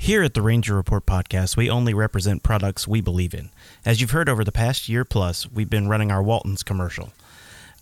Here 0.00 0.22
at 0.22 0.32
the 0.32 0.42
Ranger 0.42 0.76
Report 0.76 1.04
podcast, 1.04 1.56
we 1.56 1.68
only 1.68 1.92
represent 1.92 2.44
products 2.44 2.86
we 2.86 3.00
believe 3.00 3.34
in. 3.34 3.50
As 3.84 4.00
you've 4.00 4.12
heard 4.12 4.28
over 4.28 4.44
the 4.44 4.52
past 4.52 4.88
year 4.88 5.04
plus, 5.04 5.50
we've 5.50 5.68
been 5.68 5.88
running 5.88 6.12
our 6.12 6.22
Walton's 6.22 6.62
commercial. 6.62 7.12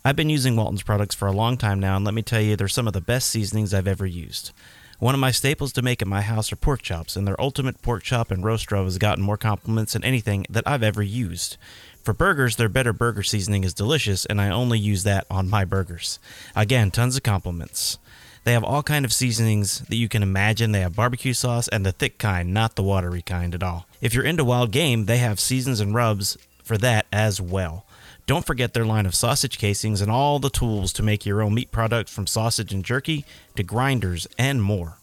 I've 0.03 0.15
been 0.15 0.29
using 0.29 0.55
Walton's 0.55 0.83
products 0.83 1.13
for 1.13 1.27
a 1.27 1.31
long 1.31 1.57
time 1.57 1.79
now, 1.79 1.95
and 1.95 2.03
let 2.03 2.15
me 2.15 2.23
tell 2.23 2.41
you, 2.41 2.55
they're 2.55 2.67
some 2.67 2.87
of 2.87 2.93
the 2.93 3.01
best 3.01 3.29
seasonings 3.29 3.71
I've 3.71 3.87
ever 3.87 4.05
used. 4.05 4.51
One 4.99 5.13
of 5.13 5.21
my 5.21 5.29
staples 5.29 5.71
to 5.73 5.83
make 5.83 6.01
at 6.01 6.07
my 6.07 6.21
house 6.21 6.51
are 6.51 6.57
pork 6.57 6.81
chops, 6.81 7.15
and 7.15 7.27
their 7.27 7.39
ultimate 7.39 7.83
pork 7.83 8.01
chop 8.01 8.31
and 8.31 8.43
roast 8.43 8.71
rub 8.71 8.85
has 8.85 8.97
gotten 8.97 9.23
more 9.23 9.37
compliments 9.37 9.93
than 9.93 10.03
anything 10.03 10.47
that 10.49 10.67
I've 10.67 10.83
ever 10.83 11.03
used. 11.03 11.55
For 12.03 12.13
burgers, 12.13 12.55
their 12.55 12.67
better 12.67 12.93
burger 12.93 13.23
seasoning 13.23 13.63
is 13.63 13.75
delicious, 13.75 14.25
and 14.25 14.41
I 14.41 14.49
only 14.49 14.79
use 14.79 15.03
that 15.03 15.27
on 15.29 15.49
my 15.49 15.65
burgers. 15.65 16.17
Again, 16.55 16.89
tons 16.89 17.15
of 17.15 17.21
compliments. 17.23 17.99
They 18.47 18.53
have 18.53 18.63
all 18.63 18.81
kind 18.81 19.03
of 19.03 19.11
seasonings 19.11 19.79
that 19.89 19.97
you 19.97 20.07
can 20.07 20.23
imagine. 20.23 20.71
They 20.71 20.79
have 20.79 20.95
barbecue 20.95 21.33
sauce 21.33 21.67
and 21.67 21.85
the 21.85 21.91
thick 21.91 22.17
kind, 22.17 22.53
not 22.53 22.77
the 22.77 22.81
watery 22.81 23.21
kind 23.21 23.53
at 23.53 23.61
all. 23.61 23.87
If 23.99 24.13
you're 24.13 24.23
into 24.23 24.45
wild 24.45 24.71
game, 24.71 25.03
they 25.03 25.17
have 25.17 25.37
seasons 25.37 25.81
and 25.81 25.93
rubs 25.93 26.37
for 26.63 26.77
that 26.77 27.07
as 27.11 27.41
well. 27.41 27.85
Don't 28.25 28.45
forget 28.45 28.73
their 28.73 28.85
line 28.85 29.05
of 29.05 29.15
sausage 29.15 29.57
casings 29.57 29.99
and 29.99 30.09
all 30.09 30.39
the 30.39 30.49
tools 30.49 30.93
to 30.93 31.03
make 31.03 31.25
your 31.25 31.41
own 31.41 31.55
meat 31.55 31.73
products 31.73 32.09
from 32.09 32.25
sausage 32.25 32.71
and 32.71 32.85
jerky 32.85 33.25
to 33.57 33.63
grinders 33.63 34.27
and 34.39 34.63
more. 34.63 34.95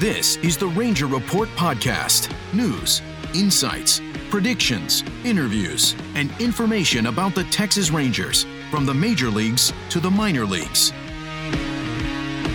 This 0.00 0.36
is 0.38 0.56
the 0.56 0.66
Ranger 0.66 1.06
Report 1.06 1.48
podcast 1.50 2.32
news, 2.52 3.00
insights, 3.34 4.00
predictions, 4.30 5.04
interviews, 5.24 5.94
and 6.14 6.32
information 6.40 7.06
about 7.06 7.36
the 7.36 7.44
Texas 7.44 7.90
Rangers 7.90 8.44
from 8.72 8.86
the 8.86 8.94
major 8.94 9.30
leagues 9.30 9.72
to 9.90 10.00
the 10.00 10.10
minor 10.10 10.44
leagues. 10.44 10.92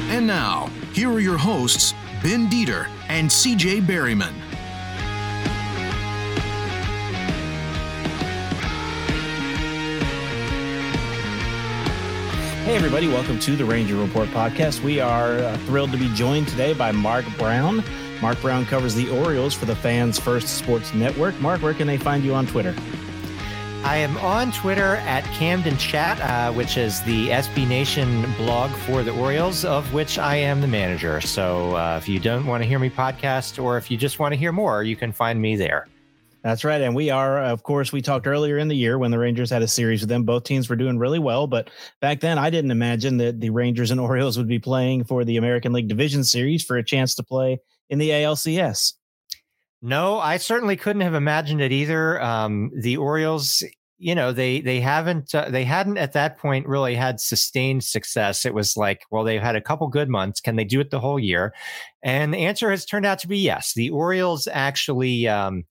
And 0.10 0.28
now, 0.28 0.70
here 0.94 1.12
are 1.12 1.20
your 1.20 1.38
hosts, 1.38 1.94
Ben 2.22 2.48
Dieter 2.50 2.88
and 3.10 3.28
CJ 3.30 3.82
Berryman. 3.82 4.32
Hey, 12.64 12.76
everybody, 12.76 13.08
welcome 13.08 13.40
to 13.40 13.56
the 13.56 13.66
Ranger 13.66 13.96
Report 13.96 14.30
podcast. 14.30 14.82
We 14.82 15.00
are 15.00 15.34
uh, 15.34 15.58
thrilled 15.66 15.92
to 15.92 15.98
be 15.98 16.14
joined 16.14 16.48
today 16.48 16.74
by 16.74 16.92
Mark 16.92 17.26
Brown. 17.38 17.84
Mark 18.22 18.40
Brown 18.40 18.66
covers 18.66 18.94
the 18.94 19.10
Orioles 19.10 19.54
for 19.54 19.66
the 19.66 19.76
Fans 19.76 20.20
First 20.20 20.60
Sports 20.60 20.94
Network. 20.94 21.38
Mark, 21.42 21.62
where 21.62 21.74
can 21.74 21.88
they 21.88 21.98
find 21.98 22.24
you 22.24 22.36
on 22.36 22.46
Twitter? 22.46 22.74
I 23.84 23.98
am 23.98 24.16
on 24.20 24.54
Twitter 24.54 24.96
at 24.96 25.26
Camden 25.34 25.78
Chat, 25.78 26.18
uh, 26.22 26.54
which 26.54 26.78
is 26.78 27.02
the 27.02 27.28
SB 27.28 27.68
Nation 27.68 28.32
blog 28.38 28.72
for 28.72 29.04
the 29.04 29.12
Orioles, 29.12 29.66
of 29.66 29.94
which 29.94 30.18
I 30.18 30.38
am 30.38 30.62
the 30.62 30.68
manager. 30.68 31.20
So 31.20 31.76
uh, 31.76 31.98
if 32.02 32.08
you 32.08 32.18
don't 32.18 32.46
want 32.46 32.64
to 32.64 32.68
hear 32.68 32.80
me 32.80 32.90
podcast 32.90 33.62
or 33.62 33.78
if 33.78 33.92
you 33.92 33.98
just 33.98 34.20
want 34.20 34.32
to 34.32 34.38
hear 34.38 34.54
more, 34.54 34.84
you 34.84 34.96
can 34.96 35.12
find 35.12 35.42
me 35.42 35.58
there. 35.58 35.90
That's 36.44 36.64
right. 36.64 36.80
And 36.80 36.96
we 36.96 37.10
are, 37.10 37.40
of 37.40 37.64
course, 37.64 37.92
we 37.92 38.02
talked 38.02 38.26
earlier 38.26 38.58
in 38.58 38.70
the 38.70 38.76
year 38.76 38.98
when 38.98 39.12
the 39.12 39.20
Rangers 39.20 39.50
had 39.50 39.62
a 39.62 39.68
series 39.68 40.00
with 40.00 40.10
them. 40.10 40.24
Both 40.24 40.46
teams 40.46 40.70
were 40.70 40.78
doing 40.78 40.98
really 40.98 41.20
well. 41.20 41.46
But 41.46 41.70
back 42.00 42.22
then, 42.22 42.38
I 42.38 42.50
didn't 42.50 42.72
imagine 42.72 43.18
that 43.18 43.42
the 43.42 43.50
Rangers 43.50 43.92
and 43.92 44.00
Orioles 44.00 44.38
would 44.38 44.48
be 44.48 44.60
playing 44.60 45.04
for 45.04 45.26
the 45.26 45.36
American 45.36 45.74
League 45.74 45.90
Division 45.90 46.24
Series 46.24 46.64
for 46.64 46.78
a 46.78 46.84
chance 46.84 47.16
to 47.16 47.24
play 47.24 47.60
in 47.90 48.00
the 48.00 48.12
ALCS. 48.12 48.94
No, 49.86 50.18
I 50.18 50.38
certainly 50.38 50.78
couldn't 50.78 51.02
have 51.02 51.14
imagined 51.14 51.60
it 51.60 51.74
either. 51.74 52.22
Um, 52.22 52.72
the 52.74 52.96
Orioles, 52.96 53.62
you 53.98 54.16
know, 54.16 54.32
they 54.32 54.62
they 54.62 54.80
haven't 54.80 55.36
uh, 55.36 55.50
they 55.50 55.66
hadn't 55.66 55.98
at 55.98 56.14
that 56.14 56.38
point 56.38 56.66
really 56.70 56.96
had 56.96 57.20
sustained 57.20 57.84
success. 57.84 58.46
It 58.46 58.54
was 58.54 58.78
like, 58.78 59.02
well, 59.12 59.26
they've 59.26 59.42
had 59.42 59.58
a 59.58 59.62
couple 59.62 59.90
good 59.90 60.08
months. 60.08 60.40
Can 60.40 60.56
they 60.56 60.64
do 60.64 60.80
it 60.80 60.90
the 60.90 61.02
whole 61.02 61.20
year? 61.20 61.54
And 62.02 62.34
the 62.34 62.46
answer 62.46 62.72
has 62.72 62.86
turned 62.86 63.06
out 63.06 63.20
to 63.20 63.28
be 63.28 63.38
yes. 63.38 63.74
The 63.74 63.90
Orioles 63.90 64.48
actually. 64.48 65.28
Um, 65.28 65.66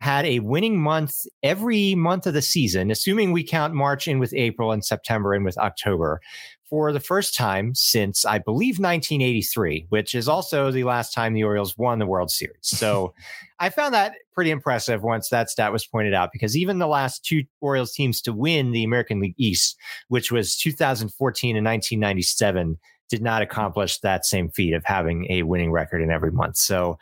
had 0.00 0.24
a 0.26 0.38
winning 0.38 0.80
month 0.80 1.26
every 1.42 1.96
month 1.96 2.24
of 2.24 2.32
the 2.32 2.40
season, 2.40 2.88
assuming 2.88 3.32
we 3.32 3.42
count 3.42 3.74
March 3.74 4.06
in 4.06 4.20
with 4.20 4.32
April 4.32 4.70
and 4.70 4.84
September 4.84 5.34
in 5.34 5.42
with 5.42 5.58
October, 5.58 6.20
for 6.68 6.92
the 6.92 7.00
first 7.00 7.34
time 7.34 7.74
since 7.74 8.24
I 8.24 8.38
believe 8.38 8.78
1983, 8.78 9.86
which 9.88 10.14
is 10.14 10.28
also 10.28 10.70
the 10.70 10.84
last 10.84 11.12
time 11.12 11.32
the 11.32 11.42
Orioles 11.42 11.76
won 11.76 11.98
the 11.98 12.06
World 12.06 12.30
Series. 12.30 12.58
So 12.62 13.12
I 13.60 13.70
found 13.70 13.92
that 13.94 14.14
pretty 14.32 14.50
impressive 14.50 15.02
once 15.02 15.28
that 15.30 15.50
stat 15.50 15.72
was 15.72 15.86
pointed 15.86 16.14
out, 16.14 16.30
because 16.32 16.56
even 16.56 16.78
the 16.78 16.86
last 16.86 17.24
two 17.24 17.44
Orioles 17.60 17.92
teams 17.92 18.20
to 18.22 18.32
win 18.32 18.70
the 18.70 18.84
American 18.84 19.20
League 19.20 19.34
East, 19.36 19.76
which 20.08 20.30
was 20.30 20.56
2014 20.56 21.56
and 21.56 21.66
1997, 21.66 22.78
did 23.08 23.22
not 23.22 23.42
accomplish 23.42 23.98
that 23.98 24.26
same 24.26 24.50
feat 24.50 24.74
of 24.74 24.84
having 24.84 25.26
a 25.30 25.42
winning 25.42 25.72
record 25.72 26.02
in 26.02 26.10
every 26.10 26.30
month. 26.30 26.56
So, 26.56 26.98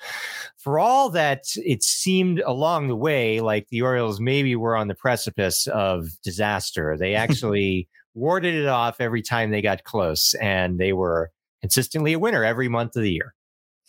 for 0.57 0.79
all 0.79 1.11
that 1.11 1.45
it 1.57 1.83
seemed 1.83 2.41
along 2.41 2.89
the 2.89 2.97
way 2.97 3.41
like 3.41 3.69
the 3.69 3.83
Orioles 3.83 4.21
maybe 4.21 4.57
were 4.57 4.77
on 4.77 4.89
the 4.89 4.95
precipice 4.95 5.67
of 5.69 6.09
disaster, 6.23 6.97
they 6.97 7.15
actually 7.17 7.89
warded 8.15 8.55
it 8.55 8.67
off 8.67 9.01
every 9.01 9.23
time 9.23 9.51
they 9.51 9.63
got 9.63 9.85
close, 9.85 10.35
and 10.35 10.79
they 10.79 10.93
were 10.93 11.31
consistently 11.61 12.13
a 12.13 12.19
winner 12.19 12.45
every 12.45 12.69
month 12.69 12.97
of 12.97 13.03
the 13.03 13.13
year. 13.13 13.35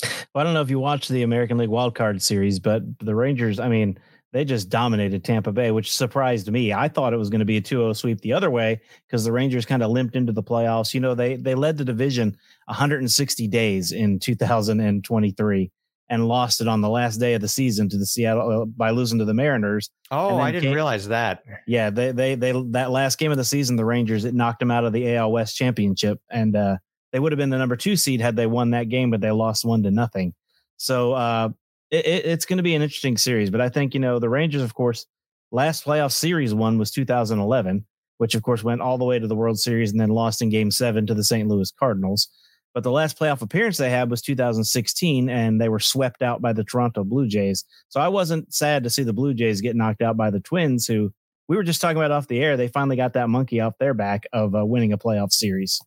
Well, 0.04 0.42
I 0.42 0.44
don't 0.44 0.54
know 0.54 0.62
if 0.62 0.70
you 0.70 0.80
watched 0.80 1.10
the 1.10 1.24
American 1.24 1.58
League 1.58 1.70
Wild 1.70 1.96
Card 1.96 2.22
Series, 2.22 2.60
but 2.60 2.84
the 3.00 3.16
Rangers, 3.16 3.60
I 3.60 3.68
mean, 3.70 3.98
they 4.34 4.46
just 4.46 4.70
dominated 4.70 5.24
Tampa 5.24 5.52
Bay, 5.52 5.72
which 5.72 5.92
surprised 5.92 6.52
me. 6.52 6.74
I 6.74 6.90
thought 6.90 7.14
it 7.14 7.18
was 7.18 7.30
going 7.30 7.40
to 7.40 7.46
be 7.46 7.58
a 7.58 7.62
2-0 7.62 7.96
sweep 7.96 8.22
the 8.22 8.34
other 8.34 8.52
way 8.52 8.82
because 9.08 9.24
the 9.24 9.32
Rangers 9.32 9.66
kind 9.66 9.82
of 9.82 9.90
limped 9.90 10.16
into 10.16 10.34
the 10.34 10.44
playoffs. 10.44 10.94
You 10.94 11.00
know, 11.00 11.16
they 11.16 11.38
they 11.38 11.56
led 11.56 11.78
the 11.78 11.86
division 11.86 12.38
160 12.66 13.48
days 13.48 13.92
in 13.94 14.20
2023. 14.20 15.72
and 16.10 16.28
lost 16.28 16.62
it 16.62 16.68
on 16.68 16.82
the 16.82 16.90
last 16.90 17.18
day 17.18 17.34
of 17.34 17.42
the 17.42 17.48
season 17.48 17.90
to 17.90 17.98
the 17.98 18.06
Seattle 18.06 18.62
uh, 18.62 18.66
by 18.66 18.92
losing 18.92 19.20
to 19.20 19.26
the 19.26 19.34
Mariners. 19.34 19.90
Oh, 20.12 20.38
I 20.38 20.52
didn't 20.52 20.66
came, 20.66 20.74
realize 20.74 21.08
that. 21.08 21.44
Yeah, 21.66 21.90
they 21.90 22.12
they 22.12 22.36
they 22.36 22.52
that 22.72 22.92
last 22.92 23.18
game 23.18 23.32
of 23.32 23.38
the 23.38 23.44
season, 23.44 23.76
the 23.76 23.86
Rangers 23.86 24.26
it 24.26 24.34
knocked 24.34 24.60
them 24.60 24.72
out 24.72 24.86
of 24.86 24.94
the 24.94 25.16
AL 25.16 25.32
West 25.32 25.56
championship, 25.56 26.22
and 26.30 26.56
uh, 26.56 26.78
they 27.12 27.20
would 27.20 27.32
have 27.32 27.38
been 27.38 27.50
the 27.50 27.58
number 27.58 27.76
two 27.76 27.96
seed 27.96 28.22
had 28.22 28.36
they 28.36 28.48
won 28.48 28.72
that 28.72 28.90
game, 28.90 29.10
but 29.12 29.22
they 29.22 29.32
lost 29.32 29.66
one 29.66 29.84
to 29.84 29.92
nothing. 29.92 30.34
So 30.78 31.14
uh, 31.14 31.50
it, 31.92 32.06
it's 32.06 32.46
going 32.46 32.58
to 32.58 32.64
be 32.64 32.76
an 32.76 32.82
interesting 32.82 33.18
series. 33.18 33.50
But 33.50 33.62
I 33.62 33.70
think 33.70 33.94
you 33.94 34.00
know 34.00 34.20
the 34.20 34.30
Rangers, 34.30 34.62
of 34.62 34.74
course, 34.74 35.06
last 35.52 35.86
playoff 35.86 36.12
series 36.12 36.54
one 36.54 36.78
was 36.78 36.92
2011, 36.92 37.86
which 38.18 38.36
of 38.36 38.44
course 38.44 38.64
went 38.64 38.82
all 38.82 38.98
the 38.98 39.06
way 39.06 39.20
to 39.20 39.28
the 39.28 39.36
World 39.36 39.60
Series 39.60 39.92
and 39.92 40.00
then 40.00 40.10
lost 40.10 40.42
in 40.42 40.50
Game 40.50 40.72
Seven 40.72 41.06
to 41.08 41.14
the 41.14 41.24
St. 41.24 41.48
Louis 41.48 41.72
Cardinals. 41.72 42.30
But 42.74 42.84
the 42.84 42.92
last 42.92 43.18
playoff 43.18 43.42
appearance 43.42 43.78
they 43.78 43.90
had 43.90 44.12
was 44.12 44.22
2016, 44.22 45.30
and 45.30 45.60
they 45.60 45.70
were 45.70 45.80
swept 45.80 46.22
out 46.22 46.42
by 46.42 46.54
the 46.54 46.64
Toronto 46.64 47.04
Blue 47.04 47.28
Jays. 47.28 47.66
So 47.90 48.00
I 48.00 48.08
wasn't 48.08 48.54
sad 48.54 48.84
to 48.84 48.90
see 48.92 49.02
the 49.02 49.14
Blue 49.14 49.34
Jays 49.34 49.62
get 49.62 49.76
knocked 49.76 50.04
out 50.04 50.16
by 50.16 50.30
the 50.30 50.42
Twins, 50.42 50.86
who 50.86 51.12
we 51.48 51.56
were 51.56 51.64
just 51.64 51.82
talking 51.82 51.98
about 51.98 52.12
off 52.12 52.28
the 52.28 52.44
air. 52.44 52.56
They 52.56 52.68
finally 52.68 52.96
got 52.96 53.14
that 53.14 53.30
monkey 53.30 53.62
off 53.62 53.80
their 53.80 53.96
back 53.96 54.26
of 54.32 54.54
uh, 54.54 54.64
winning 54.64 54.94
a 54.94 54.98
playoff 54.98 55.32
series. 55.32 55.82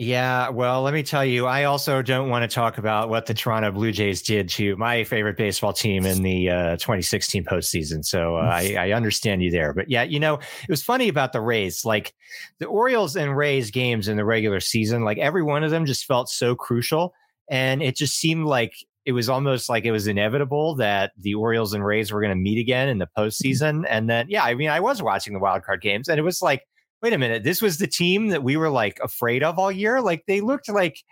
Yeah, 0.00 0.48
well, 0.48 0.80
let 0.80 0.94
me 0.94 1.02
tell 1.02 1.26
you, 1.26 1.44
I 1.44 1.64
also 1.64 2.00
don't 2.00 2.30
want 2.30 2.50
to 2.50 2.54
talk 2.54 2.78
about 2.78 3.10
what 3.10 3.26
the 3.26 3.34
Toronto 3.34 3.70
Blue 3.70 3.92
Jays 3.92 4.22
did 4.22 4.48
to 4.48 4.74
my 4.76 5.04
favorite 5.04 5.36
baseball 5.36 5.74
team 5.74 6.06
in 6.06 6.22
the 6.22 6.48
uh, 6.48 6.76
2016 6.78 7.44
postseason. 7.44 8.02
So 8.02 8.36
uh, 8.36 8.48
I, 8.50 8.76
I, 8.78 8.92
understand 8.92 9.42
you 9.42 9.50
there. 9.50 9.74
But 9.74 9.90
yeah, 9.90 10.02
you 10.04 10.18
know, 10.18 10.36
it 10.36 10.70
was 10.70 10.82
funny 10.82 11.08
about 11.08 11.34
the 11.34 11.42
Rays. 11.42 11.84
Like 11.84 12.14
the 12.60 12.64
Orioles 12.64 13.14
and 13.14 13.36
Rays 13.36 13.70
games 13.70 14.08
in 14.08 14.16
the 14.16 14.24
regular 14.24 14.58
season, 14.58 15.04
like 15.04 15.18
every 15.18 15.42
one 15.42 15.64
of 15.64 15.70
them 15.70 15.84
just 15.84 16.06
felt 16.06 16.30
so 16.30 16.54
crucial. 16.54 17.12
And 17.50 17.82
it 17.82 17.94
just 17.94 18.16
seemed 18.16 18.46
like 18.46 18.72
it 19.04 19.12
was 19.12 19.28
almost 19.28 19.68
like 19.68 19.84
it 19.84 19.92
was 19.92 20.06
inevitable 20.06 20.76
that 20.76 21.12
the 21.18 21.34
Orioles 21.34 21.74
and 21.74 21.84
Rays 21.84 22.10
were 22.10 22.22
going 22.22 22.30
to 22.30 22.42
meet 22.42 22.58
again 22.58 22.88
in 22.88 22.96
the 22.96 23.08
postseason. 23.18 23.84
And 23.86 24.08
then, 24.08 24.30
yeah, 24.30 24.44
I 24.44 24.54
mean, 24.54 24.70
I 24.70 24.80
was 24.80 25.02
watching 25.02 25.34
the 25.34 25.40
wild 25.40 25.62
card 25.62 25.82
games 25.82 26.08
and 26.08 26.18
it 26.18 26.22
was 26.22 26.40
like, 26.40 26.62
wait 27.02 27.12
a 27.12 27.18
minute, 27.18 27.44
this 27.44 27.62
was 27.62 27.78
the 27.78 27.86
team 27.86 28.28
that 28.28 28.42
we 28.42 28.56
were 28.56 28.70
like 28.70 28.98
afraid 29.02 29.42
of 29.42 29.58
all 29.58 29.72
year. 29.72 30.00
Like 30.00 30.24
they 30.26 30.40
looked 30.40 30.68
like 30.68 31.02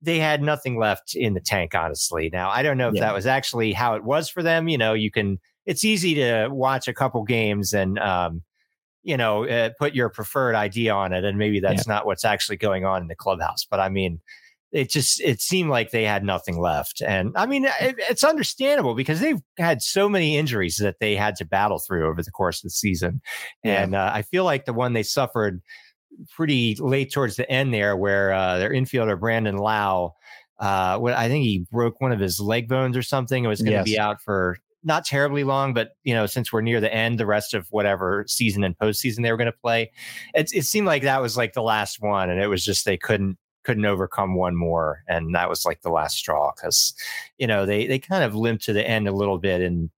they 0.00 0.18
had 0.18 0.42
nothing 0.42 0.78
left 0.78 1.14
in 1.14 1.34
the 1.34 1.40
tank, 1.40 1.74
honestly. 1.74 2.30
Now, 2.32 2.50
I 2.50 2.62
don't 2.62 2.78
know 2.78 2.88
if 2.88 2.94
yeah. 2.94 3.02
that 3.02 3.14
was 3.14 3.26
actually 3.26 3.72
how 3.72 3.94
it 3.94 4.04
was 4.04 4.28
for 4.28 4.42
them. 4.42 4.68
You 4.68 4.78
know, 4.78 4.92
you 4.92 5.10
can, 5.10 5.38
it's 5.66 5.84
easy 5.84 6.14
to 6.16 6.48
watch 6.50 6.88
a 6.88 6.94
couple 6.94 7.22
games 7.24 7.72
and, 7.72 7.98
um, 7.98 8.42
you 9.02 9.16
know, 9.16 9.46
uh, 9.46 9.70
put 9.78 9.94
your 9.94 10.08
preferred 10.08 10.54
idea 10.54 10.92
on 10.94 11.12
it. 11.12 11.24
And 11.24 11.38
maybe 11.38 11.60
that's 11.60 11.86
yeah. 11.86 11.94
not 11.94 12.06
what's 12.06 12.24
actually 12.24 12.56
going 12.56 12.84
on 12.84 13.02
in 13.02 13.08
the 13.08 13.14
clubhouse. 13.14 13.66
But 13.70 13.80
I 13.80 13.88
mean, 13.88 14.20
it 14.74 14.90
just 14.90 15.20
it 15.20 15.40
seemed 15.40 15.70
like 15.70 15.90
they 15.90 16.04
had 16.04 16.24
nothing 16.24 16.58
left 16.58 17.00
and 17.00 17.32
i 17.36 17.46
mean 17.46 17.64
it, 17.80 17.94
it's 18.10 18.24
understandable 18.24 18.94
because 18.94 19.20
they've 19.20 19.40
had 19.56 19.80
so 19.80 20.08
many 20.08 20.36
injuries 20.36 20.76
that 20.76 20.96
they 21.00 21.14
had 21.14 21.36
to 21.36 21.44
battle 21.44 21.78
through 21.78 22.06
over 22.06 22.22
the 22.22 22.30
course 22.30 22.58
of 22.58 22.64
the 22.64 22.70
season 22.70 23.22
yeah. 23.62 23.82
and 23.82 23.94
uh, 23.94 24.10
i 24.12 24.20
feel 24.20 24.44
like 24.44 24.64
the 24.64 24.72
one 24.72 24.92
they 24.92 25.02
suffered 25.02 25.62
pretty 26.30 26.76
late 26.76 27.12
towards 27.12 27.36
the 27.36 27.50
end 27.50 27.72
there 27.72 27.96
where 27.96 28.32
uh, 28.32 28.58
their 28.58 28.70
infielder 28.70 29.18
brandon 29.18 29.56
lowe 29.56 30.14
uh, 30.60 30.96
what 30.98 31.14
I 31.14 31.28
think 31.28 31.44
he 31.44 31.66
broke 31.72 32.00
one 32.00 32.12
of 32.12 32.20
his 32.20 32.38
leg 32.38 32.68
bones 32.68 32.96
or 32.96 33.02
something. 33.02 33.44
It 33.44 33.48
was 33.48 33.60
going 33.60 33.72
to 33.72 33.78
yes. 33.78 33.84
be 33.84 33.98
out 33.98 34.22
for 34.22 34.56
not 34.84 35.04
terribly 35.04 35.44
long, 35.44 35.74
but 35.74 35.96
you 36.04 36.14
know, 36.14 36.26
since 36.26 36.52
we're 36.52 36.60
near 36.60 36.80
the 36.80 36.92
end, 36.94 37.18
the 37.18 37.26
rest 37.26 37.54
of 37.54 37.66
whatever 37.70 38.24
season 38.28 38.62
and 38.62 38.78
postseason 38.78 39.22
they 39.22 39.32
were 39.32 39.36
going 39.36 39.50
to 39.50 39.58
play, 39.58 39.90
it, 40.34 40.50
it 40.54 40.64
seemed 40.64 40.86
like 40.86 41.02
that 41.02 41.22
was 41.22 41.36
like 41.36 41.54
the 41.54 41.62
last 41.62 42.00
one, 42.00 42.30
and 42.30 42.40
it 42.40 42.46
was 42.46 42.64
just 42.64 42.84
they 42.84 42.96
couldn't 42.96 43.38
couldn't 43.64 43.84
overcome 43.84 44.36
one 44.36 44.56
more, 44.56 45.02
and 45.08 45.34
that 45.34 45.48
was 45.48 45.64
like 45.64 45.82
the 45.82 45.90
last 45.90 46.16
straw 46.16 46.52
because 46.54 46.94
you 47.38 47.46
know 47.46 47.66
they 47.66 47.86
they 47.86 47.98
kind 47.98 48.24
of 48.24 48.34
limped 48.34 48.64
to 48.64 48.72
the 48.72 48.86
end 48.86 49.08
a 49.08 49.12
little 49.12 49.38
bit, 49.38 49.60
and 49.60 49.90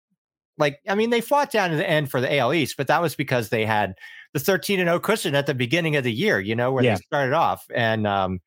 like 0.58 0.80
I 0.88 0.94
mean 0.94 1.10
they 1.10 1.20
fought 1.20 1.50
down 1.50 1.70
to 1.70 1.76
the 1.76 1.88
end 1.88 2.10
for 2.10 2.20
the 2.20 2.36
AL 2.36 2.54
East, 2.54 2.76
but 2.76 2.86
that 2.86 3.02
was 3.02 3.14
because 3.14 3.48
they 3.48 3.64
had 3.64 3.94
the 4.32 4.40
13 4.40 4.80
and 4.80 4.88
0 4.88 5.00
cushion 5.00 5.34
at 5.34 5.46
the 5.46 5.54
beginning 5.54 5.96
of 5.96 6.04
the 6.04 6.12
year, 6.12 6.40
you 6.40 6.54
know, 6.54 6.72
where 6.72 6.84
yeah. 6.84 6.94
they 6.94 7.00
started 7.02 7.34
off, 7.34 7.64
and 7.74 8.06
um, 8.06 8.40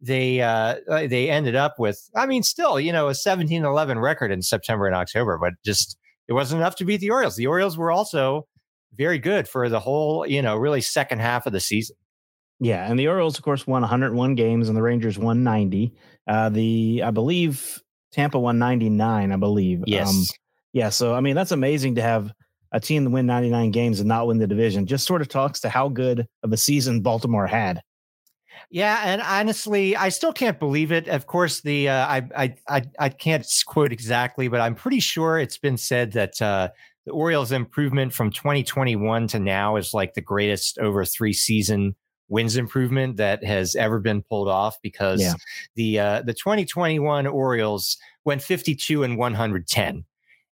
they 0.00 0.40
uh, 0.40 0.76
they 0.88 1.30
ended 1.30 1.54
up 1.54 1.78
with 1.78 2.10
I 2.14 2.26
mean 2.26 2.42
still 2.42 2.78
you 2.80 2.92
know 2.92 3.08
a 3.08 3.14
17 3.14 3.64
11 3.64 3.98
record 3.98 4.30
in 4.30 4.42
September 4.42 4.86
and 4.86 4.96
October, 4.96 5.38
but 5.38 5.54
just 5.64 5.96
it 6.28 6.32
wasn't 6.32 6.60
enough 6.60 6.76
to 6.76 6.84
beat 6.84 7.00
the 7.00 7.10
Orioles. 7.10 7.36
The 7.36 7.46
Orioles 7.46 7.76
were 7.76 7.90
also 7.90 8.46
very 8.96 9.18
good 9.18 9.48
for 9.48 9.68
the 9.68 9.80
whole 9.80 10.26
you 10.26 10.42
know 10.42 10.56
really 10.56 10.80
second 10.80 11.20
half 11.20 11.46
of 11.46 11.52
the 11.52 11.60
season. 11.60 11.96
Yeah, 12.64 12.90
and 12.90 12.98
the 12.98 13.08
Orioles, 13.08 13.36
of 13.36 13.44
course, 13.44 13.66
won 13.66 13.82
101 13.82 14.34
games, 14.36 14.68
and 14.68 14.76
the 14.76 14.82
Rangers 14.82 15.18
won 15.18 15.44
90. 15.44 15.92
Uh, 16.26 16.48
the 16.48 17.02
I 17.04 17.10
believe 17.10 17.78
Tampa 18.10 18.38
won 18.38 18.58
99. 18.58 19.32
I 19.32 19.36
believe. 19.36 19.80
Um, 19.80 19.84
yes. 19.86 20.08
Um, 20.08 20.24
yeah. 20.72 20.88
So 20.88 21.14
I 21.14 21.20
mean, 21.20 21.36
that's 21.36 21.52
amazing 21.52 21.96
to 21.96 22.02
have 22.02 22.32
a 22.72 22.80
team 22.80 23.04
that 23.04 23.10
win 23.10 23.26
99 23.26 23.70
games 23.70 24.00
and 24.00 24.08
not 24.08 24.26
win 24.26 24.38
the 24.38 24.46
division. 24.46 24.86
Just 24.86 25.06
sort 25.06 25.20
of 25.20 25.28
talks 25.28 25.60
to 25.60 25.68
how 25.68 25.88
good 25.88 26.26
of 26.42 26.52
a 26.52 26.56
season 26.56 27.02
Baltimore 27.02 27.46
had. 27.46 27.82
Yeah, 28.70 29.00
and 29.04 29.20
honestly, 29.20 29.94
I 29.94 30.08
still 30.08 30.32
can't 30.32 30.58
believe 30.58 30.90
it. 30.90 31.06
Of 31.06 31.26
course, 31.26 31.60
the 31.60 31.90
uh, 31.90 32.06
I, 32.06 32.22
I 32.34 32.54
I 32.66 32.82
I 32.98 33.08
can't 33.10 33.46
quote 33.66 33.92
exactly, 33.92 34.48
but 34.48 34.62
I'm 34.62 34.74
pretty 34.74 35.00
sure 35.00 35.38
it's 35.38 35.58
been 35.58 35.76
said 35.76 36.12
that 36.12 36.40
uh, 36.40 36.70
the 37.04 37.12
Orioles' 37.12 37.52
improvement 37.52 38.14
from 38.14 38.30
2021 38.30 39.28
to 39.28 39.38
now 39.38 39.76
is 39.76 39.92
like 39.92 40.14
the 40.14 40.22
greatest 40.22 40.78
over 40.78 41.04
three 41.04 41.34
season 41.34 41.94
wins 42.34 42.56
improvement 42.56 43.16
that 43.16 43.44
has 43.44 43.76
ever 43.76 44.00
been 44.00 44.20
pulled 44.20 44.48
off 44.48 44.76
because 44.82 45.22
yeah. 45.22 45.34
the 45.76 46.00
uh, 46.00 46.22
the 46.22 46.34
2021 46.34 47.28
Orioles 47.28 47.96
went 48.24 48.42
52 48.42 49.04
and 49.04 49.16
110. 49.16 50.04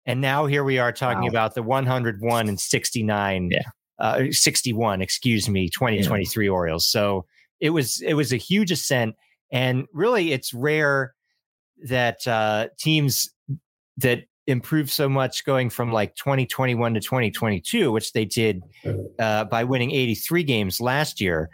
And 0.06 0.20
now 0.20 0.46
here 0.46 0.62
we 0.62 0.78
are 0.78 0.92
talking 0.92 1.22
wow. 1.22 1.28
about 1.28 1.54
the 1.56 1.62
101 1.62 2.48
and 2.48 2.60
69 2.60 3.50
yeah. 3.50 3.62
uh, 3.98 4.22
61, 4.30 5.02
excuse 5.02 5.48
me, 5.48 5.68
2023 5.68 6.46
yeah. 6.46 6.52
Orioles. 6.52 6.86
So 6.86 7.26
it 7.58 7.70
was 7.70 8.00
it 8.00 8.14
was 8.14 8.32
a 8.32 8.36
huge 8.36 8.70
ascent 8.70 9.16
and 9.50 9.86
really 9.92 10.30
it's 10.32 10.54
rare 10.54 11.14
that 11.88 12.24
uh, 12.28 12.68
teams 12.78 13.28
that 13.96 14.22
improved 14.46 14.90
so 14.90 15.08
much 15.08 15.44
going 15.44 15.70
from 15.70 15.92
like 15.92 16.14
2021 16.16 16.94
to 16.94 17.00
2022, 17.00 17.92
which 17.92 18.12
they 18.12 18.24
did 18.24 18.62
uh, 19.18 19.44
by 19.44 19.64
winning 19.64 19.90
83 19.90 20.42
games 20.42 20.80
last 20.80 21.20
year. 21.20 21.50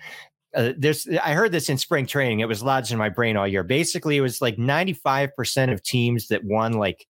Uh, 0.54 0.72
there's, 0.76 1.06
I 1.22 1.34
heard 1.34 1.52
this 1.52 1.68
in 1.68 1.76
spring 1.76 2.06
training. 2.06 2.40
It 2.40 2.48
was 2.48 2.62
lodged 2.62 2.90
in 2.90 2.98
my 2.98 3.10
brain 3.10 3.36
all 3.36 3.46
year. 3.46 3.62
Basically, 3.62 4.16
it 4.16 4.22
was 4.22 4.40
like 4.40 4.56
95% 4.56 5.72
of 5.72 5.82
teams 5.82 6.28
that 6.28 6.44
won 6.44 6.72
like 6.72 7.06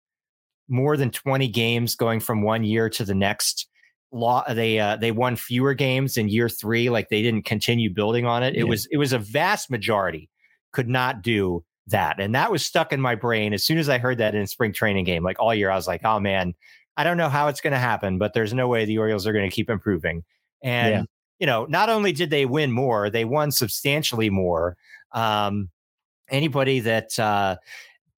more 0.67 0.97
than 0.97 1.11
20 1.11 1.47
games 1.47 1.95
going 1.95 2.19
from 2.19 2.41
one 2.41 2.63
year 2.63 2.89
to 2.89 3.05
the 3.05 3.15
next. 3.15 3.67
Law, 4.13 4.43
they 4.53 4.79
uh, 4.79 4.95
they 4.95 5.11
won 5.11 5.35
fewer 5.35 5.73
games 5.73 6.15
in 6.15 6.29
year 6.29 6.47
three. 6.47 6.89
Like 6.89 7.09
they 7.09 7.21
didn't 7.21 7.43
continue 7.43 7.93
building 7.93 8.25
on 8.25 8.41
it. 8.41 8.55
It 8.55 8.59
yeah. 8.59 8.63
was 8.63 8.87
it 8.89 8.95
was 8.95 9.11
a 9.11 9.19
vast 9.19 9.69
majority 9.69 10.29
could 10.71 10.87
not 10.87 11.21
do 11.21 11.61
that. 11.87 12.19
And 12.19 12.35
that 12.35 12.51
was 12.51 12.65
stuck 12.65 12.93
in 12.93 13.01
my 13.01 13.15
brain 13.15 13.53
as 13.53 13.63
soon 13.63 13.77
as 13.77 13.89
I 13.89 13.97
heard 13.97 14.17
that 14.19 14.35
in 14.35 14.45
spring 14.47 14.73
training 14.73 15.05
game. 15.05 15.23
Like 15.23 15.39
all 15.39 15.53
year, 15.53 15.69
I 15.69 15.75
was 15.75 15.87
like, 15.87 16.03
oh 16.03 16.19
man, 16.19 16.53
I 16.97 17.03
don't 17.03 17.17
know 17.17 17.29
how 17.29 17.47
it's 17.47 17.61
going 17.61 17.73
to 17.73 17.79
happen, 17.79 18.17
but 18.17 18.33
there's 18.33 18.53
no 18.53 18.67
way 18.67 18.85
the 18.85 18.97
Orioles 18.97 19.27
are 19.27 19.33
going 19.33 19.49
to 19.49 19.55
keep 19.55 19.69
improving. 19.69 20.23
And, 20.63 20.93
yeah. 20.93 21.03
you 21.39 21.47
know, 21.47 21.65
not 21.65 21.89
only 21.89 22.11
did 22.11 22.29
they 22.29 22.45
win 22.45 22.71
more, 22.71 23.09
they 23.09 23.25
won 23.25 23.51
substantially 23.51 24.29
more. 24.29 24.75
Um, 25.11 25.69
anybody 26.29 26.79
that, 26.81 27.17
uh, 27.19 27.57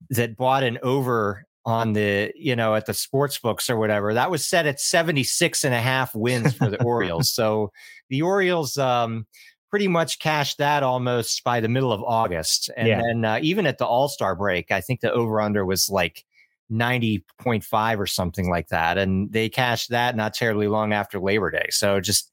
that 0.09 0.37
bought 0.37 0.63
an 0.63 0.79
over 0.81 1.45
on 1.65 1.93
the, 1.93 2.31
you 2.35 2.55
know, 2.55 2.73
at 2.73 2.85
the 2.85 2.93
sports 2.93 3.37
books 3.37 3.69
or 3.69 3.77
whatever, 3.77 4.13
that 4.13 4.31
was 4.31 4.45
set 4.45 4.65
at 4.65 4.79
76 4.79 5.65
and 5.65 5.75
a 5.75 5.81
half 5.81 6.15
wins 6.15 6.53
for 6.53 6.69
the 6.69 6.81
Orioles. 6.83 7.29
So 7.29 7.71
the 8.09 8.21
Orioles, 8.21 8.77
um, 8.77 9.27
pretty 9.69 9.87
much 9.87 10.19
cashed 10.19 10.57
that 10.57 10.83
almost 10.83 11.43
by 11.43 11.59
the 11.59 11.67
middle 11.67 11.91
of 11.91 12.03
August. 12.03 12.69
And 12.75 12.87
yeah. 12.87 13.01
then 13.01 13.25
uh, 13.25 13.39
even 13.41 13.65
at 13.67 13.77
the 13.77 13.85
All 13.85 14.07
Star 14.07 14.35
break, 14.35 14.71
I 14.71 14.81
think 14.81 15.01
the 15.01 15.11
over 15.11 15.39
under 15.39 15.65
was 15.65 15.89
like 15.89 16.25
90.5 16.71 17.97
or 17.99 18.07
something 18.07 18.49
like 18.49 18.69
that. 18.69 18.97
And 18.97 19.31
they 19.31 19.49
cashed 19.49 19.89
that 19.89 20.15
not 20.15 20.33
terribly 20.33 20.67
long 20.67 20.93
after 20.93 21.19
Labor 21.19 21.51
Day. 21.51 21.67
So 21.69 21.99
just 21.99 22.31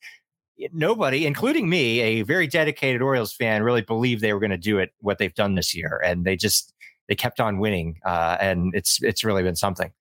nobody, 0.72 1.26
including 1.26 1.68
me, 1.68 2.00
a 2.00 2.22
very 2.22 2.46
dedicated 2.46 3.02
Orioles 3.02 3.32
fan, 3.32 3.62
really 3.62 3.82
believed 3.82 4.22
they 4.22 4.32
were 4.32 4.40
going 4.40 4.50
to 4.50 4.56
do 4.56 4.78
it, 4.78 4.92
what 5.00 5.18
they've 5.18 5.34
done 5.34 5.54
this 5.54 5.74
year. 5.74 6.00
And 6.04 6.24
they 6.24 6.36
just, 6.36 6.72
they 7.08 7.14
kept 7.14 7.40
on 7.40 7.58
winning. 7.58 7.98
Uh, 8.04 8.36
and 8.40 8.74
it's, 8.74 9.02
it's 9.02 9.24
really 9.24 9.42
been 9.42 9.56
something. 9.56 9.92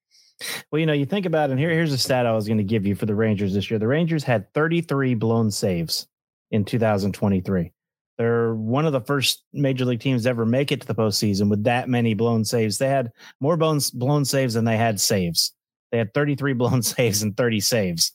Well, 0.70 0.80
you 0.80 0.86
know, 0.86 0.94
you 0.94 1.06
think 1.06 1.26
about 1.26 1.50
it, 1.50 1.54
and 1.54 1.60
here, 1.62 1.70
here's 1.70 1.94
a 1.94 1.98
stat 1.98 2.26
I 2.26 2.34
was 2.34 2.46
going 2.46 2.58
to 2.58 2.64
give 2.64 2.86
you 2.86 2.94
for 2.94 3.06
the 3.06 3.16
Rangers 3.16 3.54
this 3.54 3.72
year. 3.72 3.80
The 3.80 3.88
Rangers 3.88 4.26
had 4.26 4.54
33 4.54 5.16
blown 5.16 5.50
saves 5.50 6.08
in 6.56 6.66
2023. 6.66 7.72
They're 8.18 8.56
one 8.56 8.86
of 8.86 8.94
the 8.94 9.02
first 9.02 9.44
major 9.54 9.84
league 9.86 10.00
teams 10.00 10.26
ever 10.26 10.46
make 10.46 10.72
it 10.72 10.82
to 10.82 10.88
the 10.88 10.96
postseason 10.96 11.50
with 11.50 11.66
that 11.66 11.90
many 11.90 12.14
blown 12.14 12.46
saves. 12.46 12.78
They 12.78 12.88
had 12.88 13.12
more 13.42 13.58
blown, 13.58 13.80
blown 13.94 14.24
saves 14.24 14.54
than 14.54 14.66
they 14.66 14.78
had 14.78 15.02
saves. 15.02 15.54
They 15.92 15.98
had 15.98 16.14
33 16.14 16.54
blown 16.62 16.82
saves 16.82 17.22
and 17.22 17.36
30 17.36 17.60
saves. 17.60 18.12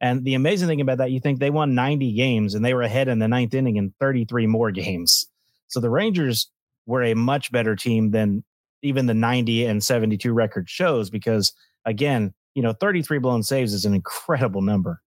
And 0.00 0.24
the 0.24 0.34
amazing 0.34 0.68
thing 0.68 0.80
about 0.80 0.98
that, 0.98 1.12
you 1.12 1.20
think 1.20 1.38
they 1.38 1.50
won 1.50 1.74
90 1.74 2.12
games 2.14 2.54
and 2.54 2.64
they 2.64 2.74
were 2.74 2.82
ahead 2.82 3.08
in 3.08 3.20
the 3.20 3.28
ninth 3.28 3.54
inning 3.54 3.76
in 3.76 3.94
33 4.00 4.46
more 4.46 4.70
games. 4.72 5.26
So 5.68 5.78
the 5.78 5.90
Rangers 5.90 6.50
were 6.86 7.04
a 7.04 7.14
much 7.14 7.52
better 7.52 7.76
team 7.76 8.10
than 8.10 8.42
even 8.82 9.06
the 9.06 9.14
90 9.14 9.66
and 9.66 9.84
72 9.84 10.32
record 10.32 10.68
shows 10.68 11.08
because 11.08 11.52
again, 11.84 12.34
you 12.54 12.62
know, 12.62 12.72
33 12.72 13.18
blown 13.18 13.42
saves 13.42 13.72
is 13.72 13.84
an 13.84 13.94
incredible 13.94 14.60
number. 14.60 15.00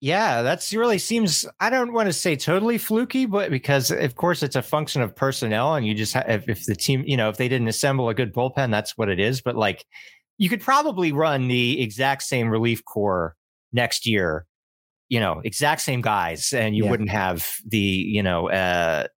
Yeah, 0.00 0.42
that's 0.42 0.72
really 0.72 0.98
seems. 0.98 1.44
I 1.58 1.70
don't 1.70 1.92
want 1.92 2.06
to 2.06 2.12
say 2.12 2.36
totally 2.36 2.78
fluky, 2.78 3.26
but 3.26 3.50
because 3.50 3.90
of 3.90 4.14
course 4.14 4.44
it's 4.44 4.54
a 4.54 4.62
function 4.62 5.02
of 5.02 5.14
personnel, 5.16 5.74
and 5.74 5.84
you 5.86 5.92
just 5.94 6.14
ha- 6.14 6.22
if, 6.28 6.48
if 6.48 6.66
the 6.66 6.76
team, 6.76 7.02
you 7.04 7.16
know, 7.16 7.28
if 7.28 7.36
they 7.36 7.48
didn't 7.48 7.66
assemble 7.68 8.08
a 8.08 8.14
good 8.14 8.32
bullpen, 8.32 8.70
that's 8.70 8.96
what 8.96 9.08
it 9.08 9.18
is. 9.18 9.40
But 9.40 9.56
like, 9.56 9.84
you 10.38 10.48
could 10.48 10.60
probably 10.60 11.10
run 11.10 11.48
the 11.48 11.80
exact 11.82 12.22
same 12.22 12.48
relief 12.48 12.84
corps 12.84 13.34
next 13.72 14.06
year, 14.06 14.46
you 15.08 15.18
know, 15.18 15.40
exact 15.44 15.80
same 15.80 16.00
guys, 16.00 16.52
and 16.52 16.76
you 16.76 16.84
Yeah. 16.84 16.90
wouldn't 16.90 17.10
have 17.10 17.48
the, 17.66 17.78
you 17.78 18.22
know, 18.22 18.48
uh, 18.50 19.08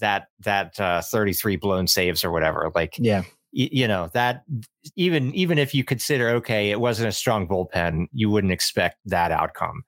that 0.00 0.28
that 0.40 0.80
uh, 0.80 1.02
33 1.02 1.56
blown 1.56 1.86
saves 1.86 2.24
or 2.24 2.30
whatever. 2.30 2.70
Like, 2.74 2.94
Yeah. 2.98 3.24
you 3.52 3.86
know 3.88 4.08
that 4.14 4.44
even 4.96 5.34
even 5.34 5.58
if 5.58 5.74
you 5.74 5.82
consider 5.84 6.28
okay 6.30 6.70
it 6.70 6.78
wasn't 6.78 7.08
a 7.08 7.12
strong 7.12 7.48
bullpen 7.48 8.06
you 8.12 8.30
wouldn't 8.30 8.52
expect 8.52 8.96
that 9.06 9.32
outcome 9.32 9.82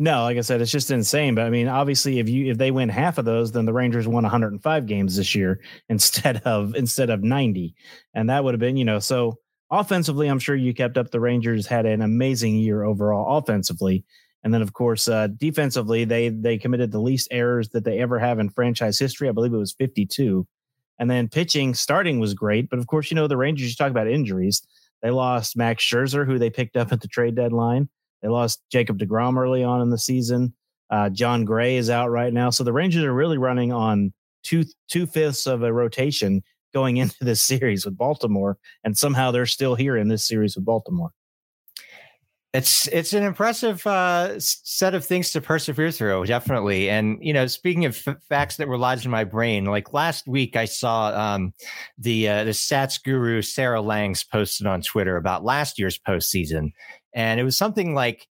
No, 0.00 0.22
like 0.22 0.38
I 0.38 0.42
said, 0.42 0.60
it's 0.60 0.70
just 0.70 0.92
insane. 0.92 1.34
But 1.34 1.46
I 1.46 1.50
mean, 1.50 1.66
obviously, 1.66 2.20
if 2.20 2.28
you 2.28 2.50
if 2.50 2.58
they 2.58 2.70
win 2.70 2.88
half 2.88 3.18
of 3.18 3.24
those, 3.24 3.50
then 3.50 3.64
the 3.64 3.72
Rangers 3.72 4.06
won 4.06 4.22
105 4.22 4.86
games 4.86 5.16
this 5.16 5.34
year 5.34 5.60
instead 5.88 6.42
of 6.44 6.74
instead 6.76 7.10
of 7.10 7.22
90, 7.22 7.74
and 8.14 8.30
that 8.30 8.44
would 8.44 8.54
have 8.54 8.60
been 8.60 8.76
you 8.76 8.84
know. 8.84 9.00
So 9.00 9.38
offensively, 9.70 10.28
I'm 10.28 10.38
sure 10.38 10.54
you 10.54 10.72
kept 10.72 10.96
up. 10.96 11.10
The 11.10 11.20
Rangers 11.20 11.66
had 11.66 11.84
an 11.84 12.00
amazing 12.02 12.56
year 12.56 12.84
overall 12.84 13.38
offensively, 13.38 14.04
and 14.44 14.54
then 14.54 14.62
of 14.62 14.72
course 14.72 15.08
uh, 15.08 15.28
defensively, 15.36 16.04
they 16.04 16.28
they 16.28 16.58
committed 16.58 16.92
the 16.92 17.00
least 17.00 17.26
errors 17.32 17.70
that 17.70 17.84
they 17.84 17.98
ever 17.98 18.20
have 18.20 18.38
in 18.38 18.50
franchise 18.50 19.00
history. 19.00 19.28
I 19.28 19.32
believe 19.32 19.52
it 19.52 19.58
was 19.58 19.72
52. 19.72 20.46
And 21.00 21.08
then 21.08 21.28
pitching, 21.28 21.74
starting 21.74 22.18
was 22.18 22.34
great, 22.34 22.68
but 22.70 22.80
of 22.80 22.88
course, 22.88 23.10
you 23.10 23.14
know 23.14 23.28
the 23.28 23.36
Rangers. 23.36 23.68
You 23.68 23.76
talk 23.76 23.90
about 23.90 24.08
injuries. 24.08 24.62
They 25.02 25.10
lost 25.10 25.56
Max 25.56 25.84
Scherzer, 25.84 26.26
who 26.26 26.38
they 26.38 26.50
picked 26.50 26.76
up 26.76 26.92
at 26.92 27.00
the 27.00 27.08
trade 27.08 27.36
deadline. 27.36 27.88
They 28.22 28.28
lost 28.28 28.62
Jacob 28.70 28.98
DeGrom 28.98 29.38
early 29.38 29.62
on 29.62 29.80
in 29.80 29.90
the 29.90 29.98
season. 29.98 30.54
Uh, 30.90 31.10
Jon 31.10 31.44
Gray 31.44 31.76
is 31.76 31.90
out 31.90 32.10
right 32.10 32.32
now, 32.32 32.50
so 32.50 32.64
the 32.64 32.72
Rangers 32.72 33.04
are 33.04 33.12
really 33.12 33.38
running 33.38 33.72
on 33.72 34.12
two 34.42 34.64
two 34.88 35.06
fifths 35.06 35.46
of 35.46 35.62
a 35.62 35.72
rotation 35.72 36.42
going 36.72 36.96
into 36.98 37.16
this 37.24 37.42
series 37.42 37.84
with 37.84 37.96
Baltimore, 37.96 38.58
and 38.84 38.96
somehow 38.96 39.30
they're 39.30 39.46
still 39.46 39.74
here 39.74 39.96
in 39.96 40.08
this 40.08 40.26
series 40.26 40.56
with 40.56 40.64
Baltimore. 40.64 41.10
it's 42.54 42.88
it's 42.88 43.12
an 43.12 43.22
impressive 43.22 43.86
uh, 43.86 44.40
set 44.40 44.94
of 44.94 45.04
things 45.04 45.30
to 45.32 45.40
persevere 45.40 45.90
through 45.90 46.24
definitely 46.24 46.88
and 46.88 47.18
you 47.20 47.32
know 47.34 47.46
speaking 47.46 47.84
of 47.84 48.00
f- 48.06 48.16
facts 48.26 48.56
that 48.56 48.66
were 48.66 48.78
lodged 48.78 49.04
in 49.04 49.10
my 49.10 49.22
brain 49.24 49.66
like 49.66 49.92
last 49.92 50.26
week 50.26 50.56
i 50.56 50.64
saw 50.64 51.08
um, 51.08 51.52
the 51.98 52.26
uh, 52.26 52.44
the 52.44 52.52
stats 52.52 53.02
guru 53.02 53.42
sarah 53.42 53.82
langs 53.82 54.24
posted 54.24 54.66
on 54.66 54.80
twitter 54.80 55.18
about 55.18 55.44
last 55.44 55.78
year's 55.78 55.98
postseason 55.98 56.72
and 57.14 57.40
it 57.40 57.44
was 57.44 57.56
something 57.56 57.94
like 57.94 58.26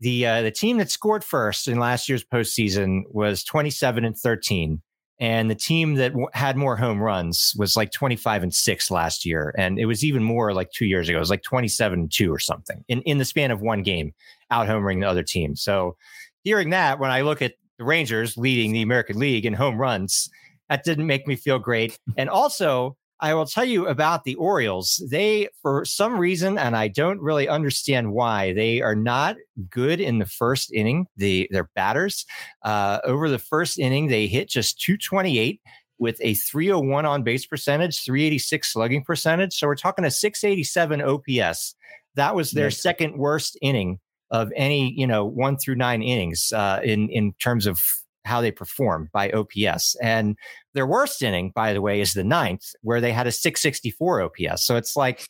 the 0.00 0.26
uh, 0.26 0.42
the 0.42 0.50
team 0.50 0.78
that 0.78 0.90
scored 0.90 1.24
first 1.24 1.68
in 1.68 1.78
last 1.78 2.08
year's 2.08 2.24
postseason 2.24 3.02
was 3.10 3.44
27 3.44 4.04
and 4.04 4.16
13 4.16 4.80
and 5.18 5.50
the 5.50 5.54
team 5.54 5.96
that 5.96 6.12
w- 6.12 6.28
had 6.32 6.56
more 6.56 6.76
home 6.76 6.98
runs 7.00 7.52
was 7.58 7.76
like 7.76 7.92
25 7.92 8.42
and 8.42 8.54
6 8.54 8.90
last 8.90 9.26
year 9.26 9.54
and 9.58 9.78
it 9.78 9.84
was 9.84 10.04
even 10.04 10.22
more 10.22 10.54
like 10.54 10.70
2 10.72 10.86
years 10.86 11.08
ago. 11.08 11.18
It 11.18 11.20
was 11.20 11.30
like 11.30 11.42
27 11.42 12.00
and 12.00 12.12
2 12.12 12.32
or 12.32 12.38
something 12.38 12.84
in 12.88 13.02
in 13.02 13.18
the 13.18 13.24
span 13.24 13.50
of 13.50 13.60
one 13.60 13.82
game 13.82 14.12
out 14.50 14.68
homering 14.68 15.00
the 15.00 15.08
other 15.08 15.22
team. 15.22 15.56
So 15.56 15.96
hearing 16.42 16.70
that 16.70 16.98
when 16.98 17.10
i 17.10 17.20
look 17.20 17.42
at 17.42 17.54
the 17.78 17.84
rangers 17.84 18.38
leading 18.38 18.72
the 18.72 18.80
american 18.80 19.18
league 19.18 19.44
in 19.44 19.52
home 19.52 19.76
runs 19.76 20.30
that 20.70 20.84
didn't 20.84 21.06
make 21.06 21.26
me 21.26 21.36
feel 21.36 21.58
great. 21.58 21.98
And 22.16 22.30
also 22.30 22.96
I 23.20 23.34
will 23.34 23.46
tell 23.46 23.64
you 23.64 23.86
about 23.86 24.24
the 24.24 24.34
Orioles. 24.36 25.02
They, 25.10 25.48
for 25.62 25.84
some 25.84 26.18
reason, 26.18 26.58
and 26.58 26.76
I 26.76 26.88
don't 26.88 27.20
really 27.20 27.48
understand 27.48 28.12
why, 28.12 28.52
they 28.52 28.80
are 28.80 28.94
not 28.94 29.36
good 29.68 30.00
in 30.00 30.18
the 30.18 30.26
first 30.26 30.72
inning. 30.72 31.06
The 31.16 31.48
their 31.50 31.70
batters 31.74 32.24
uh, 32.62 33.00
over 33.04 33.28
the 33.28 33.38
first 33.38 33.78
inning 33.78 34.08
they 34.08 34.26
hit 34.26 34.48
just 34.48 34.80
228 34.80 35.60
with 35.98 36.18
a 36.22 36.34
301 36.34 37.04
on 37.04 37.22
base 37.22 37.46
percentage, 37.46 38.02
386 38.04 38.72
slugging 38.72 39.04
percentage. 39.04 39.52
So 39.54 39.66
we're 39.66 39.76
talking 39.76 40.04
a 40.04 40.10
687 40.10 41.02
OPS. 41.02 41.74
That 42.14 42.34
was 42.34 42.52
their 42.52 42.68
Yikes. 42.68 42.80
second 42.80 43.18
worst 43.18 43.58
inning 43.60 44.00
of 44.30 44.52
any 44.56 44.92
you 44.96 45.06
know 45.06 45.24
one 45.24 45.56
through 45.58 45.74
nine 45.74 46.02
innings 46.02 46.52
uh, 46.52 46.80
in 46.82 47.08
in 47.10 47.32
terms 47.34 47.66
of 47.66 47.82
how 48.24 48.40
they 48.40 48.50
perform 48.50 49.08
by 49.12 49.30
OPS. 49.30 49.96
And 50.02 50.36
their 50.74 50.86
worst 50.86 51.22
inning, 51.22 51.52
by 51.54 51.72
the 51.72 51.80
way, 51.80 52.00
is 52.00 52.14
the 52.14 52.24
ninth, 52.24 52.74
where 52.82 53.00
they 53.00 53.12
had 53.12 53.26
a 53.26 53.32
664 53.32 54.22
OPS. 54.22 54.64
So 54.64 54.76
it's 54.76 54.96
like, 54.96 55.26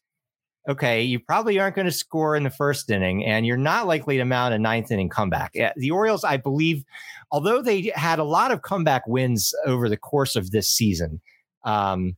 okay, 0.68 1.02
you 1.02 1.18
probably 1.18 1.58
aren't 1.58 1.76
going 1.76 1.86
to 1.86 1.92
score 1.92 2.36
in 2.36 2.42
the 2.42 2.50
first 2.50 2.90
inning, 2.90 3.24
and 3.24 3.46
you're 3.46 3.56
not 3.56 3.86
likely 3.86 4.16
to 4.18 4.24
mount 4.24 4.54
a 4.54 4.58
ninth 4.58 4.90
inning 4.90 5.08
comeback. 5.08 5.52
The 5.76 5.90
Orioles, 5.90 6.24
I 6.24 6.36
believe, 6.36 6.84
although 7.30 7.62
they 7.62 7.92
had 7.94 8.18
a 8.18 8.24
lot 8.24 8.52
of 8.52 8.62
comeback 8.62 9.06
wins 9.06 9.54
over 9.66 9.88
the 9.88 9.96
course 9.96 10.36
of 10.36 10.50
this 10.50 10.68
season, 10.68 11.20
um, 11.64 12.16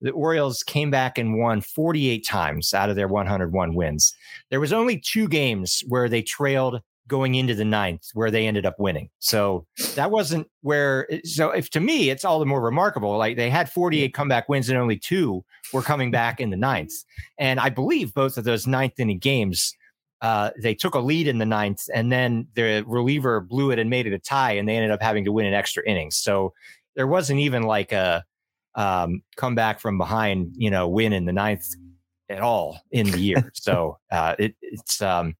the 0.00 0.12
Orioles 0.12 0.62
came 0.62 0.90
back 0.90 1.18
and 1.18 1.38
won 1.38 1.60
48 1.60 2.24
times 2.24 2.72
out 2.72 2.88
of 2.88 2.96
their 2.96 3.08
101 3.08 3.74
wins. 3.74 4.14
There 4.50 4.60
was 4.60 4.72
only 4.72 4.98
two 4.98 5.28
games 5.28 5.84
where 5.88 6.08
they 6.08 6.22
trailed 6.22 6.80
going 7.10 7.34
into 7.34 7.54
the 7.54 7.64
ninth 7.64 8.08
where 8.14 8.30
they 8.30 8.46
ended 8.46 8.64
up 8.64 8.78
winning. 8.78 9.10
So 9.18 9.66
that 9.96 10.10
wasn't 10.10 10.48
where 10.62 11.06
so 11.24 11.50
if 11.50 11.68
to 11.70 11.80
me 11.80 12.08
it's 12.08 12.24
all 12.24 12.38
the 12.38 12.46
more 12.46 12.62
remarkable. 12.62 13.18
Like 13.18 13.36
they 13.36 13.50
had 13.50 13.70
48 13.70 14.14
comeback 14.14 14.48
wins 14.48 14.70
and 14.70 14.78
only 14.78 14.96
two 14.96 15.44
were 15.72 15.82
coming 15.82 16.10
back 16.10 16.40
in 16.40 16.48
the 16.50 16.56
ninth. 16.56 16.92
And 17.36 17.60
I 17.60 17.68
believe 17.68 18.14
both 18.14 18.38
of 18.38 18.44
those 18.44 18.66
ninth 18.66 18.98
inning 18.98 19.18
games 19.18 19.76
uh, 20.22 20.50
they 20.60 20.74
took 20.74 20.94
a 20.94 20.98
lead 20.98 21.26
in 21.26 21.38
the 21.38 21.46
ninth 21.46 21.88
and 21.94 22.12
then 22.12 22.46
the 22.54 22.84
reliever 22.86 23.40
blew 23.40 23.70
it 23.70 23.78
and 23.78 23.88
made 23.88 24.06
it 24.06 24.12
a 24.12 24.18
tie 24.18 24.52
and 24.52 24.68
they 24.68 24.76
ended 24.76 24.90
up 24.90 25.02
having 25.02 25.24
to 25.24 25.32
win 25.32 25.46
an 25.46 25.54
extra 25.54 25.82
innings. 25.86 26.16
So 26.16 26.52
there 26.94 27.06
wasn't 27.06 27.40
even 27.40 27.62
like 27.62 27.92
a 27.92 28.24
um, 28.74 29.22
come 29.36 29.54
back 29.54 29.80
from 29.80 29.98
behind, 29.98 30.54
you 30.56 30.70
know, 30.70 30.88
win 30.88 31.12
in 31.12 31.24
the 31.24 31.32
ninth 31.32 31.66
at 32.28 32.40
all 32.40 32.80
in 32.90 33.10
the 33.10 33.18
year. 33.18 33.50
so 33.54 33.98
uh, 34.12 34.36
it, 34.38 34.54
it's 34.60 35.02
um, 35.02 35.34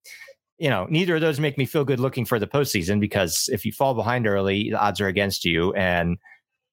you 0.61 0.69
know, 0.69 0.87
neither 0.91 1.15
of 1.15 1.23
those 1.23 1.41
make 1.41 1.57
me 1.57 1.65
feel 1.65 1.87
good 1.87 1.99
looking 1.99 2.27
for 2.27 2.39
the 2.39 2.47
postseason 2.47 3.01
because 3.01 3.49
if 3.51 3.65
you 3.65 3.73
fall 3.73 3.95
behind 3.95 4.27
early, 4.27 4.71
the 4.71 4.79
odds 4.79 5.01
are 5.01 5.07
against 5.07 5.43
you. 5.43 5.73
And 5.73 6.19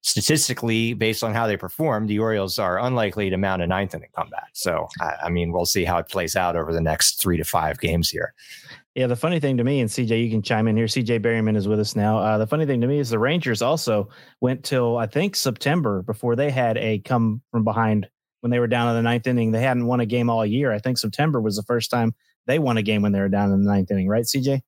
statistically, 0.02 0.94
based 0.94 1.24
on 1.24 1.34
how 1.34 1.48
they 1.48 1.56
perform, 1.56 2.08
the 2.08 2.20
Orioles 2.20 2.60
are 2.60 2.80
unlikely 2.80 3.30
to 3.30 3.38
mount 3.38 3.62
a 3.62 3.68
ninth 3.68 3.96
inning 3.96 4.10
comeback. 4.14 4.50
So, 4.52 4.90
I, 5.00 5.14
I 5.24 5.30
mean, 5.30 5.54
we'll 5.54 5.66
see 5.66 5.86
how 5.86 6.00
it 6.00 6.10
plays 6.10 6.36
out 6.36 6.58
over 6.58 6.74
the 6.74 6.82
next 6.82 7.22
three 7.22 7.38
to 7.38 7.46
five 7.46 7.80
games 7.80 8.10
here. 8.10 8.34
Yeah, 8.94 9.08
the 9.08 9.16
funny 9.16 9.40
thing 9.40 9.56
to 9.56 9.64
me, 9.64 9.80
and 9.80 9.90
CJ, 9.90 10.22
you 10.22 10.30
can 10.30 10.42
chime 10.42 10.68
in 10.68 10.76
here. 10.76 10.88
CJ 10.88 11.22
Berryman 11.22 11.56
is 11.56 11.68
with 11.68 11.80
us 11.80 11.96
now. 11.96 12.18
Uh, 12.18 12.38
the 12.38 12.48
funny 12.48 12.66
thing 12.66 12.82
to 12.82 12.88
me 12.88 13.00
is 13.00 13.10
the 13.10 13.20
Rangers 13.20 13.62
also 13.62 14.10
went 14.42 14.66
till 14.66 14.98
I 14.98 15.08
think 15.08 15.38
September 15.38 16.02
before 16.02 16.36
they 16.36 16.52
had 16.52 16.78
a 16.78 17.00
come 17.00 17.42
from 17.52 17.64
behind 17.64 18.10
when 18.42 18.52
they 18.52 18.60
were 18.60 18.68
down 18.68 18.90
in 18.90 18.96
the 18.96 19.02
ninth 19.02 19.28
inning. 19.28 19.52
They 19.52 19.62
hadn't 19.62 19.86
won 19.86 20.02
a 20.02 20.06
game 20.06 20.30
all 20.30 20.46
year. 20.46 20.74
I 20.74 20.80
think 20.80 20.98
September 20.98 21.40
was 21.40 21.56
the 21.56 21.64
first 21.64 21.90
time 21.90 22.14
they 22.48 22.60
won 22.60 22.78
a 22.78 22.82
game 22.84 23.02
when 23.04 23.12
they 23.12 23.20
were 23.20 23.30
down 23.30 23.52
in 23.52 23.64
the 23.64 23.70
ninth 23.70 23.92
inning, 23.92 24.08
right, 24.08 24.24
CJ? 24.26 24.62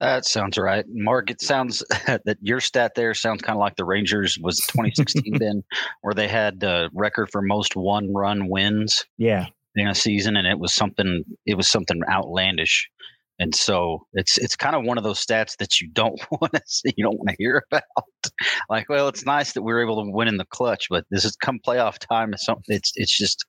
That 0.00 0.24
sounds 0.24 0.58
right. 0.58 0.84
Mark, 0.88 1.30
it 1.30 1.40
sounds 1.40 1.84
that 2.06 2.36
your 2.40 2.58
stat 2.60 2.92
there 2.96 3.14
sounds 3.14 3.42
kind 3.42 3.56
of 3.56 3.60
like 3.60 3.76
the 3.76 3.84
Rangers 3.84 4.38
was 4.40 4.56
2016 4.68 5.38
then, 5.38 5.62
where 6.00 6.14
they 6.14 6.26
had 6.28 6.58
the 6.60 6.90
record 6.94 7.30
for 7.30 7.42
most 7.42 7.76
one 7.76 8.12
run 8.12 8.48
wins 8.48 9.04
Yeah. 9.18 9.46
in 9.76 9.86
a 9.86 9.94
season, 9.94 10.36
and 10.36 10.46
it 10.48 10.58
was 10.58 10.74
something 10.74 11.24
it 11.46 11.56
was 11.56 11.68
something 11.68 12.00
outlandish. 12.10 12.88
And 13.42 13.54
so 13.54 14.06
it's 14.12 14.38
it's 14.38 14.54
kind 14.54 14.76
of 14.76 14.84
one 14.84 14.98
of 14.98 15.04
those 15.04 15.18
stats 15.18 15.56
that 15.58 15.80
you 15.80 15.88
don't 15.92 16.20
want 16.30 16.52
to 16.52 16.62
see, 16.66 16.92
you 16.96 17.04
don't 17.04 17.16
want 17.18 17.30
to 17.30 17.36
hear 17.38 17.64
about. 17.72 17.82
like, 18.70 18.88
well, 18.88 19.08
it's 19.08 19.26
nice 19.26 19.52
that 19.54 19.62
we 19.62 19.72
were 19.72 19.82
able 19.82 20.02
to 20.04 20.10
win 20.10 20.28
in 20.28 20.36
the 20.36 20.44
clutch, 20.44 20.86
but 20.88 21.04
this 21.10 21.24
is 21.24 21.34
come 21.36 21.58
playoff 21.66 21.98
time. 21.98 22.32
It's 22.32 22.44
something. 22.44 22.76
It's 22.76 22.92
it's 22.94 23.16
just 23.16 23.44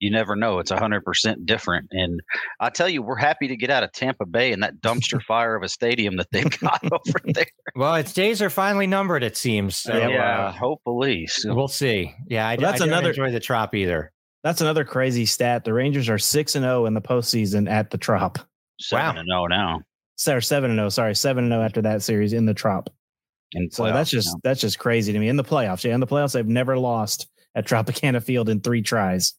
you 0.00 0.10
never 0.10 0.34
know. 0.34 0.58
It's 0.58 0.70
hundred 0.72 1.04
percent 1.04 1.46
different. 1.46 1.86
And 1.92 2.20
I 2.60 2.70
tell 2.70 2.88
you, 2.88 3.02
we're 3.02 3.16
happy 3.16 3.46
to 3.48 3.56
get 3.56 3.70
out 3.70 3.82
of 3.84 3.92
Tampa 3.92 4.26
Bay 4.26 4.52
and 4.52 4.62
that 4.64 4.80
dumpster 4.80 5.22
fire 5.28 5.54
of 5.54 5.62
a 5.62 5.68
stadium 5.68 6.16
that 6.16 6.26
they've 6.32 6.50
got 6.60 6.80
over 6.84 7.20
there. 7.26 7.46
Well, 7.76 7.94
its 7.94 8.12
days 8.12 8.42
are 8.42 8.50
finally 8.50 8.86
numbered, 8.88 9.22
it 9.22 9.36
seems. 9.36 9.76
So, 9.76 9.96
yeah, 9.96 10.48
uh, 10.48 10.52
hopefully. 10.52 11.26
So, 11.28 11.54
we'll 11.54 11.68
see. 11.68 12.12
Yeah, 12.28 12.48
I, 12.48 12.56
Well, 12.56 12.72
that's 12.72 12.80
I 12.80 12.86
don't 12.86 12.92
another- 12.94 13.10
enjoy 13.10 13.30
the 13.30 13.40
trop 13.40 13.74
either. 13.74 14.12
That's 14.42 14.60
another 14.60 14.84
crazy 14.84 15.26
stat. 15.26 15.64
The 15.64 15.72
Rangers 15.72 16.08
are 16.08 16.18
six 16.18 16.54
and 16.54 16.62
zero 16.64 16.86
in 16.86 16.94
the 16.94 17.00
postseason 17.00 17.68
at 17.68 17.90
the 17.90 17.98
Trop. 17.98 18.38
Seven 18.80 19.18
and 19.18 19.28
zero 19.28 19.46
now. 19.46 19.80
Or 20.28 20.40
seven 20.40 20.70
and 20.70 20.78
zero. 20.78 20.88
Sorry, 20.88 21.14
seven 21.14 21.44
and 21.44 21.52
zero 21.52 21.62
after 21.62 21.82
that 21.82 22.02
series 22.02 22.32
in 22.32 22.46
the 22.46 22.54
Trop. 22.54 22.90
And 23.54 23.72
So 23.72 23.84
that's 23.84 24.10
just 24.10 24.28
now. 24.28 24.40
that's 24.42 24.60
just 24.60 24.78
crazy 24.78 25.12
to 25.12 25.18
me. 25.18 25.28
In 25.28 25.36
the 25.36 25.44
playoffs, 25.44 25.84
yeah, 25.84 25.94
in 25.94 26.00
the 26.00 26.06
playoffs, 26.06 26.32
they've 26.32 26.46
never 26.46 26.78
lost 26.78 27.28
at 27.54 27.66
Tropicana 27.66 28.22
Field 28.22 28.48
in 28.48 28.60
three 28.60 28.82
tries. 28.82 29.34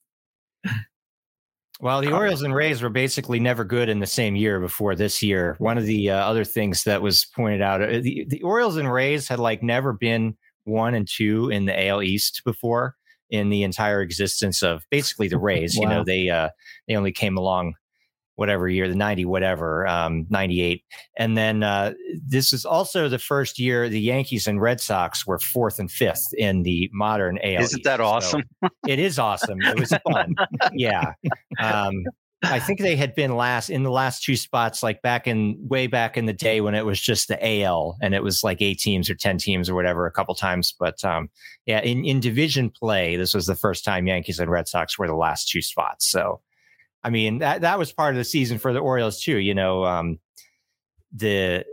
Well, 1.79 2.01
the 2.01 2.11
Orioles 2.11 2.41
and 2.41 2.55
Rays 2.55 2.81
were 2.81 2.89
basically 2.89 3.39
never 3.39 3.63
good 3.63 3.87
in 3.87 3.99
the 3.99 4.07
same 4.07 4.35
year 4.35 4.59
before 4.59 4.95
this 4.95 5.21
year. 5.21 5.55
One 5.59 5.77
of 5.77 5.85
the 5.85 6.09
uh, 6.09 6.15
other 6.15 6.43
things 6.43 6.83
that 6.85 7.03
was 7.03 7.25
pointed 7.35 7.61
out, 7.61 7.83
uh, 7.83 7.99
the, 8.01 8.25
the 8.27 8.41
Orioles 8.41 8.77
and 8.77 8.91
Rays 8.91 9.27
had 9.27 9.37
like 9.39 9.61
never 9.61 9.93
been 9.93 10.35
one 10.63 10.95
and 10.95 11.07
two 11.07 11.49
in 11.51 11.65
the 11.65 11.87
AL 11.87 12.01
East 12.01 12.41
before. 12.43 12.95
in 13.29 13.49
the 13.49 13.61
entire 13.61 14.01
existence 14.01 14.63
of 14.63 14.85
basically 14.89 15.27
the 15.27 15.37
Rays. 15.37 15.75
You 15.75 15.87
know, 15.87 16.03
they 16.03 16.29
uh, 16.29 16.49
they 16.87 16.95
only 16.95 17.11
came 17.11 17.37
along 17.37 17.75
whatever 18.37 18.69
year, 18.69 18.87
the 18.87 18.95
90, 18.95 19.25
whatever, 19.25 19.85
um, 19.87 20.25
98. 20.29 20.83
And 21.17 21.35
then 21.35 21.63
uh, 21.63 21.93
this 22.25 22.53
is 22.53 22.65
also 22.65 23.09
the 23.09 23.19
first 23.19 23.59
year 23.59 23.89
the 23.89 23.99
Yankees 23.99 24.47
and 24.47 24.61
Red 24.61 24.79
Sox 24.79 25.27
were 25.27 25.39
fourth 25.39 25.79
and 25.79 25.91
fifth 25.91 26.27
in 26.37 26.63
the 26.63 26.89
modern 26.93 27.39
AL. 27.39 27.63
Isn't 27.63 27.83
that 27.83 27.99
East. 27.99 27.99
So 27.99 28.05
awesome? 28.05 28.43
it 28.87 28.99
is 28.99 29.19
awesome. 29.19 29.59
It 29.61 29.79
was 29.79 29.93
fun. 30.11 30.35
yeah. 30.73 31.13
Um, 31.59 32.03
I 32.43 32.59
think 32.59 32.79
they 32.79 32.95
had 32.95 33.15
been 33.15 33.35
last 33.35 33.71
in 33.71 33.81
the 33.81 33.89
last 33.89 34.23
two 34.23 34.35
spots, 34.35 34.83
like 34.83 35.01
back 35.01 35.25
in 35.25 35.57
way 35.59 35.87
back 35.87 36.17
in 36.17 36.27
the 36.27 36.33
day 36.33 36.61
when 36.61 36.75
it 36.75 36.85
was 36.85 37.01
just 37.01 37.27
the 37.27 37.63
AL 37.63 37.97
and 37.99 38.13
it 38.13 38.21
was 38.21 38.43
like 38.43 38.61
eight 38.61 38.77
teams 38.77 39.09
or 39.09 39.15
10 39.15 39.39
teams 39.39 39.67
or 39.69 39.73
whatever 39.75 40.05
a 40.05 40.11
couple 40.11 40.35
times. 40.35 40.75
But 40.79 41.03
um, 41.03 41.29
yeah, 41.65 41.81
in, 41.81 42.05
in 42.05 42.19
division 42.19 42.69
play, 42.69 43.15
this 43.15 43.33
was 43.33 43.47
the 43.47 43.55
first 43.55 43.83
time 43.83 44.05
Yankees 44.05 44.39
and 44.39 44.51
Red 44.51 44.67
Sox 44.67 44.99
were 44.99 45.07
the 45.07 45.15
last 45.15 45.49
two 45.49 45.63
spots. 45.63 46.07
So, 46.07 46.41
I 47.03 47.09
mean, 47.09 47.39
that, 47.39 47.61
that 47.61 47.79
was 47.79 47.91
part 47.91 48.13
of 48.13 48.17
the 48.17 48.25
season 48.25 48.57
for 48.57 48.73
the 48.73 48.79
Orioles 48.79 49.21
too. 49.21 49.37
You 49.37 49.53
know, 49.53 49.85
um, 49.85 50.19
the 51.13 51.65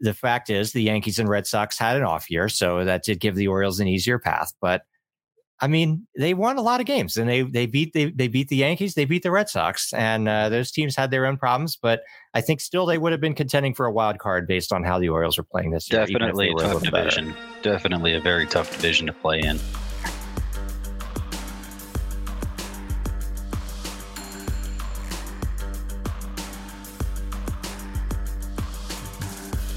the 0.00 0.14
fact 0.14 0.50
is 0.50 0.72
the 0.72 0.82
Yankees 0.82 1.18
and 1.18 1.28
Red 1.28 1.46
Sox 1.46 1.78
had 1.78 1.96
an 1.96 2.02
off 2.02 2.30
year, 2.30 2.48
so 2.48 2.84
that 2.84 3.04
did 3.04 3.20
give 3.20 3.34
the 3.34 3.48
Orioles 3.48 3.80
an 3.80 3.88
easier 3.88 4.18
path. 4.18 4.52
But 4.60 4.82
I 5.60 5.68
mean, 5.68 6.06
they 6.18 6.34
won 6.34 6.58
a 6.58 6.62
lot 6.62 6.80
of 6.80 6.86
games, 6.86 7.16
and 7.16 7.28
they 7.28 7.42
they 7.42 7.66
beat 7.66 7.92
they, 7.92 8.10
they 8.10 8.28
beat 8.28 8.48
the 8.48 8.56
Yankees, 8.56 8.94
they 8.94 9.04
beat 9.04 9.22
the 9.22 9.30
Red 9.30 9.48
Sox, 9.48 9.92
and 9.92 10.28
uh, 10.28 10.48
those 10.48 10.70
teams 10.72 10.96
had 10.96 11.10
their 11.10 11.24
own 11.24 11.36
problems. 11.36 11.76
But 11.76 12.02
I 12.34 12.40
think 12.40 12.60
still 12.60 12.84
they 12.84 12.98
would 12.98 13.12
have 13.12 13.20
been 13.20 13.34
contending 13.34 13.72
for 13.72 13.86
a 13.86 13.92
wild 13.92 14.18
card 14.18 14.46
based 14.46 14.72
on 14.72 14.82
how 14.82 14.98
the 14.98 15.08
Orioles 15.08 15.38
were 15.38 15.44
playing 15.44 15.70
this 15.70 15.90
year. 15.90 16.04
Definitely 16.04 16.50
a 16.50 16.54
tough 16.54 16.74
little 16.74 16.90
better. 16.90 17.10
division. 17.10 17.34
Definitely 17.62 18.14
a 18.14 18.20
very 18.20 18.46
tough 18.46 18.72
division 18.72 19.06
to 19.06 19.12
play 19.12 19.40
in. 19.40 19.58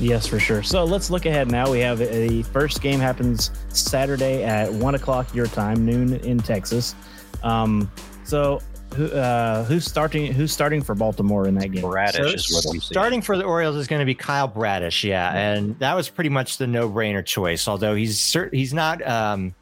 Yes, 0.06 0.28
for 0.28 0.40
sure. 0.40 0.62
So 0.62 0.84
let's 0.84 1.10
look 1.10 1.26
ahead 1.26 1.50
now. 1.50 1.72
We 1.72 1.80
have 1.80 2.00
a 2.00 2.44
first 2.44 2.80
game 2.82 3.00
happens 3.00 3.50
Saturday 3.70 4.44
at 4.44 4.72
one 4.72 4.94
o'clock 4.94 5.34
your 5.34 5.48
time, 5.48 5.84
noon 5.84 6.14
in 6.18 6.38
Texas. 6.38 6.94
Um, 7.42 7.92
so 8.24 8.62
who 8.94 9.08
uh, 9.08 9.64
who's 9.64 9.84
starting? 9.84 10.32
Who's 10.32 10.54
starting 10.54 10.84
for 10.84 10.94
Baltimore 10.94 11.48
in 11.48 11.56
that 11.56 11.72
game? 11.72 11.82
Bradish 11.82 12.16
So 12.16 12.24
is 12.24 12.54
what 12.54 12.66
I'm 12.66 12.80
seeing. 12.80 12.82
starting 12.82 13.22
for 13.24 13.36
the 13.36 13.46
Orioles 13.46 13.78
is 13.78 13.88
going 13.88 14.00
to 14.00 14.06
be 14.06 14.14
Kyle 14.14 14.48
Bradish, 14.48 15.04
yeah, 15.04 15.36
and 15.36 15.78
that 15.80 15.96
was 15.96 16.08
pretty 16.08 16.30
much 16.30 16.58
the 16.60 16.68
no-brainer 16.68 17.26
choice. 17.26 17.68
Although 17.68 17.96
he's 17.96 18.20
cer- 18.20 18.52
he's 18.54 18.76
not, 18.76 19.06
um, 19.08 19.56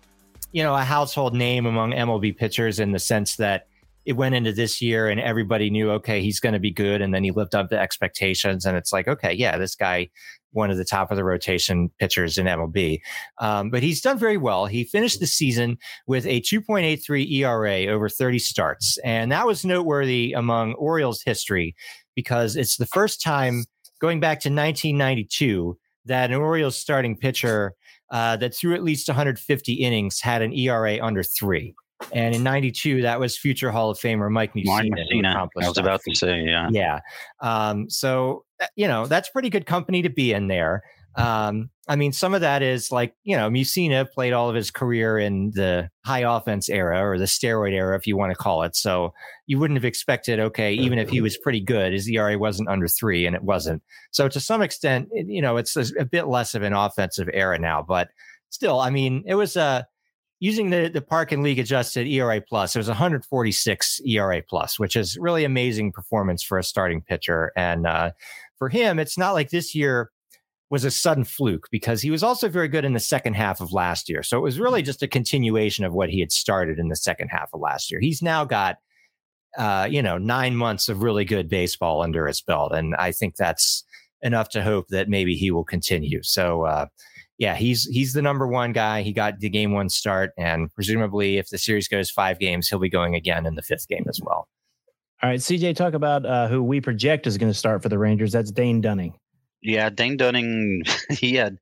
you 0.51 0.61
know, 0.61 0.75
a 0.75 0.83
household 0.83 1.33
name 1.33 1.65
among 1.65 1.93
MLB 1.93 2.37
pitchers 2.37 2.81
in 2.81 2.91
the 2.91 2.99
sense 2.99 3.37
that 3.37 3.67
it 4.05 4.13
went 4.13 4.35
into 4.35 4.51
this 4.51 4.81
year 4.81 5.07
and 5.07 5.19
everybody 5.19 5.69
knew, 5.69 5.91
okay, 5.91 6.21
he's 6.21 6.39
going 6.39 6.53
to 6.53 6.59
be 6.59 6.71
good, 6.71 7.01
and 7.01 7.13
then 7.13 7.23
he 7.23 7.31
lived 7.31 7.55
up 7.55 7.69
to 7.69 7.79
expectations, 7.79 8.65
and 8.65 8.77
it's 8.77 8.91
like, 8.91 9.07
okay, 9.07 9.33
yeah, 9.33 9.57
this 9.57 9.75
guy, 9.75 10.09
one 10.51 10.69
of 10.69 10.77
the 10.77 10.85
top 10.85 11.09
of 11.09 11.17
the 11.17 11.23
rotation 11.23 11.89
pitchers 11.99 12.37
in 12.37 12.45
MLB, 12.45 12.99
um, 13.39 13.69
but 13.69 13.81
he's 13.83 14.01
done 14.01 14.17
very 14.17 14.37
well. 14.37 14.65
He 14.65 14.83
finished 14.83 15.19
the 15.19 15.27
season 15.27 15.77
with 16.05 16.25
a 16.25 16.41
2.83 16.41 17.31
ERA 17.31 17.93
over 17.93 18.09
30 18.09 18.39
starts, 18.39 18.97
and 19.03 19.31
that 19.31 19.47
was 19.47 19.65
noteworthy 19.65 20.33
among 20.33 20.73
Orioles 20.73 21.21
history 21.23 21.75
because 22.15 22.55
it's 22.55 22.77
the 22.77 22.85
first 22.85 23.21
time 23.21 23.65
going 23.99 24.19
back 24.19 24.39
to 24.41 24.49
1992 24.49 25.77
that 26.05 26.31
an 26.31 26.35
Orioles 26.35 26.77
starting 26.77 27.15
pitcher 27.17 27.73
uh, 28.11 28.37
that 28.37 28.53
threw 28.53 28.75
at 28.75 28.83
least 28.83 29.07
150 29.07 29.73
innings 29.73 30.19
had 30.19 30.41
an 30.41 30.53
ERA 30.53 30.99
under 31.03 31.23
three. 31.23 31.73
And 32.11 32.35
in 32.35 32.43
92, 32.43 33.01
that 33.03 33.19
was 33.19 33.37
future 33.37 33.71
Hall 33.71 33.89
of 33.89 33.97
Famer 33.97 34.29
Mike 34.31 34.53
Mussina. 34.53 34.65
Mike 34.65 34.91
who 35.11 35.21
Mussina, 35.21 35.47
I 35.61 35.67
was 35.67 35.77
about 35.77 36.01
to 36.07 36.15
say, 36.15 36.43
yeah. 36.45 36.69
Yeah. 36.71 36.99
Um, 37.41 37.89
so, 37.89 38.45
uh, 38.61 38.67
you 38.75 38.87
know, 38.87 39.05
that's 39.05 39.29
pretty 39.29 39.49
good 39.49 39.65
company 39.65 40.01
to 40.01 40.09
be 40.09 40.33
in 40.33 40.47
there. 40.47 40.83
Um, 41.15 41.69
I 41.87 41.95
mean, 41.95 42.11
some 42.11 42.33
of 42.33 42.41
that 42.41 42.63
is 42.63 42.91
like, 42.91 43.13
you 43.23 43.35
know, 43.35 43.49
Mussina 43.49 44.09
played 44.09 44.33
all 44.33 44.49
of 44.49 44.55
his 44.55 44.71
career 44.71 45.19
in 45.19 45.51
the 45.51 45.89
high 46.05 46.19
offense 46.19 46.69
era 46.69 47.05
or 47.05 47.17
the 47.17 47.25
steroid 47.25 47.73
era, 47.73 47.95
if 47.95 48.07
you 48.07 48.17
want 48.17 48.31
to 48.31 48.37
call 48.37 48.63
it. 48.63 48.75
So 48.75 49.13
you 49.45 49.59
wouldn't 49.59 49.77
have 49.77 49.85
expected, 49.85 50.39
okay, 50.39 50.73
even 50.73 50.97
if 50.97 51.09
he 51.09 51.21
was 51.21 51.37
pretty 51.37 51.59
good, 51.59 51.93
his 51.93 52.09
ERA 52.09 52.37
wasn't 52.37 52.69
under 52.69 52.87
three, 52.87 53.25
and 53.25 53.35
it 53.35 53.43
wasn't. 53.43 53.83
So 54.11 54.27
to 54.27 54.39
some 54.39 54.61
extent, 54.61 55.09
you 55.11 55.41
know, 55.41 55.57
it's 55.57 55.75
a, 55.75 55.85
a 55.99 56.05
bit 56.05 56.27
less 56.27 56.55
of 56.55 56.63
an 56.63 56.73
offensive 56.73 57.29
era 57.33 57.59
now, 57.59 57.83
but 57.85 58.09
still, 58.49 58.79
I 58.79 58.89
mean, 58.89 59.23
it 59.27 59.35
was 59.35 59.57
uh, 59.57 59.83
using 60.43 60.71
the 60.71 60.89
the 60.89 61.01
Park 61.01 61.31
and 61.31 61.41
League 61.41 61.57
adjusted 61.57 62.05
ERA 62.05 62.41
plus. 62.41 62.75
It 62.75 62.79
was 62.79 62.89
146 62.89 64.01
ERA 64.05 64.43
plus, 64.45 64.77
which 64.77 64.97
is 64.97 65.17
really 65.17 65.45
amazing 65.45 65.93
performance 65.93 66.43
for 66.43 66.57
a 66.57 66.63
starting 66.63 67.01
pitcher. 67.01 67.53
And 67.55 67.87
uh, 67.87 68.11
for 68.57 68.67
him, 68.67 68.99
it's 68.99 69.17
not 69.17 69.31
like 69.31 69.51
this 69.51 69.73
year 69.73 70.11
was 70.69 70.83
a 70.83 70.91
sudden 70.91 71.23
fluke 71.23 71.69
because 71.71 72.01
he 72.01 72.11
was 72.11 72.23
also 72.23 72.49
very 72.49 72.67
good 72.67 72.83
in 72.83 72.91
the 72.91 72.99
second 72.99 73.35
half 73.35 73.61
of 73.61 73.71
last 73.71 74.09
year. 74.09 74.21
So 74.21 74.37
it 74.37 74.41
was 74.41 74.59
really 74.59 74.81
just 74.81 75.01
a 75.01 75.07
continuation 75.07 75.85
of 75.85 75.93
what 75.93 76.09
he 76.09 76.19
had 76.19 76.33
started 76.33 76.77
in 76.77 76.89
the 76.89 76.97
second 76.97 77.29
half 77.29 77.49
of 77.53 77.61
last 77.61 77.89
year. 77.89 78.01
He's 78.01 78.21
now 78.21 78.43
got 78.43 78.79
uh, 79.57 79.87
you 79.89 80.01
know, 80.01 80.17
nine 80.17 80.57
months 80.57 80.89
of 80.89 81.03
really 81.03 81.23
good 81.23 81.47
baseball 81.47 82.01
under 82.01 82.27
his 82.27 82.41
belt. 82.41 82.73
And 82.73 82.95
I 82.95 83.13
think 83.13 83.37
that's 83.37 83.85
enough 84.21 84.49
to 84.49 84.63
hope 84.63 84.87
that 84.89 85.07
maybe 85.07 85.35
he 85.35 85.51
will 85.51 85.63
continue. 85.63 86.23
So, 86.23 86.63
uh, 86.63 86.87
yeah, 87.37 87.55
he's 87.55 87.85
he's 87.85 88.13
the 88.13 88.21
number 88.21 88.47
one 88.47 88.73
guy. 88.73 89.01
He 89.01 89.11
got 89.13 89.39
the 89.39 89.49
game 89.49 89.71
one 89.71 89.89
start, 89.89 90.31
and 90.37 90.73
presumably, 90.73 91.37
if 91.37 91.49
the 91.49 91.57
series 91.57 91.87
goes 91.87 92.09
five 92.09 92.39
games, 92.39 92.69
he'll 92.69 92.79
be 92.79 92.89
going 92.89 93.15
again 93.15 93.45
in 93.45 93.55
the 93.55 93.61
fifth 93.61 93.87
game 93.87 94.05
as 94.07 94.19
well. 94.23 94.47
All 95.21 95.29
right, 95.29 95.39
CJ, 95.39 95.75
talk 95.75 95.93
about 95.93 96.25
uh, 96.25 96.47
who 96.47 96.61
we 96.61 96.81
project 96.81 97.27
is 97.27 97.37
going 97.37 97.51
to 97.51 97.57
start 97.57 97.81
for 97.81 97.89
the 97.89 97.97
Rangers. 97.97 98.31
That's 98.31 98.51
Dane 98.51 98.81
Dunning. 98.81 99.13
Yeah, 99.61 99.89
Dane 99.89 100.17
Dunning. 100.17 100.83
He 101.09 101.35
had 101.35 101.57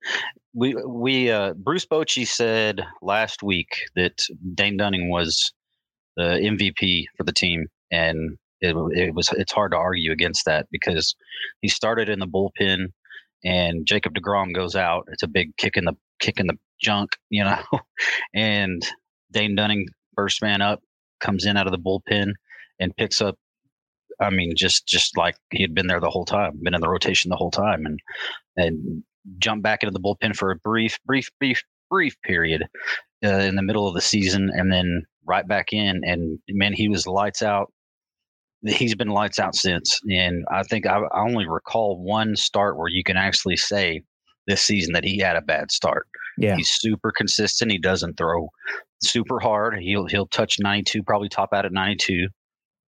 we 0.53 0.75
we 0.86 1.31
uh, 1.31 1.53
Bruce 1.53 1.86
Bochy 1.86 2.27
said 2.27 2.81
last 3.01 3.43
week 3.43 3.69
that 3.95 4.25
Dane 4.53 4.77
Dunning 4.77 5.10
was 5.10 5.53
the 6.17 6.23
MVP 6.23 7.05
for 7.15 7.23
the 7.23 7.31
team, 7.31 7.67
and 7.91 8.38
it, 8.60 8.75
it 8.93 9.15
was 9.15 9.29
it's 9.38 9.53
hard 9.53 9.71
to 9.71 9.77
argue 9.77 10.12
against 10.12 10.45
that 10.45 10.67
because 10.71 11.15
he 11.62 11.67
started 11.69 12.10
in 12.10 12.19
the 12.19 12.27
bullpen, 12.27 12.88
and 13.43 13.86
Jacob 13.86 14.13
Degrom 14.13 14.54
goes 14.54 14.75
out. 14.75 15.08
It's 15.12 15.23
a 15.23 15.27
big 15.27 15.56
kick 15.58 15.77
in 15.77 15.86
the 15.86 15.95
kick 16.19 16.39
in 16.39 16.47
the 16.47 16.58
junk, 16.80 17.17
you 17.30 17.43
know, 17.43 17.62
and 18.34 18.82
Dane 19.32 19.56
Dunning, 19.56 19.88
first 20.15 20.41
man 20.41 20.62
up, 20.62 20.82
comes 21.19 21.45
in 21.45 21.58
out 21.58 21.67
of 21.67 21.71
the 21.71 21.80
bullpen 21.80 22.34
and 22.80 22.95
picks 22.95 23.21
up 23.21 23.36
I 24.21 24.30
mean, 24.30 24.54
just 24.56 24.88
just 24.88 25.17
like 25.17 25.36
he 25.51 25.62
had 25.63 25.73
been 25.73 25.88
there 25.88 25.99
the 25.99 26.10
whole 26.10 26.25
time, 26.25 26.60
been 26.62 26.75
in 26.75 26.82
the 26.82 26.89
rotation 26.89 27.30
the 27.30 27.36
whole 27.36 27.51
time, 27.51 27.86
and 27.86 27.99
and 28.56 29.04
jumped 29.39 29.63
back 29.63 29.84
into 29.84 29.91
the 29.91 29.99
bullpen 29.99 30.36
for 30.36 30.51
a 30.51 30.56
brief, 30.58 30.99
brief, 31.06 31.30
brief, 31.39 31.63
brief 31.89 32.15
period 32.21 32.67
uh, 33.25 33.30
in 33.30 33.56
the 33.56 33.63
middle 33.63 33.88
of 33.88 33.95
the 33.95 34.01
season, 34.01 34.51
and 34.54 34.71
then 34.71 35.04
right 35.25 35.47
back 35.47 35.73
in. 35.73 36.01
And 36.04 36.39
man, 36.49 36.73
he 36.73 36.88
was 36.88 37.08
lights 37.08 37.41
out. 37.41 37.73
He's 38.65 38.95
been 38.95 39.10
lights 39.10 39.39
out 39.39 39.56
since, 39.56 40.00
and 40.10 40.45
I 40.52 40.63
think 40.63 40.86
I, 40.86 41.00
I 41.00 41.21
only 41.21 41.47
recall 41.47 42.02
one 42.02 42.36
start 42.36 42.78
where 42.78 42.89
you 42.89 43.04
can 43.04 43.17
actually 43.17 43.58
say 43.58 44.04
this 44.47 44.62
season 44.62 44.93
that 44.93 45.04
he 45.04 45.17
had 45.17 45.36
a 45.36 45.41
bad 45.41 45.71
start. 45.71 46.08
Yeah. 46.38 46.56
He's 46.56 46.69
super 46.69 47.12
consistent. 47.12 47.71
He 47.71 47.80
doesn't 47.80 48.17
throw 48.17 48.50
super 49.02 49.39
hard. 49.39 49.80
He'll 49.80 50.06
he'll 50.06 50.28
touch 50.28 50.58
92, 50.60 51.04
probably 51.04 51.30
top 51.30 51.54
out 51.54 51.65
at 51.65 51.71
92 51.71 52.28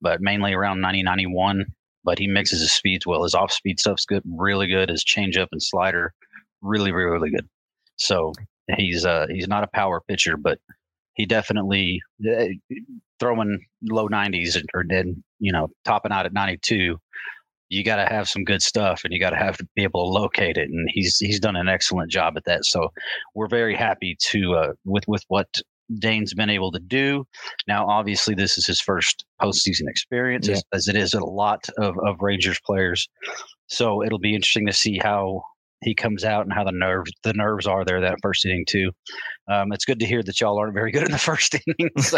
but 0.03 0.21
mainly 0.21 0.53
around 0.53 0.81
90, 0.81 1.01
91. 1.01 1.65
But 2.03 2.19
he 2.19 2.27
mixes 2.27 2.59
his 2.59 2.73
speeds 2.73 3.07
well. 3.07 3.23
His 3.23 3.33
off 3.33 3.51
speed 3.51 3.79
stuff's 3.79 4.05
good, 4.05 4.21
really 4.25 4.67
good. 4.67 4.89
His 4.89 5.05
changeup 5.05 5.47
and 5.53 5.63
slider, 5.63 6.13
really, 6.62 6.91
really, 6.91 7.09
really 7.09 7.31
good. 7.31 7.47
So 7.95 8.33
he's 8.75 9.05
uh 9.05 9.27
he's 9.29 9.47
not 9.47 9.63
a 9.63 9.69
power 9.73 10.01
pitcher, 10.05 10.36
but 10.36 10.59
he 11.13 11.25
definitely 11.25 12.01
uh, 12.29 12.47
throwing 13.23 13.59
low 13.83 14.07
90s 14.07 14.62
or 14.73 14.83
then 14.88 15.23
you 15.39 15.51
know 15.51 15.69
topping 15.86 16.12
out 16.12 16.25
at 16.25 16.33
92. 16.33 16.97
You 17.69 17.83
got 17.83 17.95
to 17.95 18.05
have 18.05 18.29
some 18.29 18.43
good 18.43 18.62
stuff, 18.62 19.01
and 19.03 19.12
you 19.13 19.19
got 19.19 19.31
to 19.31 19.36
have 19.38 19.57
to 19.57 19.67
be 19.75 19.81
able 19.83 20.03
to 20.05 20.12
locate 20.19 20.57
it. 20.57 20.69
And 20.69 20.88
he's 20.93 21.17
he's 21.17 21.39
done 21.39 21.55
an 21.55 21.67
excellent 21.69 22.12
job 22.12 22.36
at 22.38 22.43
that. 22.45 22.65
So 22.65 22.89
we're 23.33 23.47
very 23.47 23.75
happy 23.75 24.15
to 24.29 24.53
uh, 24.53 24.73
with 24.86 25.05
with 25.07 25.23
what 25.29 25.47
Dane's 25.99 26.33
been 26.36 26.49
able 26.51 26.71
to 26.71 26.79
do. 26.79 27.25
Now, 27.67 27.88
obviously, 27.88 28.36
this 28.36 28.57
is 28.57 28.67
his 28.67 28.79
first 28.79 29.25
postseason 29.41 29.88
experience, 29.88 30.47
Yeah. 30.47 30.55
as, 30.55 30.63
as 30.73 30.88
it 30.88 30.95
is 30.95 31.13
a 31.13 31.23
lot 31.23 31.65
of, 31.79 31.95
of 32.05 32.17
Rangers 32.21 32.59
players. 32.65 33.07
So 33.67 34.03
it'll 34.03 34.19
be 34.19 34.36
interesting 34.36 34.67
to 34.67 34.73
see 34.73 34.99
how 34.99 35.41
he 35.83 35.95
comes 35.95 36.23
out 36.23 36.43
and 36.43 36.53
how 36.53 36.63
the 36.63 36.71
nerves 36.71 37.11
the 37.23 37.33
nerves 37.33 37.67
are 37.67 37.85
there 37.85 38.01
that 38.01 38.17
first 38.21 38.45
inning 38.45 38.65
too. 38.67 38.91
Um, 39.47 39.71
it's 39.71 39.85
good 39.85 39.99
to 39.99 40.05
hear 40.05 40.23
that 40.23 40.39
y'all 40.39 40.57
aren't 40.57 40.73
very 40.73 40.91
good 40.91 41.03
in 41.03 41.11
the 41.11 41.17
first 41.19 41.55
inning. 41.55 41.89
So 41.99 42.17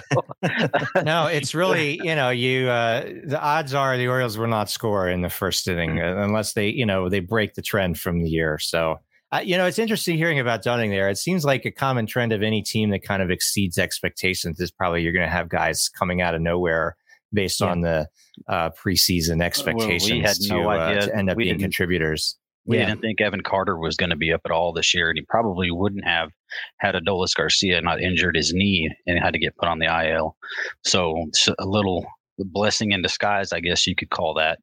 no, 1.03 1.27
it's 1.27 1.53
really 1.55 1.99
you 2.03 2.15
know 2.15 2.29
you 2.29 2.69
uh, 2.69 3.05
the 3.25 3.39
odds 3.39 3.73
are 3.73 3.97
the 3.97 4.07
Orioles 4.07 4.37
will 4.37 4.47
not 4.47 4.69
score 4.69 5.09
in 5.09 5.21
the 5.21 5.29
first 5.29 5.67
inning 5.67 6.01
uh, 6.01 6.15
unless 6.17 6.53
they 6.53 6.69
you 6.69 6.85
know 6.85 7.09
they 7.09 7.19
break 7.19 7.55
the 7.55 7.61
trend 7.61 7.99
from 7.99 8.23
the 8.23 8.29
year. 8.29 8.57
So 8.59 8.99
Uh, 9.31 9.41
you 9.43 9.57
know, 9.57 9.65
it's 9.65 9.79
interesting 9.79 10.17
hearing 10.17 10.39
about 10.39 10.63
Dunning 10.63 10.91
there. 10.91 11.09
It 11.09 11.17
seems 11.17 11.43
like 11.43 11.65
a 11.65 11.71
common 11.71 12.05
trend 12.05 12.31
of 12.31 12.43
any 12.43 12.61
team 12.61 12.91
that 12.91 13.03
kind 13.03 13.21
of 13.21 13.31
exceeds 13.31 13.77
expectations 13.77 14.59
is 14.59 14.71
probably 14.71 15.01
you're 15.01 15.13
going 15.13 15.25
to 15.25 15.31
have 15.31 15.49
guys 15.49 15.89
coming 15.89 16.21
out 16.21 16.35
of 16.35 16.41
nowhere 16.41 16.95
based 17.33 17.61
yeah. 17.61 17.67
on 17.67 17.81
the 17.81 18.07
uh, 18.47 18.69
preseason 18.71 19.43
expectations 19.43 20.09
well, 20.09 20.19
we 20.19 20.23
had 20.23 20.37
no 20.47 20.63
to, 20.63 20.69
idea. 20.69 21.01
Uh, 21.01 21.05
to 21.07 21.15
end 21.17 21.29
up 21.29 21.37
we 21.37 21.45
being 21.45 21.59
contributors. 21.59 22.37
We 22.65 22.77
yeah. 22.77 22.87
didn't 22.87 23.01
think 23.01 23.21
Evan 23.21 23.41
Carter 23.41 23.77
was 23.77 23.95
going 23.95 24.09
to 24.09 24.15
be 24.15 24.33
up 24.33 24.41
at 24.45 24.51
all 24.51 24.73
this 24.73 24.93
year, 24.93 25.09
and 25.09 25.17
he 25.17 25.25
probably 25.29 25.69
wouldn't 25.69 26.05
have 26.05 26.31
had 26.79 26.95
Adolis 26.95 27.35
Garcia 27.35 27.79
not 27.81 28.01
injured 28.01 28.35
his 28.35 28.53
knee 28.53 28.89
and 29.05 29.19
had 29.19 29.33
to 29.33 29.39
get 29.39 29.55
put 29.57 29.69
on 29.69 29.79
the 29.79 29.85
IL. 29.85 30.35
So 30.83 31.25
it's 31.27 31.47
a 31.59 31.65
little 31.65 32.05
blessing 32.39 32.91
in 32.91 33.01
disguise, 33.01 33.53
I 33.53 33.59
guess 33.59 33.85
you 33.87 33.95
could 33.95 34.09
call 34.09 34.33
that. 34.35 34.59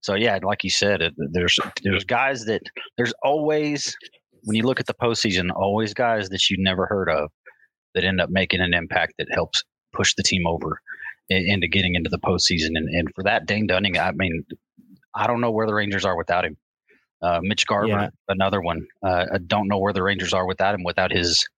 So 0.00 0.14
yeah, 0.14 0.38
like 0.42 0.64
you 0.64 0.70
said, 0.70 1.02
there's 1.16 1.58
there's 1.82 2.04
guys 2.04 2.44
that 2.44 2.62
there's 2.96 3.12
always 3.22 3.96
when 4.44 4.56
you 4.56 4.62
look 4.62 4.80
at 4.80 4.86
the 4.86 4.94
postseason, 4.94 5.50
always 5.54 5.92
guys 5.94 6.28
that 6.28 6.48
you 6.50 6.56
never 6.58 6.86
heard 6.86 7.10
of 7.10 7.30
that 7.94 8.04
end 8.04 8.20
up 8.20 8.30
making 8.30 8.60
an 8.60 8.74
impact 8.74 9.14
that 9.18 9.28
helps 9.32 9.64
push 9.92 10.14
the 10.14 10.22
team 10.22 10.46
over 10.46 10.80
into 11.28 11.66
getting 11.66 11.94
into 11.94 12.10
the 12.10 12.18
postseason. 12.18 12.76
And, 12.76 12.88
and 12.88 13.08
for 13.14 13.24
that, 13.24 13.46
Dane 13.46 13.66
Dunning, 13.66 13.98
I 13.98 14.12
mean, 14.12 14.44
I 15.14 15.26
don't 15.26 15.40
know 15.40 15.50
where 15.50 15.66
the 15.66 15.74
Rangers 15.74 16.04
are 16.04 16.16
without 16.16 16.44
him. 16.44 16.56
Uh, 17.22 17.40
Mitch 17.42 17.66
Garver, 17.66 17.88
yeah. 17.88 18.08
another 18.28 18.60
one. 18.60 18.86
Uh, 19.02 19.26
I 19.32 19.38
don't 19.38 19.68
know 19.68 19.78
where 19.78 19.92
the 19.92 20.02
Rangers 20.02 20.32
are 20.32 20.46
without 20.46 20.74
him, 20.74 20.84
without 20.84 21.10
his 21.10 21.48